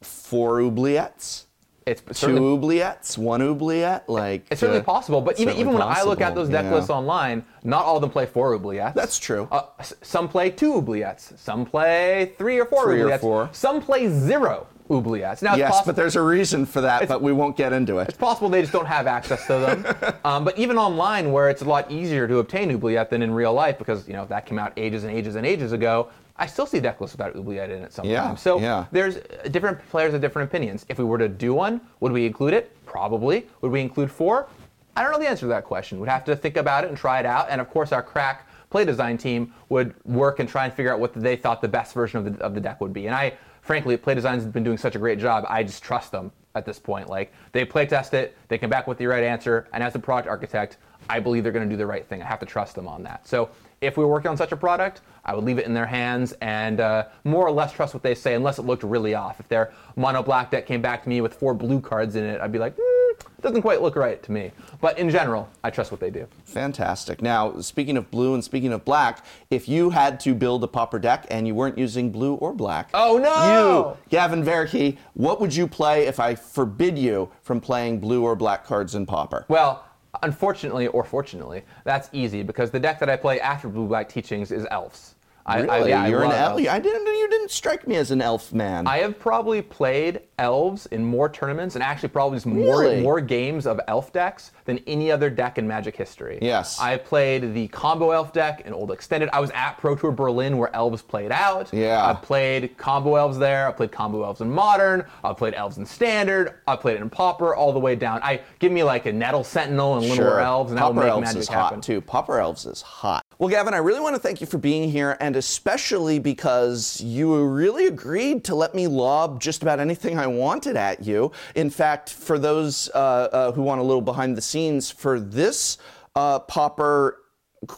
four 0.00 0.60
oubliettes? 0.60 1.44
It's 1.90 2.20
Two 2.20 2.28
oubliettes? 2.28 3.16
One 3.18 3.40
oubliette? 3.42 4.08
Like 4.08 4.46
It's 4.50 4.60
certainly 4.60 4.80
uh, 4.80 4.84
possible, 4.84 5.20
but 5.20 5.38
even, 5.40 5.56
even 5.56 5.72
when 5.72 5.82
I 5.82 6.02
look 6.02 6.20
at 6.20 6.34
those 6.34 6.48
deck 6.48 6.64
yeah. 6.64 6.74
lists 6.74 6.90
online, 6.90 7.44
not 7.64 7.84
all 7.84 7.96
of 7.96 8.00
them 8.02 8.10
play 8.10 8.26
four 8.26 8.58
oubliettes. 8.58 8.94
That's 8.94 9.18
true. 9.18 9.48
Uh, 9.50 9.62
some 10.02 10.28
play 10.28 10.50
two 10.50 10.74
oubliettes. 10.74 11.38
Some 11.38 11.64
play 11.64 12.32
three 12.38 12.58
or 12.58 12.66
four 12.66 12.84
Three 12.84 13.00
or 13.00 13.08
oubliettes. 13.08 13.20
four. 13.20 13.48
Some 13.52 13.80
play 13.80 14.08
zero 14.08 14.66
oubliettes. 14.90 15.42
Now, 15.42 15.52
it's 15.52 15.58
Yes, 15.58 15.70
possible, 15.70 15.86
but 15.86 15.96
there's 15.96 16.16
a 16.16 16.22
reason 16.22 16.64
for 16.66 16.80
that, 16.80 17.08
but 17.08 17.22
we 17.22 17.32
won't 17.32 17.56
get 17.56 17.72
into 17.72 17.98
it. 17.98 18.08
it's 18.08 18.18
possible 18.18 18.48
they 18.48 18.60
just 18.62 18.72
don't 18.72 18.86
have 18.86 19.06
access 19.06 19.46
to 19.46 19.54
them. 19.58 20.14
um, 20.24 20.44
but 20.44 20.58
even 20.58 20.78
online, 20.78 21.30
where 21.32 21.48
it's 21.50 21.62
a 21.62 21.66
lot 21.66 21.90
easier 21.90 22.26
to 22.26 22.38
obtain 22.38 22.70
oubliette 22.70 23.10
than 23.10 23.22
in 23.22 23.30
real 23.32 23.52
life, 23.52 23.78
because 23.78 24.06
you 24.08 24.14
know 24.14 24.24
that 24.26 24.46
came 24.46 24.58
out 24.58 24.72
ages 24.76 25.04
and 25.04 25.12
ages 25.14 25.34
and 25.34 25.44
ages 25.46 25.72
ago, 25.72 26.08
I 26.38 26.46
still 26.46 26.66
see 26.66 26.78
deck 26.80 27.00
lists 27.00 27.16
without 27.16 27.34
oubliette 27.34 27.70
in 27.70 27.82
it 27.82 27.92
sometimes. 27.92 28.12
Yeah, 28.12 28.34
so 28.36 28.60
yeah. 28.60 28.86
there's 28.92 29.16
uh, 29.16 29.48
different 29.50 29.78
players 29.90 30.12
have 30.12 30.20
different 30.20 30.48
opinions. 30.48 30.86
If 30.88 30.98
we 30.98 31.04
were 31.04 31.18
to 31.18 31.28
do 31.28 31.52
one, 31.52 31.80
would 32.00 32.12
we 32.12 32.26
include 32.26 32.54
it? 32.54 32.76
Probably. 32.86 33.46
Would 33.60 33.72
we 33.72 33.80
include 33.80 34.10
four? 34.10 34.48
I 34.96 35.02
don't 35.02 35.12
know 35.12 35.18
the 35.18 35.28
answer 35.28 35.42
to 35.42 35.48
that 35.48 35.64
question. 35.64 36.00
We'd 36.00 36.08
have 36.08 36.24
to 36.24 36.36
think 36.36 36.56
about 36.56 36.84
it 36.84 36.88
and 36.88 36.96
try 36.96 37.20
it 37.20 37.26
out. 37.26 37.48
And 37.50 37.60
of 37.60 37.70
course, 37.70 37.92
our 37.92 38.02
crack 38.02 38.48
play 38.70 38.84
design 38.84 39.18
team 39.18 39.52
would 39.68 39.94
work 40.04 40.38
and 40.40 40.48
try 40.48 40.64
and 40.64 40.74
figure 40.74 40.92
out 40.92 41.00
what 41.00 41.14
they 41.14 41.36
thought 41.36 41.60
the 41.60 41.68
best 41.68 41.94
version 41.94 42.18
of 42.18 42.38
the, 42.38 42.44
of 42.44 42.54
the 42.54 42.60
deck 42.60 42.80
would 42.80 42.92
be. 42.92 43.06
And 43.06 43.14
I, 43.14 43.34
frankly, 43.62 43.96
play 43.96 44.14
design's 44.14 44.44
been 44.44 44.64
doing 44.64 44.78
such 44.78 44.94
a 44.94 44.98
great 44.98 45.18
job. 45.18 45.44
I 45.48 45.62
just 45.62 45.82
trust 45.82 46.12
them 46.12 46.30
at 46.54 46.64
this 46.66 46.78
point. 46.78 47.08
Like 47.08 47.32
they 47.52 47.64
play 47.64 47.86
test 47.86 48.14
it, 48.14 48.36
they 48.48 48.58
come 48.58 48.70
back 48.70 48.86
with 48.86 48.98
the 48.98 49.06
right 49.06 49.24
answer, 49.24 49.68
and 49.72 49.82
as 49.82 49.94
a 49.94 49.98
product 49.98 50.28
architect, 50.28 50.76
I 51.08 51.20
believe 51.20 51.42
they're 51.42 51.52
going 51.52 51.68
to 51.68 51.72
do 51.72 51.78
the 51.78 51.86
right 51.86 52.06
thing. 52.06 52.22
I 52.22 52.26
have 52.26 52.40
to 52.40 52.46
trust 52.46 52.74
them 52.74 52.86
on 52.86 53.02
that. 53.04 53.26
So 53.26 53.50
if 53.80 53.96
we 53.96 54.04
were 54.04 54.10
working 54.10 54.30
on 54.30 54.36
such 54.36 54.52
a 54.52 54.56
product, 54.56 55.00
I 55.24 55.34
would 55.34 55.44
leave 55.44 55.58
it 55.58 55.66
in 55.66 55.74
their 55.74 55.86
hands 55.86 56.32
and 56.40 56.80
uh, 56.80 57.04
more 57.24 57.46
or 57.46 57.50
less 57.50 57.72
trust 57.72 57.92
what 57.92 58.02
they 58.02 58.14
say, 58.14 58.34
unless 58.34 58.58
it 58.58 58.62
looked 58.62 58.82
really 58.82 59.14
off. 59.14 59.40
If 59.40 59.48
their 59.48 59.72
mono 59.94 60.22
black 60.22 60.50
deck 60.50 60.66
came 60.66 60.80
back 60.80 61.02
to 61.02 61.08
me 61.08 61.20
with 61.20 61.34
four 61.34 61.52
blue 61.54 61.80
cards 61.80 62.16
in 62.16 62.24
it, 62.24 62.40
I'd 62.40 62.50
be 62.50 62.58
like, 62.58 62.74
mm, 62.76 63.10
it 63.10 63.42
doesn't 63.42 63.60
quite 63.62 63.82
look 63.82 63.94
right 63.94 64.22
to 64.22 64.32
me. 64.32 64.52
But 64.80 64.98
in 64.98 65.10
general, 65.10 65.48
I 65.62 65.70
trust 65.70 65.90
what 65.90 66.00
they 66.00 66.08
do. 66.10 66.26
Fantastic. 66.44 67.20
Now, 67.20 67.60
speaking 67.60 67.96
of 67.98 68.10
blue 68.10 68.32
and 68.34 68.42
speaking 68.42 68.72
of 68.72 68.84
black, 68.86 69.24
if 69.50 69.68
you 69.68 69.90
had 69.90 70.18
to 70.20 70.34
build 70.34 70.64
a 70.64 70.68
Pauper 70.68 70.98
deck 70.98 71.26
and 71.30 71.46
you 71.46 71.54
weren't 71.54 71.76
using 71.76 72.10
blue 72.10 72.34
or 72.34 72.54
black, 72.54 72.88
Oh, 72.94 73.18
no! 73.18 73.96
You, 73.96 73.96
Gavin 74.08 74.42
Verhey, 74.42 74.96
what 75.14 75.40
would 75.40 75.54
you 75.54 75.68
play 75.68 76.06
if 76.06 76.18
I 76.18 76.34
forbid 76.34 76.98
you 76.98 77.28
from 77.42 77.60
playing 77.60 78.00
blue 78.00 78.24
or 78.24 78.34
black 78.34 78.64
cards 78.64 78.94
in 78.94 79.04
Pauper? 79.04 79.44
Well, 79.48 79.84
unfortunately 80.22 80.86
or 80.88 81.04
fortunately, 81.04 81.62
that's 81.84 82.08
easy 82.12 82.42
because 82.42 82.70
the 82.70 82.80
deck 82.80 82.98
that 83.00 83.10
I 83.10 83.16
play 83.16 83.40
after 83.40 83.68
Blue 83.68 83.86
Black 83.86 84.08
Teachings 84.08 84.50
is 84.50 84.66
Elves. 84.70 85.14
I, 85.48 85.60
Really? 85.60 85.92
I, 85.92 86.04
yeah, 86.04 86.06
You're 86.06 86.24
an 86.24 86.30
elf. 86.32 86.60
I 86.68 86.78
didn't. 86.78 87.06
You 87.06 87.28
didn't 87.30 87.50
strike 87.50 87.86
me 87.88 87.96
as 87.96 88.10
an 88.10 88.20
elf 88.20 88.52
man. 88.52 88.86
I 88.86 88.98
have 88.98 89.18
probably 89.18 89.62
played 89.62 90.20
elves 90.38 90.86
in 90.86 91.04
more 91.04 91.28
tournaments 91.28 91.74
and 91.74 91.82
actually 91.82 92.10
probably 92.10 92.36
just 92.36 92.46
more 92.46 92.80
Really? 92.82 93.00
more 93.02 93.20
games 93.20 93.66
of 93.66 93.80
elf 93.88 94.12
decks 94.12 94.52
than 94.66 94.78
any 94.86 95.10
other 95.10 95.30
deck 95.30 95.58
in 95.58 95.66
Magic 95.66 95.96
history. 95.96 96.38
Yes. 96.42 96.78
I 96.78 96.96
played 96.96 97.54
the 97.54 97.66
combo 97.68 98.10
elf 98.10 98.32
deck 98.32 98.62
in 98.66 98.72
Old 98.72 98.90
Extended. 98.92 99.30
I 99.32 99.40
was 99.40 99.50
at 99.50 99.78
Pro 99.78 99.96
Tour 99.96 100.12
Berlin 100.12 100.58
where 100.58 100.74
elves 100.76 101.02
played 101.02 101.32
out. 101.32 101.72
Yeah. 101.72 102.04
I 102.04 102.14
played 102.14 102.76
combo 102.76 103.16
elves 103.16 103.38
there. 103.38 103.66
I 103.66 103.72
played 103.72 103.90
combo 103.90 104.22
elves 104.24 104.40
in 104.42 104.50
Modern. 104.50 105.04
I 105.24 105.32
played 105.32 105.54
elves 105.54 105.78
in 105.78 105.86
Standard. 105.86 106.54
I 106.66 106.76
played 106.76 106.96
it 106.96 107.02
in 107.02 107.10
Pauper 107.10 107.54
all 107.54 107.72
the 107.72 107.78
way 107.80 107.96
down. 107.96 108.20
I 108.22 108.40
give 108.58 108.70
me 108.70 108.82
like 108.84 109.06
a 109.06 109.12
Nettle 109.12 109.44
Sentinel 109.44 109.96
and 109.98 110.06
Littler 110.08 110.40
Elves, 110.40 110.70
and 110.72 110.80
will 110.80 110.88
Pauper 110.88 111.00
make 111.00 111.10
Elves 111.10 111.24
Magic 111.26 111.40
is 111.40 111.48
happen. 111.48 111.76
hot 111.78 111.82
too. 111.82 112.00
Pauper 112.00 112.38
Elves 112.38 112.66
is 112.66 112.82
hot. 112.82 113.24
Well, 113.40 113.48
Gavin, 113.48 113.72
I 113.72 113.76
really 113.76 114.00
want 114.00 114.16
to 114.16 114.20
thank 114.20 114.40
you 114.40 114.48
for 114.48 114.58
being 114.58 114.90
here, 114.90 115.16
and 115.20 115.36
especially 115.36 116.18
because 116.18 117.00
you 117.00 117.40
really 117.44 117.86
agreed 117.86 118.42
to 118.46 118.56
let 118.56 118.74
me 118.74 118.88
lob 118.88 119.40
just 119.40 119.62
about 119.62 119.78
anything 119.78 120.18
I 120.18 120.26
wanted 120.26 120.76
at 120.76 121.04
you. 121.04 121.30
In 121.54 121.70
fact, 121.70 122.10
for 122.10 122.36
those 122.36 122.90
uh, 122.96 122.98
uh, 122.98 123.52
who 123.52 123.62
want 123.62 123.80
a 123.80 123.84
little 123.84 124.02
behind 124.02 124.36
the 124.36 124.42
scenes, 124.42 124.90
for 124.90 125.20
this 125.20 125.78
uh, 126.16 126.40
Pauper 126.40 127.22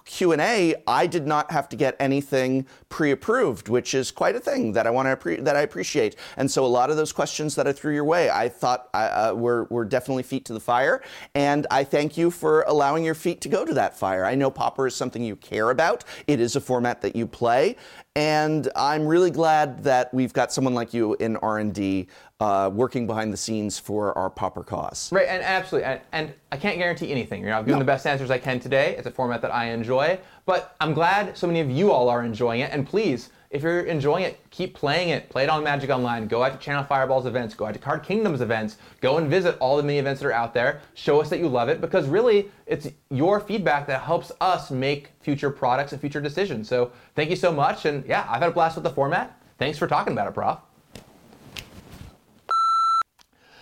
Q&A, 0.05 0.75
I 0.87 1.07
did 1.07 1.27
not 1.27 1.51
have 1.51 1.69
to 1.71 1.77
get 1.77 1.97
anything 1.99 2.67
pre-approved, 2.89 3.69
which 3.69 3.95
is 3.95 4.11
quite 4.11 4.37
a 4.37 4.41
thing 4.41 4.73
that 4.73 4.87
I 4.87 4.91
want 4.91 5.07
to 5.07 5.17
appre- 5.17 5.45
that 5.45 5.57
I 5.57 5.61
appreciate. 5.61 6.17
And 6.37 6.51
so 6.51 6.65
a 6.65 6.69
lot 6.69 6.91
of 6.91 6.97
those 6.97 7.13
questions 7.13 7.55
that 7.55 7.67
I 7.67 7.73
threw 7.73 7.95
your 7.95 8.05
way, 8.05 8.31
I 8.31 8.49
thought 8.49 8.89
uh, 8.95 9.31
uh, 9.33 9.35
were 9.35 9.65
were 9.71 9.85
definitely 9.85 10.23
feet 10.23 10.45
to 10.47 10.53
the 10.53 10.61
fire, 10.61 11.03
and 11.35 11.67
I 11.71 11.85
thank 11.85 12.17
you 12.17 12.31
for 12.31 12.63
allowing 12.63 13.05
your 13.05 13.15
feet 13.15 13.41
to 13.43 13.49
go 13.49 13.65
to 13.65 13.75
that 13.75 13.97
fire. 13.97 14.25
I 14.25 14.35
know 14.35 14.51
Pauper 14.51 14.87
is 14.87 14.95
something 14.95 15.23
you 15.23 15.37
care 15.37 15.71
about. 15.71 16.05
It 16.27 16.41
is 16.41 16.57
a 16.57 16.61
format 16.61 17.01
that 17.03 17.17
you 17.17 17.27
play, 17.27 17.77
and 18.17 18.69
I'm 18.77 19.07
really 19.07 19.31
glad 19.31 19.85
that 19.85 20.13
we've 20.13 20.33
got 20.33 20.53
someone 20.53 20.75
like 20.75 20.93
you 20.93 21.15
in 21.21 21.37
R&D 21.37 22.09
uh, 22.41 22.71
working 22.73 23.07
behind 23.07 23.33
the 23.33 23.37
scenes 23.37 23.79
for 23.79 24.17
our 24.17 24.31
Pauper 24.31 24.65
cause. 24.65 25.13
Right, 25.13 25.29
and 25.29 25.43
absolutely, 25.43 25.87
and, 25.91 26.01
and 26.13 26.35
I 26.51 26.57
can't 26.57 26.79
guarantee 26.79 27.13
anything. 27.13 27.43
You 27.43 27.49
know, 27.51 27.59
I've 27.59 27.67
given 27.67 27.79
No. 27.79 27.85
the 27.85 27.93
best 27.93 28.07
answers 28.07 28.31
I 28.31 28.39
can 28.39 28.59
today. 28.59 28.95
It's 28.97 29.07
a 29.07 29.11
format 29.11 29.43
that 29.43 29.55
I 29.55 29.67
enjoy, 29.67 30.19
but 30.47 30.75
I'm 30.81 30.95
glad 30.95 31.37
so 31.37 31.47
many 31.47 31.61
of 31.61 31.71
you 31.71 31.93
all 31.93 32.09
are 32.09 32.25
enjoying 32.25 32.61
it. 32.61 32.71
And 32.73 32.87
please, 32.87 33.29
if 33.51 33.63
you're 33.63 33.81
enjoying 33.81 34.25
it, 34.25 34.39
keep 34.51 34.75
playing 34.75 35.09
it. 35.11 35.29
Play 35.29 35.43
it 35.43 35.51
on 35.51 35.65
Magic 35.65 35.91
Online. 35.91 36.29
Go 36.29 36.43
out 36.45 36.53
to 36.53 36.59
Channel 36.59 36.85
Fireball's 36.85 37.27
events. 37.27 37.53
Go 37.55 37.67
out 37.67 37.75
to 37.75 37.81
Card 37.81 38.03
Kingdom's 38.05 38.41
events. 38.41 38.79
Go 39.01 39.19
and 39.19 39.29
visit 39.29 39.57
all 39.59 39.77
the 39.77 39.83
mini 39.83 39.99
events 39.99 40.21
that 40.23 40.29
are 40.29 40.33
out 40.33 40.55
there. 40.55 40.81
Show 40.95 41.21
us 41.21 41.29
that 41.31 41.41
you 41.41 41.49
love 41.49 41.69
it 41.69 41.81
because 41.81 42.07
really, 42.09 42.49
it's 42.67 42.89
your 43.11 43.41
feedback 43.41 43.87
that 43.89 44.03
helps 44.03 44.31
us 44.41 44.71
make 44.71 45.11
future 45.21 45.51
products 45.51 45.91
and 45.93 46.01
future 46.01 46.21
decisions. 46.21 46.69
So 46.69 46.93
thank 47.17 47.29
you 47.29 47.37
so 47.37 47.53
much. 47.53 47.85
And 47.87 48.07
yeah, 48.07 48.25
I've 48.31 48.41
had 48.41 48.51
a 48.51 48.53
blast 48.53 48.77
with 48.77 48.85
the 48.85 48.91
format. 48.91 49.37
Thanks 49.59 49.77
for 49.79 49.89
talking 49.89 50.13
about 50.13 50.29
it, 50.29 50.33
Prof. 50.35 50.59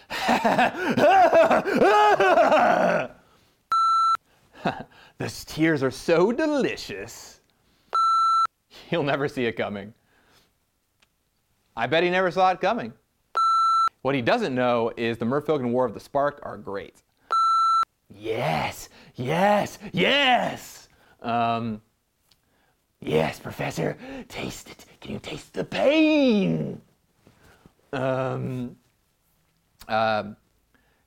the 5.18 5.44
tears 5.46 5.82
are 5.82 5.90
so 5.90 6.32
delicious. 6.32 7.40
He'll 8.88 9.02
never 9.02 9.28
see 9.28 9.44
it 9.44 9.52
coming. 9.52 9.92
I 11.76 11.86
bet 11.86 12.02
he 12.02 12.10
never 12.10 12.30
saw 12.30 12.50
it 12.50 12.60
coming. 12.60 12.92
What 14.02 14.14
he 14.14 14.22
doesn't 14.22 14.54
know 14.54 14.92
is 14.96 15.18
the 15.18 15.24
Merfolk 15.24 15.62
War 15.70 15.84
of 15.84 15.92
the 15.94 16.00
Spark 16.00 16.40
are 16.42 16.56
great. 16.56 17.02
Yes, 18.14 18.88
yes, 19.16 19.78
yes. 19.92 20.88
Um, 21.20 21.82
yes, 23.00 23.38
Professor, 23.38 23.96
taste 24.28 24.70
it. 24.70 24.86
Can 25.00 25.12
you 25.12 25.18
taste 25.18 25.52
the 25.52 25.64
pain? 25.64 26.80
Um, 27.92 28.76
um, 29.88 30.36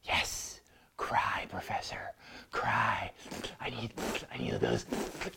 yes, 0.03 0.61
cry, 0.97 1.45
Professor, 1.49 1.99
cry. 2.51 3.11
I 3.59 3.69
need, 3.69 3.91
I 4.33 4.37
need 4.37 4.53
those 4.53 4.85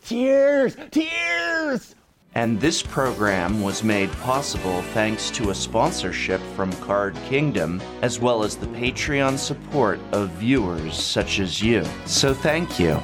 tears, 0.03 0.75
tears. 0.91 1.95
And 2.37 2.59
this 2.59 2.83
program 2.83 3.61
was 3.61 3.81
made 3.81 4.11
possible 4.11 4.81
thanks 4.93 5.31
to 5.31 5.51
a 5.51 5.55
sponsorship 5.55 6.41
from 6.53 6.71
Card 6.73 7.15
Kingdom, 7.29 7.81
as 8.01 8.19
well 8.19 8.43
as 8.43 8.57
the 8.57 8.67
Patreon 8.67 9.37
support 9.37 10.01
of 10.11 10.31
viewers 10.31 11.01
such 11.01 11.39
as 11.39 11.61
you. 11.61 11.85
So 12.05 12.33
thank 12.33 12.77
you. 12.77 12.99